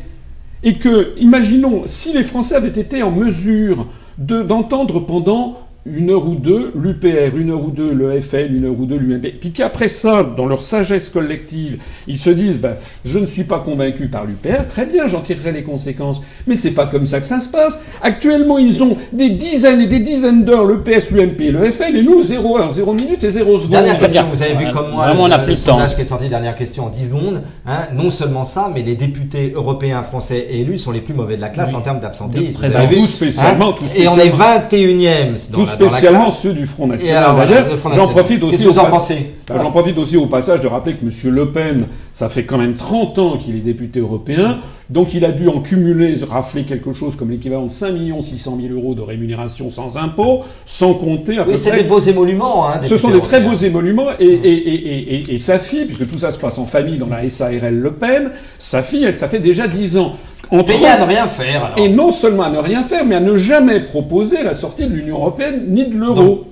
et 0.63 0.75
que, 0.75 1.13
imaginons, 1.19 1.83
si 1.87 2.13
les 2.13 2.23
Français 2.23 2.55
avaient 2.55 2.69
été 2.69 3.03
en 3.03 3.11
mesure 3.11 3.87
d'entendre 4.17 5.01
pendant 5.01 5.64
une 5.85 6.09
heure 6.09 6.27
ou 6.27 6.33
deux 6.33 6.71
l'UPR, 6.75 7.37
une 7.37 7.51
heure 7.51 7.63
ou 7.63 7.69
deux 7.69 7.93
le 7.93 8.19
FN, 8.19 8.55
une 8.55 8.65
heure 8.65 8.79
ou 8.79 8.87
deux 8.87 8.97
l'UMP, 8.97 9.39
puis 9.39 9.51
qu'après 9.51 9.87
ça, 9.87 10.23
dans 10.23 10.47
leur 10.47 10.63
sagesse 10.63 11.09
collective, 11.09 11.77
ils 12.07 12.17
se 12.17 12.31
disent 12.31 12.57
ben, 12.57 12.75
je 13.05 13.19
ne 13.19 13.27
suis 13.27 13.43
pas 13.43 13.59
convaincu 13.59 14.07
par 14.07 14.25
l'UPR, 14.25 14.67
très 14.67 14.87
bien, 14.87 15.07
j'en 15.07 15.21
tirerai 15.21 15.51
les 15.51 15.61
conséquences. 15.61 16.23
Mais 16.47 16.55
c'est 16.55 16.71
pas 16.71 16.87
comme 16.87 17.05
ça 17.05 17.19
que 17.19 17.25
ça 17.27 17.39
se 17.39 17.49
passe. 17.49 17.79
Actuellement, 18.01 18.57
ils 18.57 18.81
ont 18.81 18.97
des 19.13 19.29
dizaines 19.29 19.81
et 19.81 19.87
des 19.87 19.99
dizaines 19.99 20.43
d'heures 20.43 20.65
le 20.65 20.81
PS, 20.81 21.11
l'UMP 21.11 21.39
et 21.41 21.51
le 21.51 21.71
FN, 21.71 21.95
et 21.95 22.01
nous, 22.01 22.23
0 22.23 22.57
heure, 22.57 22.71
0 22.71 22.93
minute 22.93 23.23
et 23.23 23.29
0 23.29 23.57
seconde. 23.59 23.71
Dernière 23.71 23.99
question, 23.99 24.23
vous 24.31 24.41
avez 24.41 24.55
vu 24.55 24.71
comme 24.71 24.89
moi 24.89 25.13
le, 25.13 25.47
le, 25.47 25.55
sondage 25.55 25.95
qui 25.95 26.01
est 26.01 26.05
sorti, 26.05 26.29
dernière 26.29 26.55
question 26.55 26.85
en 26.85 26.89
10 26.89 27.05
secondes. 27.05 27.41
Hein, 27.67 27.81
non 27.93 28.09
seulement 28.09 28.43
ça, 28.43 28.71
mais 28.73 28.81
les 28.81 28.95
députés 28.95 29.53
européens, 29.55 30.01
français 30.01 30.47
et 30.49 30.61
élus 30.61 30.79
sont 30.79 30.91
les 30.91 31.01
plus 31.01 31.13
mauvais 31.13 31.35
de 31.35 31.41
la 31.41 31.49
classe 31.49 31.75
en 31.75 31.81
termes 31.81 31.99
d'absentéisme. 31.99 32.59
Tout 32.59 33.07
spécialement, 33.07 33.69
hein, 33.69 33.85
Et 33.95 34.07
on 34.07 34.17
est 34.17 34.29
21e 34.29 35.51
dans 35.51 35.74
spécialement 35.75 36.29
ceux 36.29 36.53
du 36.53 36.65
Front 36.65 36.87
National. 36.87 37.35
D'ailleurs, 37.37 37.67
j'en 37.95 38.07
profite 38.07 38.43
aussi. 38.43 38.65
Vous 38.65 38.79
en 38.79 38.85
pensez 38.85 39.35
J'en 39.47 39.71
profite 39.71 39.97
aussi 39.97 40.17
au 40.17 40.25
passage 40.25 40.61
de 40.61 40.67
rappeler 40.67 40.95
que 40.95 41.05
M. 41.05 41.33
Le 41.33 41.51
Pen, 41.51 41.85
ça 42.13 42.29
fait 42.29 42.43
quand 42.43 42.57
même 42.57 42.75
30 42.75 43.19
ans 43.19 43.37
qu'il 43.37 43.55
est 43.55 43.59
député 43.59 43.99
européen. 43.99 44.59
Donc 44.89 45.13
il 45.13 45.25
a 45.25 45.31
dû 45.31 45.47
en 45.47 45.61
cumuler, 45.61 46.15
rafler 46.27 46.63
quelque 46.63 46.93
chose 46.93 47.15
comme 47.15 47.31
l'équivalent 47.31 47.65
de 47.65 47.71
5 47.71 47.95
600 48.21 48.57
000 48.61 48.73
euros 48.73 48.93
de 48.93 49.01
rémunération 49.01 49.71
sans 49.71 49.97
impôt, 49.97 50.43
sans 50.65 50.93
compter 50.93 51.39
à 51.39 51.47
oui, 51.47 51.57
c'est 51.57 51.75
des 51.75 51.83
beaux 51.83 51.99
émoluments. 51.99 52.67
Hein, 52.67 52.81
Ce 52.85 52.97
sont 52.97 53.09
des 53.09 53.21
très 53.21 53.41
beaux 53.41 53.55
émoluments. 53.55 54.09
Et, 54.19 54.25
et, 54.25 55.15
et, 55.15 55.33
et, 55.33 55.39
sa 55.39 55.57
fille, 55.57 55.85
puisque 55.85 56.09
tout 56.09 56.19
ça 56.19 56.31
se 56.31 56.37
passe 56.37 56.57
en 56.59 56.65
famille 56.65 56.97
dans 56.97 57.07
la 57.07 57.27
SARL 57.29 57.75
Le 57.75 57.91
Pen, 57.91 58.31
sa 58.59 58.83
fille, 58.83 59.05
elle, 59.05 59.17
ça 59.17 59.27
fait 59.27 59.39
déjà 59.39 59.67
10 59.67 59.97
ans. 59.97 60.15
On 60.51 60.63
paye 60.63 60.85
à 60.85 60.99
ne 60.99 61.05
rien 61.05 61.25
faire. 61.25 61.73
Et 61.77 61.89
non 61.89 62.11
seulement 62.11 62.43
à 62.43 62.49
ne 62.49 62.57
rien 62.57 62.83
faire, 62.83 63.05
mais 63.05 63.15
à 63.15 63.19
ne 63.19 63.35
jamais 63.35 63.79
proposer 63.79 64.43
la 64.43 64.53
sortie 64.53 64.85
de 64.85 64.93
l'Union 64.93 65.17
européenne 65.17 65.63
ni 65.67 65.85
de 65.85 65.95
l'euro. 65.97 66.45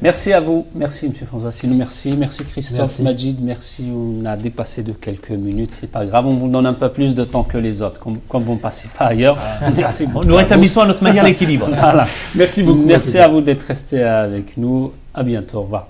Merci 0.00 0.32
à 0.32 0.40
vous. 0.40 0.66
Merci, 0.74 1.06
M. 1.06 1.12
François 1.26 1.52
Sinou. 1.52 1.74
Merci. 1.74 2.14
Merci, 2.16 2.44
Christophe 2.44 2.98
Majid. 2.98 3.38
Merci. 3.42 3.86
On 3.94 4.24
a 4.26 4.36
dépassé 4.36 4.82
de 4.82 4.92
quelques 4.92 5.30
minutes. 5.30 5.70
C'est 5.78 5.90
pas 5.90 6.04
grave. 6.04 6.26
On 6.26 6.34
vous 6.34 6.48
donne 6.48 6.66
un 6.66 6.74
peu 6.74 6.88
plus 6.88 7.14
de 7.14 7.24
temps 7.24 7.44
que 7.44 7.58
les 7.58 7.82
autres, 7.82 8.00
comme, 8.00 8.42
vous 8.42 8.54
ne 8.54 8.58
passez 8.58 8.88
pas 8.96 9.06
ailleurs. 9.06 9.38
Ah. 9.40 9.70
Merci 9.76 10.06
Nous 10.26 10.34
rétablissons 10.34 10.80
à 10.80 10.86
notre 10.86 11.02
manière 11.02 11.24
l'équilibre. 11.24 11.68
Merci 12.34 12.62
beaucoup. 12.62 12.82
Merci 12.84 13.18
à 13.18 13.28
vous 13.28 13.40
d'être 13.40 13.66
resté 13.66 14.02
avec 14.02 14.56
nous. 14.56 14.92
À 15.14 15.22
bientôt. 15.22 15.58
Au 15.58 15.62
revoir. 15.62 15.88